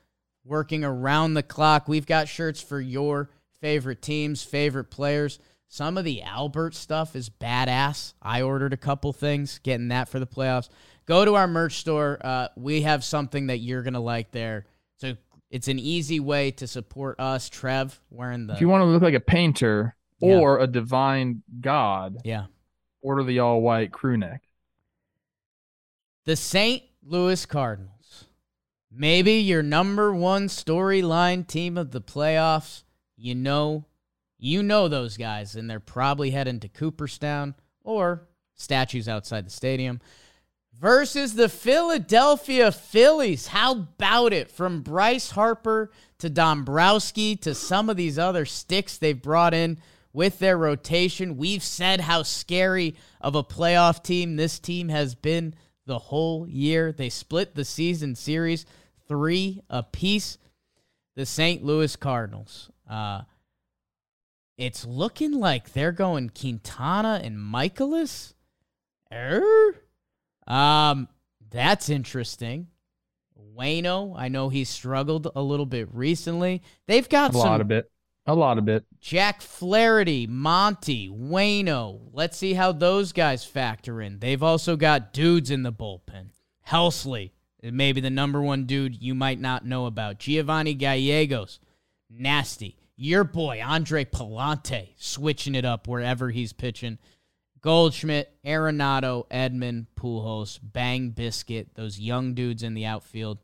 working 0.45 0.84
around 0.84 1.34
the 1.34 1.41
clock. 1.41 1.88
We've 1.88 2.05
got 2.05 2.28
shirts 2.28 2.62
for 2.62 2.80
your 2.80 3.32
favorite 3.59 4.03
teams, 4.03 4.43
favorite 4.43 4.91
players. 4.91 5.39
Some 5.74 5.97
of 5.97 6.03
the 6.03 6.22
Albert 6.22 6.76
stuff 6.76 7.15
is 7.15 7.30
badass. 7.30 8.13
I 8.22 8.41
ordered 8.41 8.74
a 8.74 8.78
couple 8.78 9.13
things, 9.13 9.61
getting 9.63 9.88
that 9.88 10.09
for 10.09 10.19
the 10.19 10.28
playoffs. 10.28 10.67
Go 11.05 11.24
to 11.24 11.36
our 11.36 11.47
merch 11.47 11.76
store. 11.78 12.19
Uh, 12.22 12.49
we 12.57 12.82
have 12.82 13.05
something 13.05 13.47
that 13.47 13.59
you're 13.59 13.82
gonna 13.82 14.01
like 14.01 14.32
there. 14.32 14.65
So 14.97 15.15
it's 15.49 15.69
an 15.69 15.80
easy 15.80 16.19
way 16.19 16.51
to 16.51 16.67
support 16.67 17.22
us. 17.22 17.47
Trev 17.47 18.01
wearing 18.09 18.47
the 18.47 18.53
If 18.55 18.59
you 18.59 18.67
want 18.67 18.82
to 18.82 18.86
look 18.86 19.01
like 19.01 19.13
a 19.13 19.22
painter 19.22 19.95
Yeah. 20.19 20.39
or 20.39 20.59
a 20.59 20.67
divine 20.67 21.41
god, 21.61 22.17
yeah 22.26 22.47
order 23.01 23.24
the 23.24 23.39
all 23.39 23.61
white 23.61 23.93
crew 23.93 24.17
neck. 24.17 24.43
the 26.26 26.36
St. 26.36 26.84
Louis 27.01 27.45
Cardinals. 27.45 28.26
Maybe 28.91 29.36
your 29.36 29.63
number 29.63 30.13
one 30.13 30.47
storyline 30.49 31.47
team 31.47 31.78
of 31.78 31.91
the 31.91 32.01
playoffs. 32.01 32.84
You 33.15 33.36
know, 33.36 33.86
you 34.41 34.63
know 34.63 34.87
those 34.87 35.17
guys, 35.17 35.55
and 35.55 35.69
they're 35.69 35.79
probably 35.79 36.31
heading 36.31 36.59
to 36.59 36.67
Cooperstown 36.67 37.53
or 37.83 38.27
statues 38.55 39.07
outside 39.07 39.45
the 39.45 39.51
stadium. 39.51 40.01
Versus 40.79 41.35
the 41.35 41.47
Philadelphia 41.47 42.71
Phillies. 42.71 43.47
How 43.47 43.73
about 43.73 44.33
it? 44.33 44.49
From 44.49 44.81
Bryce 44.81 45.29
Harper 45.29 45.91
to 46.17 46.29
Dombrowski 46.29 47.35
to 47.37 47.53
some 47.53 47.87
of 47.87 47.97
these 47.97 48.17
other 48.17 48.45
sticks 48.45 48.97
they've 48.97 49.21
brought 49.21 49.53
in 49.53 49.77
with 50.11 50.39
their 50.39 50.57
rotation. 50.57 51.37
We've 51.37 51.63
said 51.63 52.01
how 52.01 52.23
scary 52.23 52.95
of 53.21 53.35
a 53.35 53.43
playoff 53.43 54.01
team 54.01 54.37
this 54.37 54.57
team 54.57 54.89
has 54.89 55.13
been 55.13 55.53
the 55.85 55.99
whole 55.99 56.47
year. 56.47 56.91
They 56.91 57.09
split 57.09 57.53
the 57.53 57.65
season 57.65 58.15
series 58.15 58.65
three 59.07 59.61
apiece. 59.69 60.39
The 61.15 61.25
St. 61.25 61.63
Louis 61.63 61.95
Cardinals. 61.95 62.71
Uh, 62.89 63.21
it's 64.62 64.86
looking 64.86 65.32
like 65.32 65.74
they're 65.74 65.91
going 65.91 66.30
Quintana 66.30 67.20
and 67.24 67.36
Mikolas. 67.36 68.34
Er? 69.12 69.41
Um, 70.45 71.07
that's 71.49 71.89
interesting. 71.89 72.68
Waino, 73.57 74.14
I 74.16 74.28
know 74.28 74.49
he's 74.49 74.70
struggled 74.70 75.28
a 75.36 75.41
little 75.41 75.66
bit 75.66 75.89
recently. 75.91 76.62
They've 76.86 77.09
got 77.09 77.32
A 77.32 77.34
some 77.34 77.41
lot 77.41 77.62
of 77.62 77.72
it. 77.72 77.91
A 78.28 78.36
lot 78.36 78.59
of 78.59 78.70
it. 78.70 78.86
Jack 78.99 79.41
Flaherty, 79.41 80.28
Monty, 80.28 81.09
Waino. 81.09 81.99
Let's 82.14 82.38
see 82.38 82.53
how 82.53 82.72
those 82.72 83.14
guys 83.14 83.43
factor 83.43 83.99
in. 83.99 84.20
They've 84.20 84.43
also 84.43 84.76
got 84.76 85.12
dudes 85.12 85.49
in 85.49 85.64
the 85.64 85.74
bullpen. 85.74 86.30
Helsley, 86.70 87.32
maybe 87.64 87.99
the 87.99 88.12
number 88.12 88.39
one 88.39 88.66
dude 88.66 89.01
you 89.01 89.16
might 89.16 89.39
not 89.39 89.66
know 89.66 89.88
about. 89.88 90.20
Giovanni 90.20 90.76
Gallegos, 90.76 91.59
nasty. 92.12 92.78
Your 93.03 93.23
boy, 93.23 93.63
Andre 93.65 94.05
Pallante, 94.05 94.89
switching 94.95 95.55
it 95.55 95.65
up 95.65 95.87
wherever 95.87 96.29
he's 96.29 96.53
pitching. 96.53 96.99
Goldschmidt, 97.59 98.31
Arenado, 98.45 99.27
Edman, 99.29 99.87
Pujols, 99.99 100.59
Bang 100.61 101.09
Biscuit, 101.09 101.73
those 101.73 101.99
young 101.99 102.35
dudes 102.35 102.61
in 102.61 102.75
the 102.75 102.85
outfield 102.85 103.39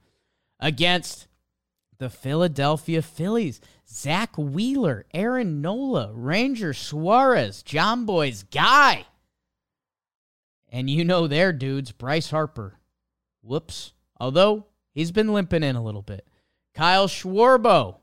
against 0.59 1.25
the 1.97 2.07
Philadelphia 2.07 3.01
Phillies. 3.01 3.59
Zack 3.89 4.37
Wheeler, 4.37 5.07
Aaron 5.11 5.59
Nola, 5.59 6.11
Ranger 6.13 6.75
Suarez, 6.75 7.63
Jomboy's 7.63 8.43
guy. 8.43 9.07
And 10.69 10.87
you 10.87 11.03
know 11.03 11.25
their 11.25 11.51
dudes, 11.51 11.91
Bryce 11.91 12.29
Harper. 12.29 12.77
Whoops. 13.41 13.93
Although 14.19 14.67
he's 14.93 15.11
been 15.11 15.33
limping 15.33 15.63
in 15.63 15.75
a 15.75 15.83
little 15.83 16.03
bit. 16.03 16.27
Kyle 16.75 17.07
Schwarber. 17.07 17.95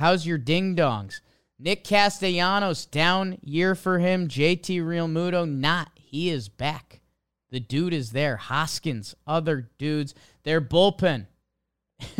How's 0.00 0.24
your 0.24 0.38
ding 0.38 0.74
dongs? 0.76 1.20
Nick 1.58 1.84
Castellanos, 1.84 2.86
down 2.86 3.36
year 3.42 3.74
for 3.74 3.98
him. 3.98 4.28
JT 4.28 4.80
Realmuto, 4.80 5.46
not. 5.46 5.90
He 5.94 6.30
is 6.30 6.48
back. 6.48 7.02
The 7.50 7.60
dude 7.60 7.92
is 7.92 8.12
there. 8.12 8.38
Hoskins, 8.38 9.14
other 9.26 9.68
dudes. 9.76 10.14
Their 10.42 10.62
bullpen 10.62 11.26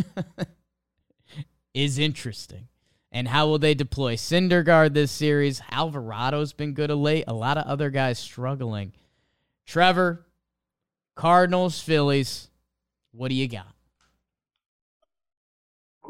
is 1.75 1.99
interesting. 1.99 2.69
And 3.13 3.27
how 3.27 3.47
will 3.47 3.59
they 3.59 3.73
deploy 3.73 4.17
Syndergaard 4.17 4.93
this 4.93 5.11
series? 5.11 5.63
Alvarado's 5.73 6.53
been 6.53 6.75
good 6.75 6.91
of 6.91 6.99
late. 6.99 7.25
A 7.29 7.33
lot 7.33 7.57
of 7.57 7.65
other 7.65 7.89
guys 7.89 8.19
struggling. 8.19 8.93
Trevor, 9.67 10.27
Cardinals, 11.17 11.81
Phillies. 11.81 12.51
What 13.13 13.31
do 13.31 13.35
you 13.35 13.49
got? 13.49 13.75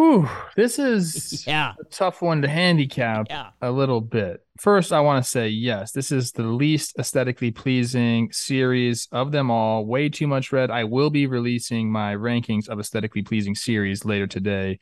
Whew, 0.01 0.27
this 0.57 0.79
is 0.79 1.45
Yeah. 1.47 1.75
a 1.79 1.85
tough 1.85 2.23
one 2.23 2.41
to 2.41 2.49
handicap 2.49 3.27
Yeah. 3.29 3.51
a 3.61 3.71
little 3.71 4.01
bit. 4.01 4.41
First, 4.59 4.95
I 4.95 5.01
want 5.01 5.23
to 5.23 5.31
say 5.31 5.49
yes, 5.49 5.93
this 5.93 6.11
is 6.11 6.33
the 6.33 6.43
least 6.43 6.99
aesthetically 6.99 7.51
pleasing 7.51 8.33
series 8.33 9.09
of 9.13 9.31
them 9.31 9.51
all. 9.51 9.85
Way 9.85 10.09
too 10.09 10.27
much 10.27 10.53
red. 10.53 10.71
I 10.71 10.85
will 10.85 11.11
be 11.11 11.27
releasing 11.27 11.93
my 11.93 12.15
rankings 12.15 12.67
of 12.67 12.81
aesthetically 12.81 13.21
pleasing 13.21 13.55
series 13.55 14.07
later 14.07 14.27
today 14.27 14.79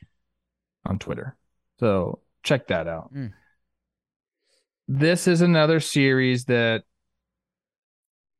on 0.85 0.99
Twitter. 0.99 1.35
So 1.81 2.19
check 2.43 2.67
that 2.67 2.87
out. 2.87 3.13
Mm. 3.13 3.33
This 4.87 5.27
is 5.27 5.41
another 5.41 5.81
series 5.81 6.45
that, 6.45 6.83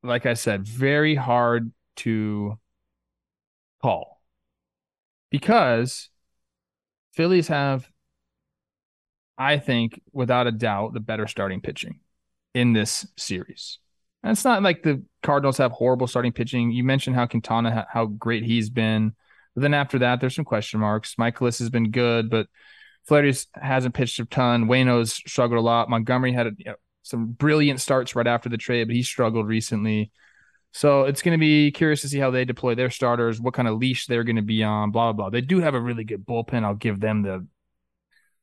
like 0.01 0.25
I 0.25 0.33
said, 0.33 0.65
very 0.65 1.15
hard 1.15 1.73
to 1.97 2.57
call 3.81 4.21
because 5.29 6.09
Phillies 7.19 7.49
have, 7.49 7.85
I 9.37 9.57
think, 9.57 9.99
without 10.13 10.47
a 10.47 10.53
doubt, 10.53 10.93
the 10.93 11.01
better 11.01 11.27
starting 11.27 11.59
pitching 11.59 11.99
in 12.53 12.71
this 12.71 13.05
series. 13.17 13.79
And 14.23 14.31
it's 14.31 14.45
not 14.45 14.63
like 14.63 14.83
the 14.83 15.03
Cardinals 15.21 15.57
have 15.57 15.73
horrible 15.73 16.07
starting 16.07 16.31
pitching. 16.31 16.71
You 16.71 16.85
mentioned 16.85 17.17
how 17.17 17.25
Quintana, 17.25 17.85
how 17.91 18.05
great 18.05 18.43
he's 18.43 18.69
been. 18.69 19.11
But 19.53 19.63
then 19.63 19.73
after 19.73 19.99
that, 19.99 20.21
there's 20.21 20.33
some 20.33 20.45
question 20.45 20.79
marks. 20.79 21.15
Mikolas 21.15 21.59
has 21.59 21.69
been 21.69 21.91
good, 21.91 22.29
but 22.29 22.47
Flaherty 23.05 23.37
hasn't 23.53 23.95
pitched 23.95 24.17
a 24.19 24.25
ton. 24.25 24.69
Waino's 24.69 25.11
struggled 25.11 25.59
a 25.59 25.61
lot. 25.61 25.89
Montgomery 25.89 26.31
had 26.31 26.47
a, 26.47 26.51
you 26.57 26.65
know, 26.67 26.75
some 27.03 27.33
brilliant 27.33 27.81
starts 27.81 28.15
right 28.15 28.27
after 28.27 28.47
the 28.47 28.55
trade, 28.55 28.87
but 28.87 28.95
he 28.95 29.03
struggled 29.03 29.45
recently. 29.45 30.13
So 30.71 31.05
it's 31.05 31.21
going 31.23 31.37
to 31.37 31.39
be 31.39 31.71
curious 31.71 32.01
to 32.01 32.07
see 32.07 32.19
how 32.19 32.29
they 32.31 32.45
deploy 32.45 32.75
their 32.75 32.89
starters, 32.91 33.41
what 33.41 33.53
kind 33.55 33.67
of 33.67 33.77
leash 33.77 34.05
they're 34.05 34.23
going 34.23 34.35
to 34.35 34.41
be 34.41 34.63
on, 34.63 34.91
blah 34.91 35.11
blah 35.11 35.25
blah. 35.25 35.29
They 35.31 35.41
do 35.41 35.59
have 35.61 35.73
a 35.73 35.81
really 35.81 36.03
good 36.03 36.25
bullpen. 36.25 36.63
I'll 36.63 36.75
give 36.75 36.99
them 36.99 37.23
the, 37.23 37.47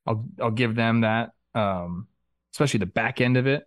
I'll 0.07 0.27
I'll 0.41 0.51
give 0.51 0.75
them 0.75 1.03
that, 1.03 1.31
um, 1.55 2.09
especially 2.53 2.79
the 2.79 2.87
back 2.87 3.21
end 3.21 3.37
of 3.37 3.47
it. 3.47 3.65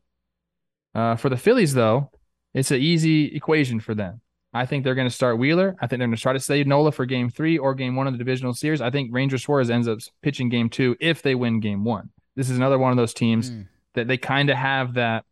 Uh, 0.95 1.15
for 1.15 1.29
the 1.29 1.37
Phillies 1.37 1.73
though, 1.73 2.11
it's 2.53 2.71
an 2.71 2.81
easy 2.81 3.25
equation 3.35 3.79
for 3.79 3.93
them. 3.95 4.21
I 4.53 4.65
think 4.65 4.83
they're 4.83 4.95
going 4.95 5.07
to 5.07 5.13
start 5.13 5.37
Wheeler. 5.37 5.75
I 5.79 5.85
think 5.87 5.99
they're 5.99 6.07
going 6.07 6.15
to 6.17 6.21
try 6.21 6.33
to 6.33 6.39
save 6.39 6.65
Nola 6.65 6.91
for 6.91 7.05
Game 7.05 7.29
Three 7.29 7.57
or 7.57 7.75
Game 7.75 7.95
One 7.95 8.07
of 8.07 8.13
the 8.13 8.17
divisional 8.17 8.53
series. 8.53 8.81
I 8.81 8.89
think 8.89 9.09
Ranger 9.13 9.37
Suarez 9.37 9.69
ends 9.69 9.87
up 9.87 9.99
pitching 10.23 10.49
Game 10.49 10.69
Two 10.69 10.95
if 10.99 11.21
they 11.21 11.35
win 11.35 11.59
Game 11.59 11.83
One. 11.83 12.09
This 12.35 12.49
is 12.49 12.57
another 12.57 12.79
one 12.79 12.91
of 12.91 12.97
those 12.97 13.13
teams 13.13 13.51
Mm. 13.51 13.67
that 13.93 14.07
they 14.07 14.17
kind 14.17 14.49
of 14.49 14.57
have 14.57 14.95
that 14.95 15.23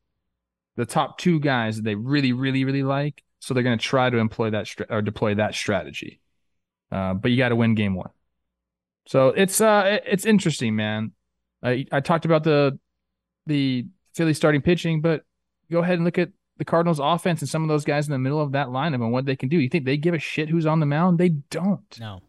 the 0.77 0.85
top 0.85 1.17
two 1.17 1.39
guys 1.41 1.75
that 1.75 1.83
they 1.83 1.95
really, 1.95 2.31
really, 2.31 2.63
really 2.63 2.83
like. 2.83 3.23
So 3.39 3.53
they're 3.53 3.63
going 3.63 3.77
to 3.77 3.83
try 3.83 4.09
to 4.09 4.17
employ 4.17 4.51
that 4.51 4.73
or 4.89 5.01
deploy 5.01 5.35
that 5.35 5.53
strategy. 5.53 6.21
Uh, 6.91 7.13
but 7.13 7.31
you 7.31 7.37
got 7.37 7.49
to 7.49 7.55
win 7.55 7.75
game 7.75 7.93
one. 7.93 8.11
So 9.07 9.29
it's 9.29 9.61
uh 9.61 9.99
it's 10.05 10.25
interesting, 10.25 10.75
man. 10.75 11.11
I 11.63 11.85
I 11.91 11.99
talked 12.01 12.25
about 12.25 12.43
the 12.43 12.77
the 13.45 13.87
Philly 14.15 14.33
starting 14.33 14.61
pitching, 14.61 15.01
but 15.01 15.23
go 15.71 15.79
ahead 15.79 15.95
and 15.95 16.03
look 16.03 16.17
at 16.17 16.29
the 16.57 16.65
Cardinals 16.65 16.99
offense 16.99 17.41
and 17.41 17.49
some 17.49 17.63
of 17.63 17.69
those 17.69 17.85
guys 17.85 18.07
in 18.07 18.11
the 18.11 18.19
middle 18.19 18.41
of 18.41 18.51
that 18.51 18.67
lineup 18.67 18.95
and 18.95 19.11
what 19.11 19.25
they 19.25 19.35
can 19.35 19.47
do. 19.47 19.59
You 19.59 19.69
think 19.69 19.85
they 19.85 19.97
give 19.97 20.13
a 20.13 20.19
shit 20.19 20.49
who's 20.49 20.65
on 20.65 20.79
the 20.79 20.85
mound? 20.85 21.19
They 21.19 21.29
don't. 21.29 21.99
No. 21.99 22.21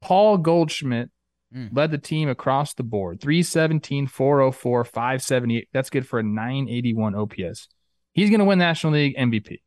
Paul 0.00 0.38
Goldschmidt 0.38 1.10
Mm. 1.54 1.68
led 1.72 1.90
the 1.90 1.98
team 1.98 2.30
across 2.30 2.72
the 2.72 2.82
board 2.82 3.20
317, 3.20 4.06
404, 4.06 4.84
578. 4.84 5.68
That's 5.72 5.90
good 5.90 6.06
for 6.06 6.18
a 6.18 6.22
981 6.22 7.14
OPS. 7.14 7.68
He's 8.12 8.30
going 8.30 8.38
to 8.38 8.46
win 8.46 8.58
National 8.58 8.94
League 8.94 9.16
MVP. 9.16 9.60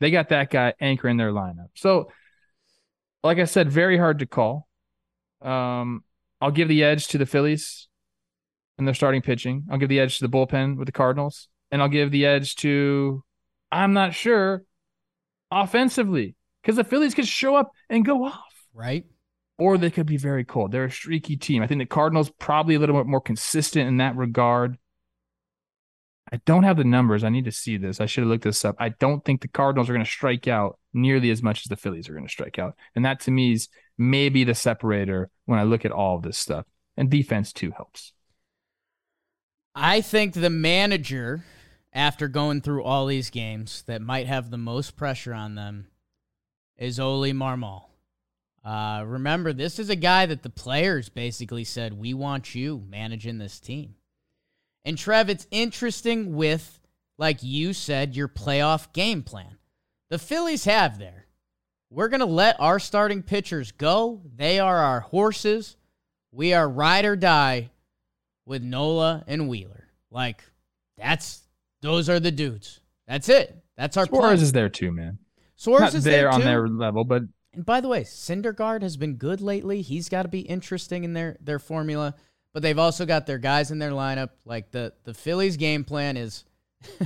They 0.00 0.10
got 0.10 0.28
that 0.28 0.50
guy 0.50 0.74
anchoring 0.80 1.16
their 1.16 1.32
lineup. 1.32 1.70
So, 1.74 2.10
like 3.24 3.38
I 3.38 3.44
said, 3.44 3.70
very 3.70 3.98
hard 3.98 4.20
to 4.20 4.26
call. 4.26 4.68
Um, 5.42 6.04
I'll 6.40 6.52
give 6.52 6.68
the 6.68 6.84
edge 6.84 7.08
to 7.08 7.18
the 7.18 7.26
Phillies 7.26 7.88
and 8.76 8.86
their 8.86 8.94
starting 8.94 9.22
pitching. 9.22 9.64
I'll 9.70 9.78
give 9.78 9.88
the 9.88 9.98
edge 9.98 10.18
to 10.18 10.26
the 10.28 10.30
bullpen 10.30 10.76
with 10.76 10.86
the 10.86 10.92
Cardinals. 10.92 11.48
And 11.72 11.82
I'll 11.82 11.88
give 11.88 12.12
the 12.12 12.24
edge 12.24 12.54
to, 12.56 13.24
I'm 13.72 13.92
not 13.92 14.14
sure, 14.14 14.62
offensively, 15.50 16.36
because 16.62 16.76
the 16.76 16.84
Phillies 16.84 17.14
could 17.14 17.26
show 17.26 17.56
up 17.56 17.72
and 17.90 18.04
go 18.04 18.24
off 18.24 18.48
Right? 18.72 19.06
Or 19.58 19.76
they 19.76 19.90
could 19.90 20.06
be 20.06 20.16
very 20.16 20.44
cold. 20.44 20.72
They're 20.72 20.84
a 20.84 20.90
streaky 20.90 21.36
team. 21.36 21.62
I 21.62 21.66
think 21.66 21.80
the 21.80 21.86
Cardinals 21.86 22.30
probably 22.38 22.76
a 22.76 22.78
little 22.78 22.96
bit 22.96 23.06
more 23.06 23.20
consistent 23.20 23.88
in 23.88 23.96
that 23.98 24.16
regard. 24.16 24.78
I 26.32 26.40
don't 26.44 26.62
have 26.62 26.76
the 26.76 26.84
numbers. 26.84 27.24
I 27.24 27.30
need 27.30 27.46
to 27.46 27.52
see 27.52 27.76
this. 27.76 28.00
I 28.00 28.06
should 28.06 28.22
have 28.22 28.28
looked 28.30 28.44
this 28.44 28.64
up. 28.64 28.76
I 28.78 28.90
don't 28.90 29.24
think 29.24 29.40
the 29.40 29.48
Cardinals 29.48 29.88
are 29.88 29.94
going 29.94 30.04
to 30.04 30.10
strike 30.10 30.46
out 30.46 30.78
nearly 30.92 31.30
as 31.30 31.42
much 31.42 31.60
as 31.60 31.68
the 31.68 31.76
Phillies 31.76 32.08
are 32.08 32.12
going 32.12 32.26
to 32.26 32.30
strike 32.30 32.58
out. 32.58 32.76
And 32.94 33.04
that 33.04 33.20
to 33.20 33.30
me 33.30 33.52
is 33.52 33.68
maybe 33.96 34.44
the 34.44 34.54
separator 34.54 35.30
when 35.46 35.58
I 35.58 35.64
look 35.64 35.84
at 35.84 35.92
all 35.92 36.16
of 36.16 36.22
this 36.22 36.38
stuff. 36.38 36.66
And 36.96 37.10
defense 37.10 37.52
too 37.52 37.72
helps. 37.76 38.12
I 39.74 40.00
think 40.00 40.34
the 40.34 40.50
manager, 40.50 41.44
after 41.92 42.28
going 42.28 42.60
through 42.60 42.82
all 42.82 43.06
these 43.06 43.30
games, 43.30 43.82
that 43.86 44.02
might 44.02 44.26
have 44.26 44.50
the 44.50 44.58
most 44.58 44.96
pressure 44.96 45.32
on 45.32 45.54
them 45.54 45.86
is 46.76 47.00
Oli 47.00 47.32
Marmol. 47.32 47.87
Uh, 48.64 49.04
remember, 49.06 49.52
this 49.52 49.78
is 49.78 49.88
a 49.90 49.96
guy 49.96 50.26
that 50.26 50.42
the 50.42 50.50
players 50.50 51.08
basically 51.08 51.64
said, 51.64 51.92
We 51.94 52.14
want 52.14 52.54
you 52.54 52.82
managing 52.88 53.38
this 53.38 53.60
team. 53.60 53.94
And 54.84 54.96
Trev, 54.98 55.28
it's 55.28 55.46
interesting 55.50 56.34
with, 56.34 56.80
like 57.18 57.42
you 57.42 57.72
said, 57.72 58.16
your 58.16 58.28
playoff 58.28 58.92
game 58.92 59.22
plan. 59.22 59.58
The 60.10 60.18
Phillies 60.18 60.64
have 60.64 60.98
there. 60.98 61.26
We're 61.90 62.08
going 62.08 62.20
to 62.20 62.26
let 62.26 62.60
our 62.60 62.78
starting 62.78 63.22
pitchers 63.22 63.72
go. 63.72 64.22
They 64.36 64.58
are 64.60 64.76
our 64.76 65.00
horses. 65.00 65.76
We 66.32 66.52
are 66.52 66.68
ride 66.68 67.04
or 67.04 67.16
die 67.16 67.70
with 68.44 68.62
Nola 68.62 69.24
and 69.26 69.48
Wheeler. 69.48 69.88
Like, 70.10 70.42
that's 70.96 71.42
those 71.80 72.08
are 72.08 72.20
the 72.20 72.30
dudes. 72.30 72.80
That's 73.06 73.28
it. 73.28 73.56
That's 73.76 73.96
our 73.96 74.06
Suarez 74.06 74.22
plan. 74.22 74.38
is 74.38 74.52
there 74.52 74.68
too, 74.68 74.92
man. 74.92 75.18
Suarez 75.56 75.80
Not 75.80 75.94
is 75.94 76.04
there, 76.04 76.22
there, 76.22 76.30
on 76.30 76.40
too. 76.40 76.46
their 76.46 76.68
level, 76.68 77.04
but 77.04 77.22
And 77.54 77.64
by 77.64 77.80
the 77.80 77.88
way, 77.88 78.02
Syndergaard 78.02 78.82
has 78.82 78.96
been 78.96 79.14
good 79.14 79.40
lately. 79.40 79.82
He's 79.82 80.08
got 80.08 80.22
to 80.22 80.28
be 80.28 80.40
interesting 80.40 81.04
in 81.04 81.12
their 81.12 81.36
their 81.40 81.58
formula. 81.58 82.14
But 82.54 82.62
they've 82.62 82.78
also 82.78 83.06
got 83.06 83.26
their 83.26 83.38
guys 83.38 83.70
in 83.70 83.78
their 83.78 83.90
lineup. 83.90 84.30
Like 84.44 84.70
the 84.70 84.92
the 85.04 85.14
Phillies' 85.14 85.56
game 85.56 85.84
plan 85.84 86.16
is 86.16 86.44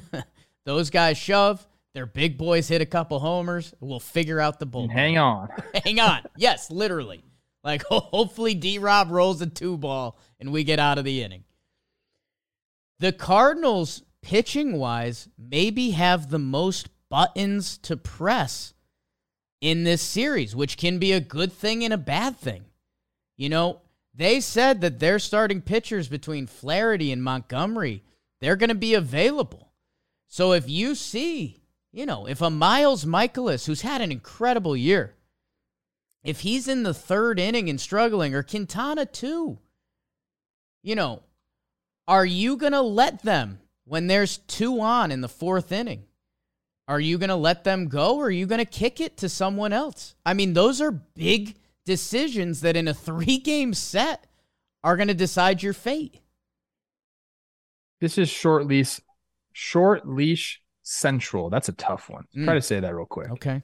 those 0.64 0.90
guys 0.90 1.18
shove. 1.18 1.66
Their 1.94 2.06
big 2.06 2.38
boys 2.38 2.68
hit 2.68 2.80
a 2.80 2.86
couple 2.86 3.18
homers. 3.18 3.74
We'll 3.80 4.00
figure 4.00 4.40
out 4.40 4.58
the 4.58 4.66
bull. 4.66 4.88
hang 4.88 5.18
on. 5.18 5.50
Hang 5.84 6.00
on. 6.00 6.22
Yes, 6.36 6.70
literally. 6.70 7.22
Like 7.62 7.82
hopefully 7.90 8.54
D 8.54 8.78
Rob 8.78 9.10
rolls 9.10 9.42
a 9.42 9.46
two 9.46 9.76
ball 9.76 10.18
and 10.40 10.52
we 10.52 10.64
get 10.64 10.78
out 10.78 10.98
of 10.98 11.04
the 11.04 11.22
inning. 11.22 11.44
The 12.98 13.12
Cardinals, 13.12 14.02
pitching 14.22 14.78
wise, 14.78 15.28
maybe 15.36 15.90
have 15.90 16.30
the 16.30 16.38
most 16.38 16.88
buttons 17.08 17.76
to 17.78 17.96
press 17.96 18.74
in 19.62 19.84
this 19.84 20.02
series, 20.02 20.54
which 20.54 20.76
can 20.76 20.98
be 20.98 21.12
a 21.12 21.20
good 21.20 21.52
thing 21.52 21.84
and 21.84 21.94
a 21.94 21.98
bad 21.98 22.36
thing. 22.36 22.64
You 23.36 23.48
know, 23.48 23.80
they 24.12 24.40
said 24.40 24.82
that 24.82 24.98
their 24.98 25.20
starting 25.20 25.62
pitchers 25.62 26.08
between 26.08 26.46
Flaherty 26.48 27.12
and 27.12 27.22
Montgomery, 27.22 28.02
they're 28.40 28.56
going 28.56 28.68
to 28.68 28.74
be 28.74 28.92
available. 28.92 29.72
So 30.26 30.52
if 30.52 30.68
you 30.68 30.96
see, 30.96 31.62
you 31.92 32.04
know, 32.04 32.26
if 32.26 32.42
a 32.42 32.50
Miles 32.50 33.04
Mikolas, 33.04 33.64
who's 33.66 33.82
had 33.82 34.00
an 34.00 34.10
incredible 34.10 34.76
year, 34.76 35.14
if 36.24 36.40
he's 36.40 36.66
in 36.66 36.82
the 36.82 36.94
third 36.94 37.38
inning 37.38 37.70
and 37.70 37.80
struggling, 37.80 38.34
or 38.34 38.42
Quintana 38.42 39.06
too, 39.06 39.58
you 40.82 40.96
know, 40.96 41.22
are 42.08 42.26
you 42.26 42.56
going 42.56 42.72
to 42.72 42.82
let 42.82 43.22
them 43.22 43.60
when 43.84 44.08
there's 44.08 44.38
two 44.38 44.80
on 44.80 45.12
in 45.12 45.20
the 45.20 45.28
fourth 45.28 45.70
inning? 45.70 46.04
Are 46.92 47.00
you 47.00 47.16
going 47.16 47.30
to 47.30 47.36
let 47.36 47.64
them 47.64 47.88
go 47.88 48.18
or 48.18 48.26
are 48.26 48.30
you 48.30 48.44
going 48.44 48.58
to 48.58 48.66
kick 48.66 49.00
it 49.00 49.16
to 49.16 49.28
someone 49.30 49.72
else? 49.72 50.14
I 50.26 50.34
mean, 50.34 50.52
those 50.52 50.78
are 50.82 50.90
big 50.90 51.56
decisions 51.86 52.60
that 52.60 52.76
in 52.76 52.86
a 52.86 52.92
three 53.08 53.38
game 53.38 53.72
set 53.72 54.26
are 54.84 54.98
going 54.98 55.08
to 55.08 55.14
decide 55.14 55.62
your 55.62 55.72
fate. 55.72 56.20
This 58.02 58.18
is 58.18 58.28
short 58.28 58.66
leash, 58.66 59.00
short 59.54 60.06
leash 60.06 60.60
central. 60.82 61.48
That's 61.48 61.70
a 61.70 61.72
tough 61.72 62.10
one. 62.10 62.26
Mm. 62.36 62.44
Try 62.44 62.54
to 62.56 62.60
say 62.60 62.78
that 62.78 62.94
real 62.94 63.06
quick. 63.06 63.30
Okay. 63.30 63.62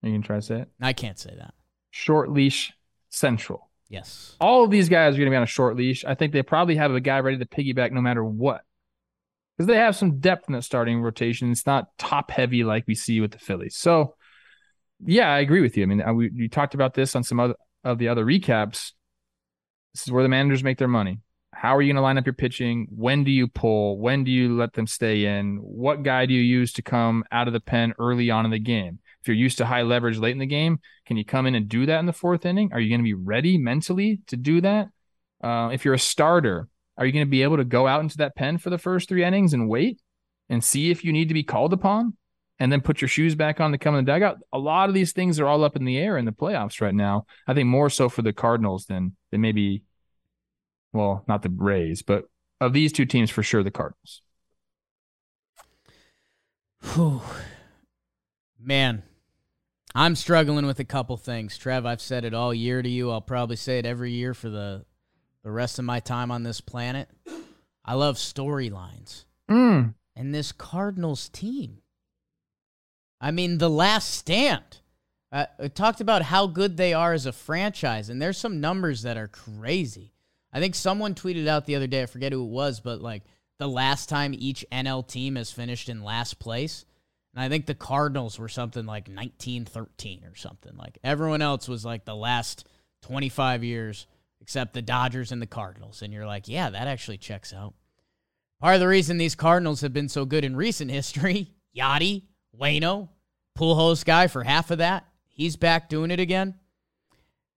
You 0.00 0.12
can 0.12 0.22
try 0.22 0.36
to 0.36 0.42
say 0.42 0.60
it. 0.60 0.70
I 0.80 0.94
can't 0.94 1.18
say 1.18 1.34
that. 1.36 1.52
Short 1.90 2.30
leash 2.30 2.72
central. 3.10 3.68
Yes. 3.90 4.36
All 4.40 4.64
of 4.64 4.70
these 4.70 4.88
guys 4.88 5.16
are 5.16 5.18
going 5.18 5.26
to 5.26 5.32
be 5.32 5.36
on 5.36 5.42
a 5.42 5.46
short 5.46 5.76
leash. 5.76 6.02
I 6.02 6.14
think 6.14 6.32
they 6.32 6.42
probably 6.42 6.76
have 6.76 6.94
a 6.94 7.00
guy 7.00 7.20
ready 7.20 7.36
to 7.36 7.44
piggyback 7.44 7.92
no 7.92 8.00
matter 8.00 8.24
what. 8.24 8.64
Because 9.62 9.74
they 9.76 9.78
have 9.80 9.94
some 9.94 10.18
depth 10.18 10.48
in 10.48 10.54
that 10.54 10.64
starting 10.64 11.00
rotation. 11.00 11.52
It's 11.52 11.66
not 11.66 11.96
top 11.96 12.32
heavy 12.32 12.64
like 12.64 12.82
we 12.88 12.96
see 12.96 13.20
with 13.20 13.30
the 13.30 13.38
Phillies. 13.38 13.76
So, 13.76 14.16
yeah, 15.04 15.32
I 15.32 15.38
agree 15.38 15.60
with 15.60 15.76
you. 15.76 15.84
I 15.84 15.86
mean, 15.86 16.02
I- 16.02 16.10
we, 16.10 16.30
we 16.30 16.48
talked 16.48 16.74
about 16.74 16.94
this 16.94 17.14
on 17.14 17.22
some 17.22 17.38
other 17.38 17.54
of 17.84 17.98
the 17.98 18.08
other 18.08 18.24
recaps. 18.24 18.90
This 19.94 20.02
is 20.02 20.10
where 20.10 20.24
the 20.24 20.28
managers 20.28 20.64
make 20.64 20.78
their 20.78 20.88
money. 20.88 21.20
How 21.54 21.76
are 21.76 21.80
you 21.80 21.90
going 21.92 22.00
to 22.00 22.02
line 22.02 22.18
up 22.18 22.26
your 22.26 22.32
pitching? 22.32 22.88
When 22.90 23.22
do 23.22 23.30
you 23.30 23.46
pull? 23.46 24.00
When 24.00 24.24
do 24.24 24.32
you 24.32 24.56
let 24.56 24.72
them 24.72 24.88
stay 24.88 25.26
in? 25.26 25.58
What 25.58 26.02
guy 26.02 26.26
do 26.26 26.34
you 26.34 26.40
use 26.40 26.72
to 26.72 26.82
come 26.82 27.22
out 27.30 27.46
of 27.46 27.52
the 27.52 27.60
pen 27.60 27.94
early 28.00 28.32
on 28.32 28.44
in 28.44 28.50
the 28.50 28.58
game? 28.58 28.98
If 29.20 29.28
you're 29.28 29.36
used 29.36 29.58
to 29.58 29.66
high 29.66 29.82
leverage 29.82 30.18
late 30.18 30.32
in 30.32 30.38
the 30.38 30.46
game, 30.46 30.80
can 31.06 31.16
you 31.16 31.24
come 31.24 31.46
in 31.46 31.54
and 31.54 31.68
do 31.68 31.86
that 31.86 32.00
in 32.00 32.06
the 32.06 32.12
fourth 32.12 32.46
inning? 32.46 32.70
Are 32.72 32.80
you 32.80 32.88
going 32.88 32.98
to 32.98 33.04
be 33.04 33.14
ready 33.14 33.58
mentally 33.58 34.22
to 34.26 34.36
do 34.36 34.60
that? 34.62 34.88
Uh, 35.40 35.70
if 35.72 35.84
you're 35.84 35.94
a 35.94 36.00
starter, 36.00 36.66
are 36.96 37.06
you 37.06 37.12
going 37.12 37.26
to 37.26 37.30
be 37.30 37.42
able 37.42 37.56
to 37.56 37.64
go 37.64 37.86
out 37.86 38.00
into 38.00 38.18
that 38.18 38.36
pen 38.36 38.58
for 38.58 38.70
the 38.70 38.78
first 38.78 39.08
three 39.08 39.24
innings 39.24 39.54
and 39.54 39.68
wait 39.68 40.00
and 40.48 40.62
see 40.62 40.90
if 40.90 41.04
you 41.04 41.12
need 41.12 41.28
to 41.28 41.34
be 41.34 41.42
called 41.42 41.72
upon 41.72 42.16
and 42.58 42.70
then 42.70 42.80
put 42.80 43.00
your 43.00 43.08
shoes 43.08 43.34
back 43.34 43.60
on 43.60 43.72
to 43.72 43.78
come 43.78 43.94
in 43.94 44.04
the 44.04 44.12
dugout? 44.12 44.38
A 44.52 44.58
lot 44.58 44.88
of 44.88 44.94
these 44.94 45.12
things 45.12 45.40
are 45.40 45.46
all 45.46 45.64
up 45.64 45.76
in 45.76 45.84
the 45.84 45.98
air 45.98 46.18
in 46.18 46.24
the 46.24 46.32
playoffs 46.32 46.80
right 46.80 46.94
now. 46.94 47.26
I 47.46 47.54
think 47.54 47.68
more 47.68 47.90
so 47.90 48.08
for 48.08 48.22
the 48.22 48.32
Cardinals 48.32 48.86
than 48.86 49.16
than 49.30 49.40
maybe, 49.40 49.82
well, 50.92 51.24
not 51.26 51.42
the 51.42 51.50
Rays, 51.50 52.02
but 52.02 52.24
of 52.60 52.72
these 52.72 52.92
two 52.92 53.06
teams 53.06 53.30
for 53.30 53.42
sure, 53.42 53.62
the 53.62 53.70
Cardinals. 53.70 54.22
Whew. 56.94 57.22
Man, 58.60 59.02
I'm 59.94 60.14
struggling 60.14 60.66
with 60.66 60.78
a 60.78 60.84
couple 60.84 61.16
things. 61.16 61.58
Trev, 61.58 61.84
I've 61.84 62.00
said 62.00 62.24
it 62.24 62.34
all 62.34 62.54
year 62.54 62.82
to 62.82 62.88
you. 62.88 63.10
I'll 63.10 63.20
probably 63.20 63.56
say 63.56 63.78
it 63.78 63.86
every 63.86 64.12
year 64.12 64.34
for 64.34 64.48
the 64.48 64.84
the 65.44 65.50
rest 65.50 65.78
of 65.78 65.84
my 65.84 66.00
time 66.00 66.30
on 66.30 66.42
this 66.42 66.60
planet. 66.60 67.08
I 67.84 67.94
love 67.94 68.16
storylines. 68.16 69.24
Mm. 69.50 69.94
And 70.14 70.34
this 70.34 70.52
Cardinals 70.52 71.28
team. 71.28 71.78
I 73.20 73.30
mean, 73.30 73.58
the 73.58 73.70
last 73.70 74.10
stand. 74.10 74.80
Uh, 75.30 75.46
I 75.58 75.68
talked 75.68 76.00
about 76.00 76.22
how 76.22 76.46
good 76.46 76.76
they 76.76 76.92
are 76.92 77.12
as 77.12 77.24
a 77.24 77.32
franchise, 77.32 78.10
and 78.10 78.20
there's 78.20 78.36
some 78.36 78.60
numbers 78.60 79.02
that 79.02 79.16
are 79.16 79.28
crazy. 79.28 80.12
I 80.52 80.60
think 80.60 80.74
someone 80.74 81.14
tweeted 81.14 81.46
out 81.48 81.64
the 81.64 81.76
other 81.76 81.86
day, 81.86 82.02
I 82.02 82.06
forget 82.06 82.32
who 82.32 82.44
it 82.44 82.50
was, 82.50 82.80
but 82.80 83.00
like 83.00 83.22
the 83.58 83.68
last 83.68 84.08
time 84.08 84.34
each 84.36 84.66
NL 84.70 85.06
team 85.06 85.36
has 85.36 85.50
finished 85.50 85.88
in 85.88 86.02
last 86.02 86.38
place. 86.38 86.84
And 87.34 87.42
I 87.42 87.48
think 87.48 87.64
the 87.64 87.74
Cardinals 87.74 88.38
were 88.38 88.48
something 88.48 88.84
like 88.84 89.08
1913 89.08 90.24
or 90.24 90.34
something. 90.34 90.76
Like 90.76 90.98
everyone 91.02 91.40
else 91.40 91.68
was 91.68 91.84
like 91.84 92.04
the 92.04 92.14
last 92.14 92.68
25 93.02 93.64
years, 93.64 94.06
except 94.42 94.74
the 94.74 94.82
Dodgers 94.82 95.30
and 95.30 95.40
the 95.40 95.46
Cardinals. 95.46 96.02
And 96.02 96.12
you're 96.12 96.26
like, 96.26 96.48
yeah, 96.48 96.68
that 96.68 96.88
actually 96.88 97.16
checks 97.16 97.54
out. 97.54 97.74
Part 98.60 98.74
of 98.74 98.80
the 98.80 98.88
reason 98.88 99.16
these 99.16 99.36
Cardinals 99.36 99.80
have 99.80 99.92
been 99.92 100.08
so 100.08 100.24
good 100.24 100.44
in 100.44 100.56
recent 100.56 100.90
history, 100.90 101.52
Yadi, 101.76 102.24
Waino, 102.60 103.08
pool 103.54 103.76
host 103.76 104.04
guy 104.04 104.26
for 104.26 104.42
half 104.42 104.70
of 104.72 104.78
that. 104.78 105.06
He's 105.28 105.56
back 105.56 105.88
doing 105.88 106.10
it 106.10 106.20
again. 106.20 106.56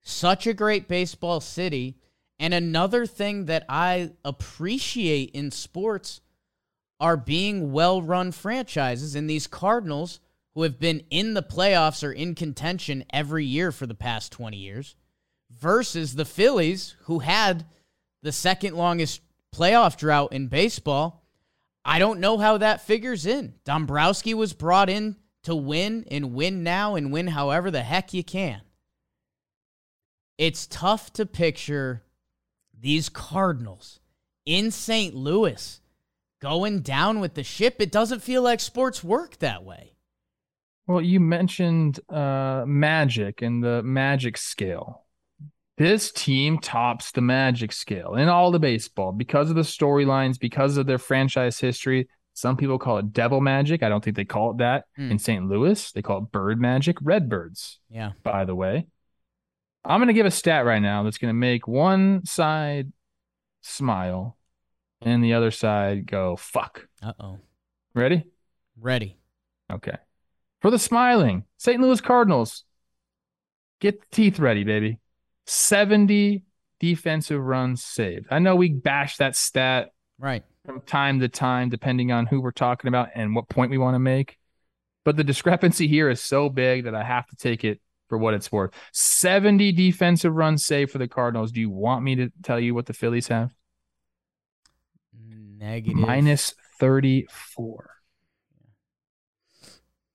Such 0.03 0.45
a 0.45 0.53
great 0.53 0.87
baseball 0.87 1.41
city. 1.41 1.97
And 2.39 2.53
another 2.53 3.07
thing 3.07 3.45
that 3.45 3.65
I 3.67 4.11
appreciate 4.23 5.31
in 5.31 5.51
sports 5.51 6.21
are 6.99 7.17
being 7.17 7.71
well 7.71 8.01
run 8.01 8.31
franchises. 8.31 9.15
And 9.15 9.27
these 9.27 9.47
Cardinals, 9.47 10.19
who 10.53 10.61
have 10.61 10.79
been 10.79 11.03
in 11.09 11.33
the 11.33 11.43
playoffs 11.43 12.07
or 12.07 12.11
in 12.11 12.35
contention 12.35 13.03
every 13.11 13.43
year 13.43 13.71
for 13.71 13.87
the 13.87 13.95
past 13.95 14.31
20 14.31 14.57
years, 14.57 14.95
versus 15.59 16.15
the 16.15 16.25
Phillies, 16.25 16.95
who 17.03 17.19
had 17.19 17.65
the 18.21 18.31
second 18.31 18.75
longest 18.75 19.21
playoff 19.53 19.97
drought 19.97 20.33
in 20.33 20.47
baseball. 20.47 21.23
I 21.83 21.99
don't 21.99 22.19
know 22.19 22.37
how 22.37 22.57
that 22.57 22.85
figures 22.85 23.25
in. 23.25 23.53
Dombrowski 23.63 24.33
was 24.33 24.53
brought 24.53 24.89
in 24.89 25.17
to 25.43 25.55
win 25.55 26.05
and 26.09 26.33
win 26.33 26.63
now 26.63 26.95
and 26.95 27.11
win 27.11 27.27
however 27.27 27.69
the 27.69 27.83
heck 27.83 28.13
you 28.13 28.23
can. 28.23 28.61
It's 30.37 30.67
tough 30.67 31.13
to 31.13 31.25
picture 31.25 32.03
these 32.77 33.07
Cardinals 33.07 33.99
in 34.45 34.71
St. 34.71 35.15
Louis 35.15 35.79
going 36.41 36.81
down 36.81 37.19
with 37.19 37.35
the 37.35 37.43
ship. 37.43 37.77
It 37.79 37.91
doesn't 37.91 38.21
feel 38.21 38.41
like 38.41 38.59
sports 38.59 39.03
work 39.03 39.37
that 39.37 39.63
way. 39.63 39.93
Well, 40.87 41.01
you 41.01 41.19
mentioned 41.19 41.99
uh, 42.09 42.63
Magic 42.67 43.41
and 43.41 43.63
the 43.63 43.81
Magic 43.83 44.37
scale. 44.37 45.04
This 45.77 46.11
team 46.11 46.57
tops 46.59 47.11
the 47.11 47.21
Magic 47.21 47.71
scale 47.73 48.15
in 48.15 48.29
all 48.29 48.51
the 48.51 48.59
baseball 48.59 49.11
because 49.11 49.49
of 49.49 49.55
the 49.57 49.61
storylines, 49.61 50.39
because 50.39 50.77
of 50.77 50.85
their 50.85 50.97
franchise 50.97 51.59
history. 51.59 52.07
Some 52.33 52.57
people 52.57 52.77
call 52.79 52.97
it 52.97 53.13
devil 53.13 53.39
magic. 53.39 53.81
I 53.81 53.87
don't 53.89 54.03
think 54.03 54.17
they 54.17 54.25
call 54.25 54.51
it 54.51 54.57
that 54.57 54.85
Hmm. 54.97 55.11
in 55.11 55.19
St. 55.19 55.47
Louis. 55.47 55.91
They 55.93 56.01
call 56.01 56.17
it 56.19 56.31
bird 56.31 56.59
magic, 56.59 56.97
redbirds, 57.01 57.79
Yeah. 57.89 58.11
by 58.23 58.43
the 58.45 58.55
way. 58.55 58.87
I'm 59.85 59.99
going 59.99 60.07
to 60.07 60.13
give 60.13 60.25
a 60.25 60.31
stat 60.31 60.65
right 60.65 60.81
now 60.81 61.03
that's 61.03 61.17
going 61.17 61.29
to 61.29 61.33
make 61.33 61.65
one 61.67 62.25
side 62.25 62.91
smile 63.61 64.37
and 65.01 65.23
the 65.23 65.33
other 65.33 65.51
side 65.51 66.07
go, 66.07 66.35
fuck. 66.35 66.87
Uh 67.01 67.13
oh. 67.19 67.39
Ready? 67.93 68.25
Ready. 68.79 69.17
Okay. 69.71 69.97
For 70.61 70.71
the 70.71 70.79
smiling, 70.79 71.45
St. 71.57 71.79
Louis 71.79 72.01
Cardinals, 72.01 72.63
get 73.79 74.01
the 74.01 74.07
teeth 74.11 74.39
ready, 74.39 74.63
baby. 74.63 74.99
70 75.45 76.43
defensive 76.79 77.41
runs 77.41 77.83
saved. 77.83 78.27
I 78.31 78.39
know 78.39 78.55
we 78.55 78.69
bash 78.69 79.17
that 79.17 79.35
stat 79.35 79.91
Right. 80.17 80.43
from 80.65 80.81
time 80.81 81.19
to 81.19 81.27
time, 81.29 81.69
depending 81.69 82.11
on 82.11 82.25
who 82.25 82.41
we're 82.41 82.51
talking 82.51 82.87
about 82.87 83.09
and 83.15 83.35
what 83.35 83.49
point 83.49 83.71
we 83.71 83.77
want 83.77 83.95
to 83.95 83.99
make. 83.99 84.37
But 85.03 85.17
the 85.17 85.23
discrepancy 85.23 85.87
here 85.87 86.09
is 86.09 86.21
so 86.21 86.49
big 86.49 86.85
that 86.85 86.95
I 86.95 87.03
have 87.03 87.27
to 87.27 87.35
take 87.35 87.63
it 87.63 87.79
for 88.09 88.17
what 88.17 88.33
it's 88.33 88.51
worth. 88.51 88.71
70 88.91 89.71
defensive 89.71 90.33
runs 90.33 90.65
saved 90.65 90.91
for 90.91 90.97
the 90.97 91.07
Cardinals. 91.07 91.51
Do 91.51 91.59
you 91.59 91.69
want 91.69 92.03
me 92.03 92.15
to 92.15 92.31
tell 92.43 92.59
you 92.59 92.73
what 92.73 92.85
the 92.87 92.93
Phillies 92.93 93.27
have? 93.27 93.53
Negative. 95.13 95.95
minus 95.95 96.53
34. 96.79 97.89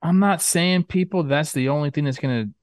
I'm 0.03 0.19
not 0.19 0.41
saying 0.43 0.85
people 0.85 1.25
that's 1.25 1.53
the 1.53 1.69
only 1.69 1.91
thing 1.91 2.05
that's 2.05 2.19
going 2.19 2.47
to 2.47 2.55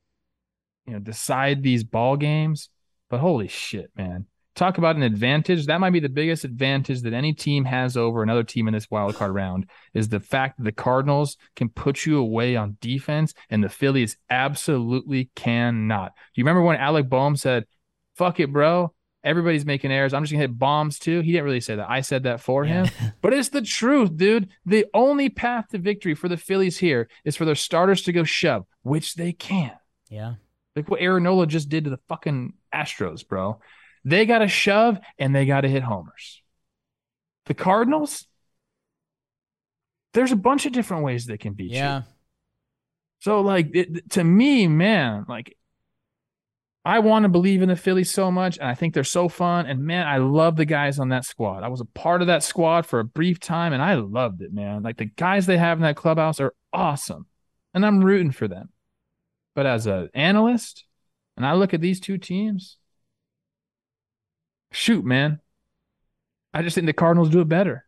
you 0.87 0.93
know 0.93 0.99
decide 0.99 1.61
these 1.63 1.83
ball 1.83 2.15
games, 2.17 2.69
but 3.09 3.19
holy 3.19 3.47
shit, 3.47 3.91
man. 3.95 4.25
Talk 4.55 4.79
about 4.79 4.95
an 4.95 5.03
advantage. 5.03 5.67
That 5.67 5.79
might 5.79 5.91
be 5.93 5.99
the 5.99 6.09
biggest 6.09 6.43
advantage 6.43 7.03
that 7.03 7.13
any 7.13 7.31
team 7.31 7.65
has 7.65 7.95
over 7.95 8.23
another 8.23 8.41
team 8.43 8.67
in 8.67 8.73
this 8.73 8.89
wild 8.89 9.13
card 9.15 9.31
round 9.35 9.69
is 9.93 10.09
the 10.09 10.19
fact 10.19 10.57
that 10.57 10.63
the 10.63 10.71
Cardinals 10.71 11.37
can 11.55 11.69
put 11.69 12.07
you 12.07 12.17
away 12.17 12.55
on 12.55 12.75
defense 12.81 13.35
and 13.51 13.63
the 13.63 13.69
Phillies 13.69 14.17
absolutely 14.31 15.29
cannot. 15.35 16.13
Do 16.15 16.39
you 16.41 16.43
remember 16.43 16.63
when 16.63 16.77
Alec 16.77 17.07
Bohm 17.07 17.35
said, 17.35 17.65
"Fuck 18.15 18.39
it, 18.39 18.51
bro. 18.51 18.93
Everybody's 19.23 19.65
making 19.65 19.91
errors. 19.91 20.13
I'm 20.13 20.23
just 20.23 20.31
going 20.31 20.39
to 20.41 20.47
hit 20.47 20.57
bombs 20.57 20.97
too." 20.97 21.19
He 21.21 21.33
didn't 21.33 21.45
really 21.45 21.59
say 21.59 21.75
that. 21.75 21.87
I 21.89 22.01
said 22.01 22.23
that 22.23 22.41
for 22.41 22.65
Yeah. 22.65 22.85
him. 22.87 23.13
But 23.21 23.33
it's 23.33 23.49
the 23.49 23.61
truth, 23.61 24.17
dude. 24.17 24.47
The 24.65 24.87
only 24.93 25.29
path 25.29 25.65
to 25.69 25.77
victory 25.77 26.15
for 26.15 26.29
the 26.29 26.37
Phillies 26.37 26.77
here 26.79 27.07
is 27.25 27.35
for 27.35 27.45
their 27.45 27.53
starters 27.55 28.01
to 28.03 28.11
go 28.11 28.23
shove, 28.23 28.65
which 28.81 29.13
they 29.15 29.33
can't. 29.33 29.77
Yeah. 30.09 30.35
Like 30.77 30.89
what 30.89 31.01
Aaron 31.01 31.23
Nola 31.23 31.47
just 31.47 31.69
did 31.69 31.85
to 31.85 31.89
the 31.89 31.99
fucking 32.07 32.53
Astros, 32.73 33.27
bro. 33.27 33.59
They 34.05 34.25
got 34.25 34.39
to 34.39 34.47
shove 34.47 34.99
and 35.17 35.35
they 35.35 35.45
got 35.45 35.61
to 35.61 35.67
hit 35.67 35.83
homers. 35.83 36.43
The 37.47 37.55
Cardinals, 37.55 38.27
there's 40.13 40.31
a 40.31 40.37
bunch 40.37 40.65
of 40.67 40.73
different 40.73 41.03
ways 41.03 41.25
they 41.25 41.37
can 41.37 41.53
beat 41.53 41.71
you. 41.71 41.77
Yeah. 41.77 42.03
So, 43.21 43.41
like, 43.41 43.71
it, 43.73 44.11
to 44.11 44.23
me, 44.23 44.67
man, 44.67 45.25
like, 45.27 45.57
I 46.85 46.99
want 46.99 47.23
to 47.23 47.29
believe 47.29 47.63
in 47.63 47.69
the 47.69 47.75
Phillies 47.75 48.11
so 48.11 48.29
much, 48.29 48.59
and 48.59 48.67
I 48.67 48.75
think 48.75 48.93
they're 48.93 49.03
so 49.03 49.27
fun. 49.27 49.65
And 49.65 49.81
man, 49.81 50.07
I 50.07 50.17
love 50.17 50.55
the 50.55 50.65
guys 50.65 50.99
on 50.99 51.09
that 51.09 51.25
squad. 51.25 51.63
I 51.63 51.67
was 51.67 51.81
a 51.81 51.85
part 51.85 52.21
of 52.21 52.27
that 52.27 52.43
squad 52.43 52.85
for 52.85 52.99
a 52.99 53.03
brief 53.03 53.39
time, 53.39 53.73
and 53.73 53.81
I 53.81 53.95
loved 53.95 54.41
it, 54.41 54.53
man. 54.53 54.83
Like 54.83 54.97
the 54.97 55.05
guys 55.05 55.47
they 55.47 55.57
have 55.57 55.79
in 55.79 55.81
that 55.81 55.97
clubhouse 55.97 56.39
are 56.39 56.53
awesome, 56.71 57.25
and 57.73 57.85
I'm 57.85 58.03
rooting 58.03 58.31
for 58.31 58.47
them. 58.47 58.69
But 59.57 59.65
as 59.65 59.87
an 59.87 60.11
analyst, 60.13 60.85
and 61.35 61.43
I 61.43 61.53
look 61.53 61.73
at 61.73 61.81
these 61.81 61.99
two 61.99 62.19
teams, 62.19 62.77
shoot, 64.71 65.03
man, 65.03 65.39
I 66.53 66.61
just 66.61 66.75
think 66.75 66.85
the 66.85 66.93
Cardinals 66.93 67.29
do 67.29 67.41
it 67.41 67.49
better. 67.49 67.85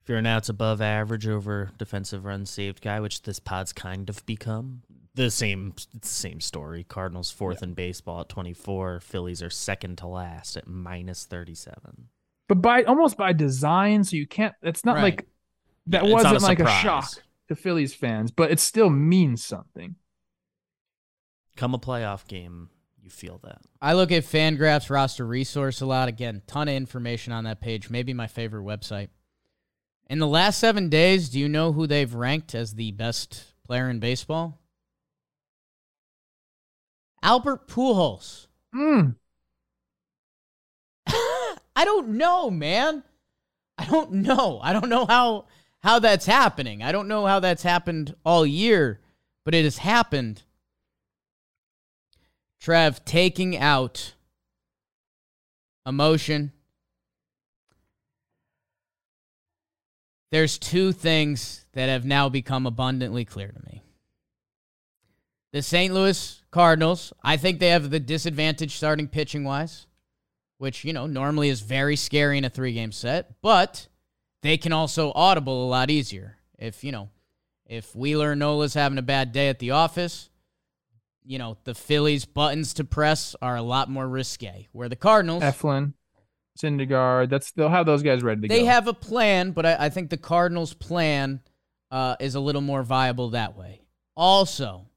If 0.00 0.08
you're 0.08 0.16
an 0.16 0.24
outs 0.24 0.48
above 0.48 0.80
average 0.80 1.28
over 1.28 1.70
defensive 1.76 2.24
runs 2.24 2.48
saved 2.48 2.80
guy, 2.80 2.98
which 2.98 3.20
this 3.20 3.38
pod's 3.38 3.74
kind 3.74 4.08
of 4.08 4.24
become, 4.24 4.84
the 5.14 5.30
same 5.30 5.74
it's 5.76 5.86
the 5.86 6.08
same 6.08 6.40
story. 6.40 6.82
Cardinals 6.82 7.30
fourth 7.30 7.62
in 7.62 7.74
baseball 7.74 8.22
at 8.22 8.30
24. 8.30 9.00
Phillies 9.00 9.42
are 9.42 9.50
second 9.50 9.98
to 9.98 10.06
last 10.06 10.56
at 10.56 10.66
minus 10.66 11.26
37. 11.26 12.08
But 12.48 12.62
by 12.62 12.84
almost 12.84 13.18
by 13.18 13.34
design, 13.34 14.02
so 14.04 14.16
you 14.16 14.26
can't. 14.26 14.54
It's 14.62 14.82
not 14.82 14.94
Right. 14.94 15.02
like 15.02 15.26
that 15.88 16.04
Yeah, 16.04 16.08
it's 16.08 16.24
wasn't 16.24 16.36
a 16.42 16.46
like 16.46 16.60
a 16.60 16.66
shock 16.80 17.22
to 17.48 17.54
Phillies 17.54 17.94
fans, 17.94 18.30
but 18.30 18.50
it 18.50 18.60
still 18.60 18.90
means 18.90 19.44
something. 19.44 19.96
Come 21.56 21.74
a 21.74 21.78
playoff 21.78 22.26
game, 22.26 22.70
you 23.00 23.10
feel 23.10 23.38
that. 23.44 23.62
I 23.80 23.92
look 23.92 24.10
at 24.10 24.24
Fangraphs 24.24 24.90
roster 24.90 25.26
resource 25.26 25.80
a 25.80 25.86
lot. 25.86 26.08
Again, 26.08 26.42
ton 26.46 26.68
of 26.68 26.74
information 26.74 27.32
on 27.32 27.44
that 27.44 27.60
page. 27.60 27.90
Maybe 27.90 28.12
my 28.12 28.26
favorite 28.26 28.64
website. 28.64 29.08
In 30.08 30.18
the 30.18 30.26
last 30.26 30.58
seven 30.58 30.88
days, 30.88 31.28
do 31.28 31.38
you 31.38 31.48
know 31.48 31.72
who 31.72 31.86
they've 31.86 32.12
ranked 32.12 32.54
as 32.54 32.74
the 32.74 32.92
best 32.92 33.54
player 33.66 33.88
in 33.88 34.00
baseball? 34.00 34.60
Albert 37.22 37.68
Pujols. 37.68 38.48
Mm. 38.74 39.16
I 41.06 41.84
don't 41.84 42.10
know, 42.10 42.50
man. 42.50 43.02
I 43.78 43.86
don't 43.86 44.12
know. 44.12 44.60
I 44.62 44.72
don't 44.72 44.88
know 44.88 45.06
how 45.06 45.46
how 45.84 46.00
that's 46.00 46.26
happening. 46.26 46.82
I 46.82 46.90
don't 46.90 47.06
know 47.08 47.26
how 47.26 47.38
that's 47.38 47.62
happened 47.62 48.16
all 48.24 48.44
year, 48.44 49.00
but 49.44 49.54
it 49.54 49.64
has 49.64 49.78
happened. 49.78 50.42
Trev 52.58 53.04
taking 53.04 53.56
out 53.56 54.14
emotion. 55.86 56.52
There's 60.32 60.58
two 60.58 60.90
things 60.90 61.66
that 61.74 61.88
have 61.88 62.04
now 62.04 62.28
become 62.28 62.66
abundantly 62.66 63.24
clear 63.24 63.52
to 63.52 63.60
me. 63.66 63.82
The 65.52 65.62
St. 65.62 65.94
Louis 65.94 66.42
Cardinals, 66.50 67.12
I 67.22 67.36
think 67.36 67.60
they 67.60 67.68
have 67.68 67.90
the 67.90 68.00
disadvantage 68.00 68.74
starting 68.74 69.06
pitching 69.06 69.44
wise 69.44 69.86
which, 70.58 70.84
you 70.84 70.92
know, 70.92 71.06
normally 71.06 71.48
is 71.48 71.60
very 71.60 71.96
scary 71.96 72.38
in 72.38 72.44
a 72.44 72.48
three 72.48 72.72
game 72.72 72.92
set, 72.92 73.34
but 73.42 73.88
they 74.44 74.58
can 74.58 74.74
also 74.74 75.10
audible 75.14 75.64
a 75.64 75.68
lot 75.68 75.90
easier. 75.90 76.36
If, 76.58 76.84
you 76.84 76.92
know, 76.92 77.08
if 77.64 77.96
Wheeler 77.96 78.36
Nola's 78.36 78.74
having 78.74 78.98
a 78.98 79.02
bad 79.02 79.32
day 79.32 79.48
at 79.48 79.58
the 79.58 79.70
office, 79.70 80.28
you 81.24 81.38
know, 81.38 81.56
the 81.64 81.74
Phillies' 81.74 82.26
buttons 82.26 82.74
to 82.74 82.84
press 82.84 83.34
are 83.40 83.56
a 83.56 83.62
lot 83.62 83.88
more 83.88 84.06
risque. 84.06 84.68
Where 84.72 84.90
the 84.90 84.96
Cardinals, 84.96 85.42
Eflin, 85.42 85.94
Syndergaard, 86.58 87.30
that's 87.30 87.52
they'll 87.52 87.70
have 87.70 87.86
those 87.86 88.02
guys 88.02 88.22
ready 88.22 88.42
to 88.42 88.48
they 88.48 88.56
go. 88.56 88.60
They 88.60 88.66
have 88.66 88.86
a 88.86 88.92
plan, 88.92 89.52
but 89.52 89.64
I, 89.64 89.86
I 89.86 89.88
think 89.88 90.10
the 90.10 90.18
Cardinals' 90.18 90.74
plan 90.74 91.40
uh, 91.90 92.16
is 92.20 92.34
a 92.34 92.40
little 92.40 92.60
more 92.60 92.82
viable 92.82 93.30
that 93.30 93.56
way. 93.56 93.80
Also, 94.14 94.88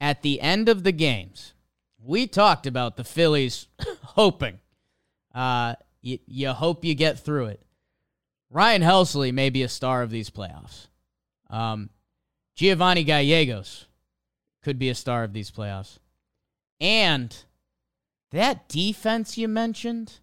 at 0.00 0.22
the 0.22 0.40
end 0.40 0.68
of 0.68 0.82
the 0.82 0.92
games, 0.92 1.54
we 2.02 2.26
talked 2.26 2.66
about 2.66 2.96
the 2.96 3.04
Phillies 3.04 3.68
hoping. 4.02 4.58
Uh, 5.32 5.76
you, 6.02 6.18
you 6.26 6.48
hope 6.48 6.84
you 6.84 6.96
get 6.96 7.20
through 7.20 7.46
it. 7.46 7.62
Ryan 8.50 8.82
Helsley 8.82 9.32
may 9.32 9.50
be 9.50 9.62
a 9.62 9.68
star 9.68 10.02
of 10.02 10.10
these 10.10 10.30
playoffs. 10.30 10.88
Um, 11.50 11.90
Giovanni 12.56 13.04
Gallegos 13.04 13.86
could 14.62 14.78
be 14.78 14.88
a 14.88 14.94
star 14.94 15.22
of 15.24 15.32
these 15.32 15.50
playoffs. 15.50 15.98
And 16.80 17.36
that 18.30 18.68
defense 18.68 19.36
you 19.38 19.48
mentioned. 19.48 20.20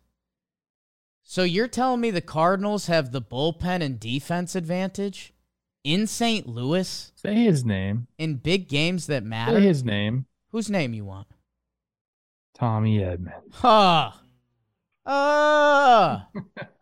So 1.24 1.44
you're 1.44 1.68
telling 1.68 2.02
me 2.02 2.12
the 2.12 2.22
Cardinals 2.22 2.88
have 2.88 3.12
the 3.12 3.22
bullpen 3.22 3.82
and 3.82 4.00
defense 4.00 4.56
advantage 4.56 5.34
in 5.84 6.08
St. 6.08 6.48
Louis 6.48 7.12
Say 7.16 7.36
his 7.36 7.64
name. 7.66 8.08
in 8.18 8.36
big 8.36 8.68
games 8.68 9.08
that 9.08 9.24
matter? 9.24 9.60
Say 9.60 9.68
his 9.68 9.84
name. 9.84 10.26
Whose 10.52 10.70
name 10.70 10.94
you 10.94 11.06
want? 11.06 11.28
Tommy 12.54 13.00
Edman. 13.00 13.42
Huh. 13.52 14.12
Uh. 15.06 16.22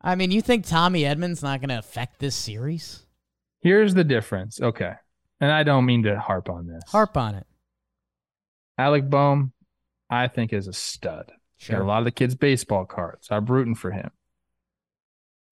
I 0.00 0.14
mean, 0.14 0.30
you 0.30 0.40
think 0.40 0.64
Tommy 0.66 1.02
Edman's 1.02 1.42
not 1.42 1.60
going 1.60 1.70
to 1.70 1.78
affect 1.78 2.18
this 2.20 2.36
series? 2.36 3.04
Here's 3.60 3.94
the 3.94 4.04
difference. 4.04 4.60
Okay. 4.60 4.92
And 5.40 5.50
I 5.52 5.62
don't 5.64 5.86
mean 5.86 6.04
to 6.04 6.18
harp 6.18 6.48
on 6.48 6.66
this. 6.66 6.82
Harp 6.88 7.16
on 7.16 7.34
it. 7.34 7.46
Alec 8.76 9.10
Bohm, 9.10 9.52
I 10.08 10.28
think 10.28 10.52
is 10.52 10.68
a 10.68 10.72
stud. 10.72 11.32
Got 11.68 11.80
a 11.80 11.84
lot 11.84 11.98
of 11.98 12.04
the 12.04 12.12
kids' 12.12 12.36
baseball 12.36 12.84
cards. 12.84 13.28
I'm 13.30 13.44
rooting 13.46 13.74
for 13.74 13.90
him. 13.90 14.10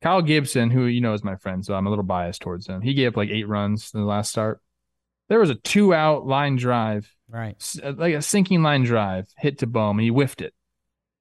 Kyle 0.02 0.23
Gibson, 0.23 0.70
who 0.70 0.85
you 0.85 1.01
know 1.01 1.14
is 1.14 1.24
my 1.24 1.35
friend, 1.36 1.64
so 1.64 1.74
I'm 1.74 1.86
a 1.86 1.90
little 1.90 2.05
biased 2.05 2.43
towards 2.43 2.66
him. 2.68 2.81
He 2.82 2.94
gave 2.94 3.09
up 3.09 3.16
like 3.16 3.31
eight 3.31 3.48
runs 3.48 3.90
in 3.93 4.01
the 4.01 4.06
last 4.06 4.31
start. 4.31 4.60
There 5.28 5.40
was 5.40 5.51
a 5.51 5.56
two 5.56 5.93
out 5.93 6.24
line 6.27 6.55
drive, 6.55 7.12
Right. 7.28 7.56
uh, 7.82 7.94
like 7.97 8.14
a 8.14 8.23
sinking 8.23 8.62
line 8.62 8.85
drive, 8.85 9.27
hit 9.36 9.59
to 9.59 9.66
Bohm, 9.66 9.98
and 9.98 10.05
he 10.05 10.10
whiffed 10.10 10.40
it. 10.43 10.55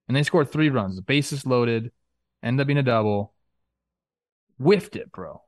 And 0.08 0.16
they 0.16 0.22
scored 0.22 0.52
three 0.52 0.70
runs. 0.70 0.98
The 0.98 1.02
bases 1.02 1.48
loaded, 1.48 1.92
ended 2.46 2.62
up 2.64 2.68
being 2.68 2.78
a 2.78 2.84
double. 2.84 3.34
Whiffed 4.58 4.96
it, 4.96 5.12
bro. 5.12 5.42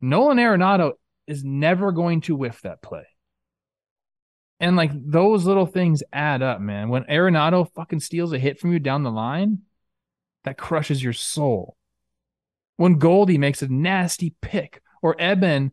Nolan 0.00 0.38
Arenado 0.38 0.92
is 1.26 1.44
never 1.44 1.92
going 1.92 2.22
to 2.22 2.34
whiff 2.34 2.62
that 2.62 2.82
play. 2.82 3.04
And 4.58 4.76
like 4.76 4.90
those 4.94 5.44
little 5.44 5.66
things 5.66 6.02
add 6.12 6.42
up, 6.42 6.60
man. 6.60 6.88
When 6.88 7.04
Arenado 7.04 7.70
fucking 7.74 8.00
steals 8.00 8.32
a 8.32 8.38
hit 8.38 8.58
from 8.58 8.72
you 8.72 8.78
down 8.78 9.02
the 9.02 9.10
line, 9.10 9.62
that 10.44 10.58
crushes 10.58 11.02
your 11.02 11.12
soul. 11.12 11.76
When 12.76 12.98
Goldie 12.98 13.38
makes 13.38 13.62
a 13.62 13.68
nasty 13.68 14.34
pick 14.40 14.82
or 15.02 15.20
Eben, 15.20 15.72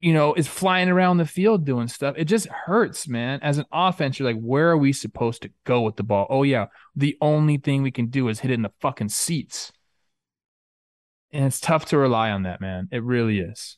you 0.00 0.14
know, 0.14 0.32
is 0.34 0.48
flying 0.48 0.88
around 0.88 1.18
the 1.18 1.26
field 1.26 1.66
doing 1.66 1.86
stuff, 1.86 2.14
it 2.16 2.24
just 2.24 2.48
hurts, 2.48 3.06
man. 3.06 3.38
As 3.42 3.58
an 3.58 3.66
offense, 3.70 4.18
you're 4.18 4.32
like, 4.32 4.40
where 4.40 4.70
are 4.70 4.78
we 4.78 4.92
supposed 4.92 5.42
to 5.42 5.50
go 5.64 5.82
with 5.82 5.96
the 5.96 6.02
ball? 6.02 6.26
Oh, 6.30 6.42
yeah. 6.42 6.66
The 6.96 7.16
only 7.20 7.58
thing 7.58 7.82
we 7.82 7.90
can 7.90 8.06
do 8.06 8.28
is 8.28 8.40
hit 8.40 8.50
it 8.50 8.54
in 8.54 8.62
the 8.62 8.72
fucking 8.80 9.10
seats. 9.10 9.72
And 11.32 11.44
it's 11.44 11.60
tough 11.60 11.84
to 11.86 11.98
rely 11.98 12.30
on 12.30 12.44
that, 12.44 12.60
man. 12.60 12.88
It 12.90 13.04
really 13.04 13.38
is. 13.38 13.76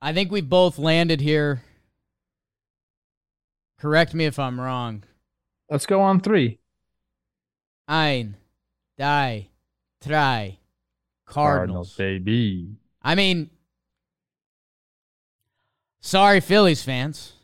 I 0.00 0.12
think 0.12 0.32
we 0.32 0.40
both 0.40 0.78
landed 0.78 1.20
here. 1.20 1.62
Correct 3.78 4.14
me 4.14 4.24
if 4.24 4.38
I'm 4.38 4.60
wrong. 4.60 5.04
Let's 5.70 5.86
go 5.86 6.00
on 6.00 6.20
three. 6.20 6.58
Ein, 7.88 8.36
die, 8.96 9.50
try, 10.02 10.58
Cardinals. 11.34 11.94
baby. 11.96 12.76
I 13.02 13.14
mean, 13.14 13.50
sorry, 16.00 16.40
Phillies 16.40 16.82
fans. 16.82 17.34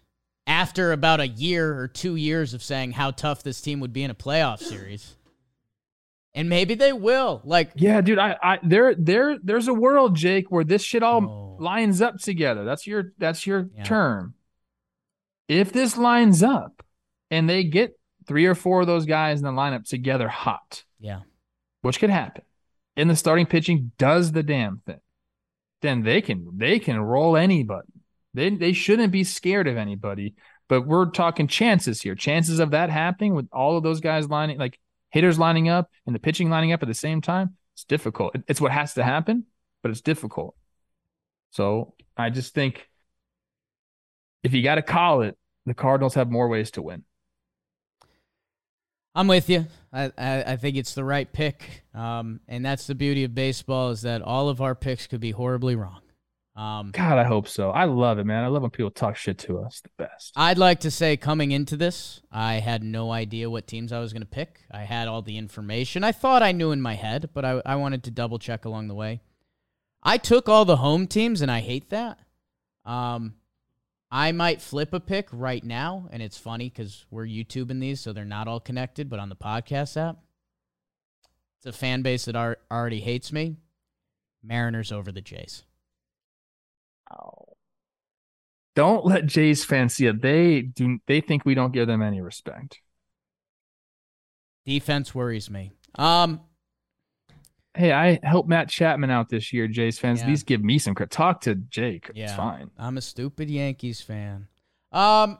After 0.46 0.92
about 0.92 1.20
a 1.20 1.28
year 1.28 1.78
or 1.78 1.88
two 1.88 2.16
years 2.16 2.54
of 2.54 2.62
saying 2.62 2.92
how 2.92 3.10
tough 3.10 3.42
this 3.42 3.60
team 3.60 3.80
would 3.80 3.92
be 3.92 4.02
in 4.02 4.10
a 4.10 4.14
playoff 4.14 4.60
series, 4.60 5.14
and 6.34 6.48
maybe 6.48 6.74
they 6.74 6.92
will. 6.92 7.42
Like, 7.44 7.72
Yeah, 7.74 8.00
dude. 8.00 8.18
I, 8.18 8.34
I, 8.42 8.58
there, 8.62 8.94
there, 8.94 9.36
there's 9.42 9.68
a 9.68 9.74
world, 9.74 10.16
Jake, 10.16 10.50
where 10.50 10.64
this 10.64 10.82
shit 10.82 11.02
all 11.02 11.22
Oh. 11.22 11.62
lines 11.62 12.00
up 12.00 12.16
together. 12.18 12.64
That's 12.64 12.86
your, 12.86 13.12
that's 13.18 13.46
your 13.46 13.68
Yeah. 13.76 13.82
term. 13.84 14.34
If 15.48 15.70
this 15.70 15.98
lines 15.98 16.42
up, 16.42 16.82
and 17.30 17.46
they 17.48 17.64
get 17.64 17.98
three 18.26 18.46
or 18.46 18.54
four 18.54 18.80
of 18.80 18.86
those 18.86 19.04
guys 19.04 19.38
in 19.40 19.44
the 19.44 19.50
lineup 19.52 19.86
together 19.86 20.28
hot, 20.28 20.84
yeah, 20.98 21.20
which 21.82 21.98
could 22.00 22.08
happen, 22.10 22.42
and 22.98 23.08
the 23.08 23.16
starting 23.16 23.46
pitching 23.46 23.92
does 23.96 24.32
the 24.32 24.42
damn 24.42 24.78
thing, 24.84 25.00
then 25.80 26.02
they 26.02 26.20
can, 26.20 26.50
they 26.58 26.78
can 26.78 27.00
roll 27.00 27.36
anybody. 27.36 27.88
They, 28.34 28.50
they 28.50 28.72
shouldn't 28.72 29.12
be 29.12 29.24
scared 29.24 29.68
of 29.68 29.76
anybody. 29.76 30.34
But 30.68 30.86
we're 30.86 31.06
talking 31.06 31.46
chances 31.46 32.02
here. 32.02 32.14
Chances 32.14 32.58
of 32.58 32.72
that 32.72 32.90
happening 32.90 33.34
with 33.34 33.48
all 33.52 33.76
of 33.76 33.82
those 33.82 34.00
guys 34.00 34.28
lining, 34.28 34.58
like 34.58 34.78
hitters 35.10 35.38
lining 35.38 35.68
up 35.68 35.90
and 36.06 36.14
the 36.14 36.18
pitching 36.18 36.50
lining 36.50 36.72
up 36.72 36.82
at 36.82 36.88
the 36.88 36.94
same 36.94 37.22
time, 37.22 37.56
it's 37.74 37.84
difficult. 37.84 38.34
It's 38.48 38.60
what 38.60 38.72
has 38.72 38.94
to 38.94 39.04
happen, 39.04 39.46
but 39.82 39.90
it's 39.90 40.02
difficult. 40.02 40.54
So 41.52 41.94
I 42.16 42.30
just 42.30 42.52
think 42.52 42.86
if 44.42 44.52
you 44.52 44.62
got 44.62 44.74
to 44.74 44.82
call 44.82 45.22
it, 45.22 45.38
the 45.64 45.74
Cardinals 45.74 46.14
have 46.14 46.30
more 46.30 46.48
ways 46.48 46.72
to 46.72 46.82
win. 46.82 47.04
I'm 49.18 49.26
with 49.26 49.50
you. 49.50 49.66
I, 49.92 50.12
I, 50.16 50.42
I 50.44 50.56
think 50.56 50.76
it's 50.76 50.94
the 50.94 51.02
right 51.02 51.30
pick, 51.32 51.82
um, 51.92 52.38
and 52.46 52.64
that's 52.64 52.86
the 52.86 52.94
beauty 52.94 53.24
of 53.24 53.34
baseball 53.34 53.90
is 53.90 54.02
that 54.02 54.22
all 54.22 54.48
of 54.48 54.60
our 54.60 54.76
picks 54.76 55.08
could 55.08 55.18
be 55.18 55.32
horribly 55.32 55.74
wrong. 55.74 56.02
Um, 56.54 56.92
God, 56.92 57.18
I 57.18 57.24
hope 57.24 57.48
so. 57.48 57.70
I 57.70 57.86
love 57.86 58.20
it, 58.20 58.26
man. 58.26 58.44
I 58.44 58.46
love 58.46 58.62
when 58.62 58.70
people 58.70 58.92
talk 58.92 59.16
shit 59.16 59.36
to 59.38 59.58
us. 59.58 59.80
The 59.80 59.90
best. 59.98 60.34
I'd 60.36 60.56
like 60.56 60.78
to 60.80 60.90
say 60.92 61.16
coming 61.16 61.50
into 61.50 61.76
this, 61.76 62.20
I 62.30 62.60
had 62.60 62.84
no 62.84 63.10
idea 63.10 63.50
what 63.50 63.66
teams 63.66 63.92
I 63.92 63.98
was 63.98 64.12
going 64.12 64.22
to 64.22 64.26
pick. 64.26 64.60
I 64.70 64.84
had 64.84 65.08
all 65.08 65.22
the 65.22 65.36
information. 65.36 66.04
I 66.04 66.12
thought 66.12 66.44
I 66.44 66.52
knew 66.52 66.70
in 66.70 66.80
my 66.80 66.94
head, 66.94 67.30
but 67.34 67.44
I, 67.44 67.60
I 67.66 67.74
wanted 67.74 68.04
to 68.04 68.12
double 68.12 68.38
check 68.38 68.64
along 68.64 68.86
the 68.86 68.94
way. 68.94 69.20
I 70.00 70.18
took 70.18 70.48
all 70.48 70.64
the 70.64 70.76
home 70.76 71.08
teams, 71.08 71.42
and 71.42 71.50
I 71.50 71.58
hate 71.58 71.90
that. 71.90 72.20
Um, 72.84 73.34
I 74.10 74.32
might 74.32 74.62
flip 74.62 74.94
a 74.94 75.00
pick 75.00 75.28
right 75.32 75.62
now, 75.62 76.08
and 76.10 76.22
it's 76.22 76.38
funny 76.38 76.70
because 76.70 77.04
we're 77.10 77.26
YouTubing 77.26 77.80
these, 77.80 78.00
so 78.00 78.12
they're 78.12 78.24
not 78.24 78.48
all 78.48 78.60
connected, 78.60 79.10
but 79.10 79.20
on 79.20 79.28
the 79.28 79.36
podcast 79.36 79.96
app, 79.96 80.16
it's 81.58 81.66
a 81.66 81.72
fan 81.72 82.02
base 82.02 82.24
that 82.24 82.36
ar- 82.36 82.58
already 82.70 83.00
hates 83.00 83.32
me. 83.32 83.56
Mariners 84.42 84.92
over 84.92 85.12
the 85.12 85.20
Jays. 85.20 85.64
Oh. 87.10 87.56
Don't 88.74 89.04
let 89.04 89.26
Jays 89.26 89.64
fans 89.64 89.94
see 89.94 90.06
it. 90.06 90.22
They 90.22 90.62
do. 90.62 91.00
They 91.06 91.20
think 91.20 91.44
we 91.44 91.54
don't 91.54 91.72
give 91.72 91.88
them 91.88 92.00
any 92.00 92.20
respect. 92.20 92.80
Defense 94.64 95.14
worries 95.14 95.50
me. 95.50 95.72
Um, 95.96 96.40
Hey, 97.78 97.92
I 97.92 98.18
helped 98.24 98.48
Matt 98.48 98.68
Chapman 98.68 99.08
out 99.10 99.28
this 99.28 99.52
year. 99.52 99.68
Jays 99.68 100.00
fans, 100.00 100.18
Yeah. 100.18 100.24
at 100.24 100.30
least 100.30 100.46
give 100.46 100.64
me 100.64 100.78
some 100.80 100.94
credit. 100.96 101.12
Talk 101.12 101.40
to 101.42 101.54
Jake. 101.54 102.10
Yeah. 102.12 102.24
It's 102.24 102.34
fine. 102.34 102.70
I'm 102.76 102.96
a 102.98 103.00
stupid 103.00 103.48
Yankees 103.48 104.00
fan. 104.00 104.48
Um, 104.90 105.38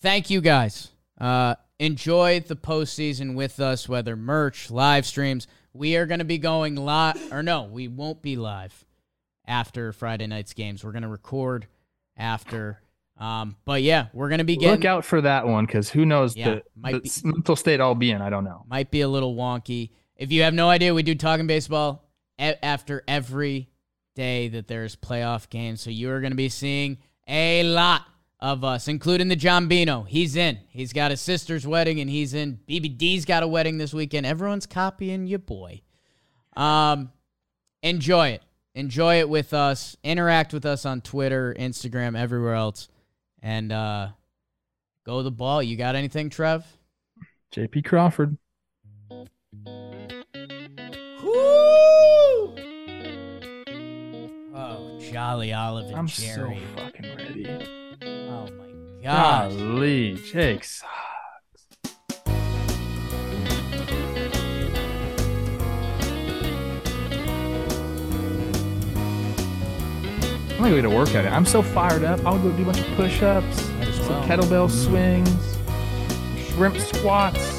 thank 0.00 0.30
you 0.30 0.40
guys. 0.40 0.88
Uh, 1.20 1.56
enjoy 1.78 2.40
the 2.40 2.56
postseason 2.56 3.34
with 3.34 3.60
us, 3.60 3.86
whether 3.88 4.16
merch, 4.16 4.70
live 4.70 5.04
streams. 5.04 5.46
We 5.74 5.96
are 5.96 6.06
going 6.06 6.20
to 6.20 6.24
be 6.24 6.38
going 6.38 6.74
live, 6.74 7.30
or 7.30 7.42
no, 7.42 7.64
we 7.64 7.86
won't 7.86 8.22
be 8.22 8.36
live 8.36 8.86
after 9.46 9.92
Friday 9.92 10.26
night's 10.26 10.54
games. 10.54 10.82
We're 10.84 10.92
going 10.92 11.02
to 11.02 11.08
record 11.08 11.66
after. 12.16 12.80
Um, 13.18 13.56
but 13.66 13.82
yeah, 13.82 14.06
we're 14.14 14.28
going 14.28 14.38
to 14.38 14.44
be 14.44 14.56
getting 14.56 14.76
Look 14.76 14.84
out 14.86 15.04
for 15.04 15.20
that 15.20 15.46
one 15.46 15.66
because 15.66 15.90
who 15.90 16.06
knows 16.06 16.34
Yeah, 16.34 16.46
the, 16.56 16.62
might 16.76 16.92
the 16.92 17.00
be- 17.00 17.28
mental 17.28 17.56
state 17.56 17.80
I'll 17.80 17.94
be 17.94 18.10
in. 18.10 18.22
I 18.22 18.30
don't 18.30 18.44
know. 18.44 18.64
might 18.68 18.90
be 18.90 19.02
a 19.02 19.08
little 19.08 19.34
wonky. 19.36 19.90
If 20.16 20.32
you 20.32 20.42
have 20.42 20.54
no 20.54 20.68
idea, 20.68 20.94
we 20.94 21.02
do 21.02 21.14
talking 21.14 21.46
baseball 21.46 22.04
after 22.38 23.02
every 23.06 23.68
day 24.14 24.48
that 24.48 24.66
there's 24.66 24.96
playoff 24.96 25.48
games. 25.48 25.80
So 25.80 25.90
you 25.90 26.10
are 26.10 26.20
going 26.20 26.32
to 26.32 26.36
be 26.36 26.48
seeing 26.48 26.98
a 27.28 27.62
lot 27.62 28.02
of 28.40 28.64
us, 28.64 28.88
including 28.88 29.28
the 29.28 29.36
John 29.36 29.68
Bino. 29.68 30.02
He's 30.02 30.36
in. 30.36 30.58
He's 30.68 30.92
got 30.92 31.10
his 31.10 31.20
sister's 31.20 31.66
wedding, 31.66 32.00
and 32.00 32.10
he's 32.10 32.34
in. 32.34 32.58
BBD's 32.68 33.24
got 33.24 33.42
a 33.42 33.48
wedding 33.48 33.78
this 33.78 33.94
weekend. 33.94 34.26
Everyone's 34.26 34.66
copying 34.66 35.26
your 35.26 35.38
boy. 35.38 35.82
Um, 36.56 37.12
enjoy 37.82 38.28
it. 38.28 38.42
Enjoy 38.74 39.20
it 39.20 39.28
with 39.28 39.54
us. 39.54 39.96
Interact 40.02 40.52
with 40.52 40.66
us 40.66 40.84
on 40.84 41.00
Twitter, 41.00 41.54
Instagram, 41.58 42.18
everywhere 42.18 42.54
else, 42.54 42.88
and 43.42 43.72
uh, 43.72 44.08
go 45.04 45.22
the 45.22 45.30
ball. 45.30 45.62
You 45.62 45.76
got 45.76 45.94
anything, 45.94 46.28
Trev? 46.28 46.66
JP 47.54 47.84
Crawford. 47.86 48.36
Jolly 55.16 55.50
Olive 55.54 55.86
and 55.86 55.96
I'm 55.96 56.06
Jerry. 56.08 56.60
so 56.76 56.82
fucking 56.82 57.16
ready. 57.16 57.46
oh 58.02 58.48
my 58.50 59.02
gosh. 59.02 59.50
Golly, 59.54 60.14
Jake 60.16 60.62
sucks. 60.62 60.82
I'm 70.50 70.58
gonna 70.58 70.68
go 70.68 70.76
get 70.76 70.84
a 70.84 70.90
workout. 70.90 71.24
in. 71.24 71.32
I'm 71.32 71.46
so 71.46 71.62
fired 71.62 72.04
up. 72.04 72.22
I'll 72.26 72.38
go 72.38 72.52
do 72.52 72.64
a 72.64 72.66
bunch 72.66 72.80
of 72.80 72.86
push-ups, 72.88 73.62
some 73.62 73.78
well. 73.80 74.22
kettlebell 74.28 74.68
mm-hmm. 74.68 74.84
swings, 76.36 76.50
shrimp 76.50 76.76
squats. 76.76 77.55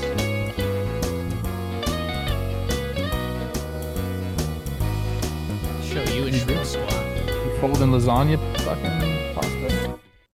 Folding 7.60 7.92
lasagna. 7.92 8.38
Fucking 8.60 9.17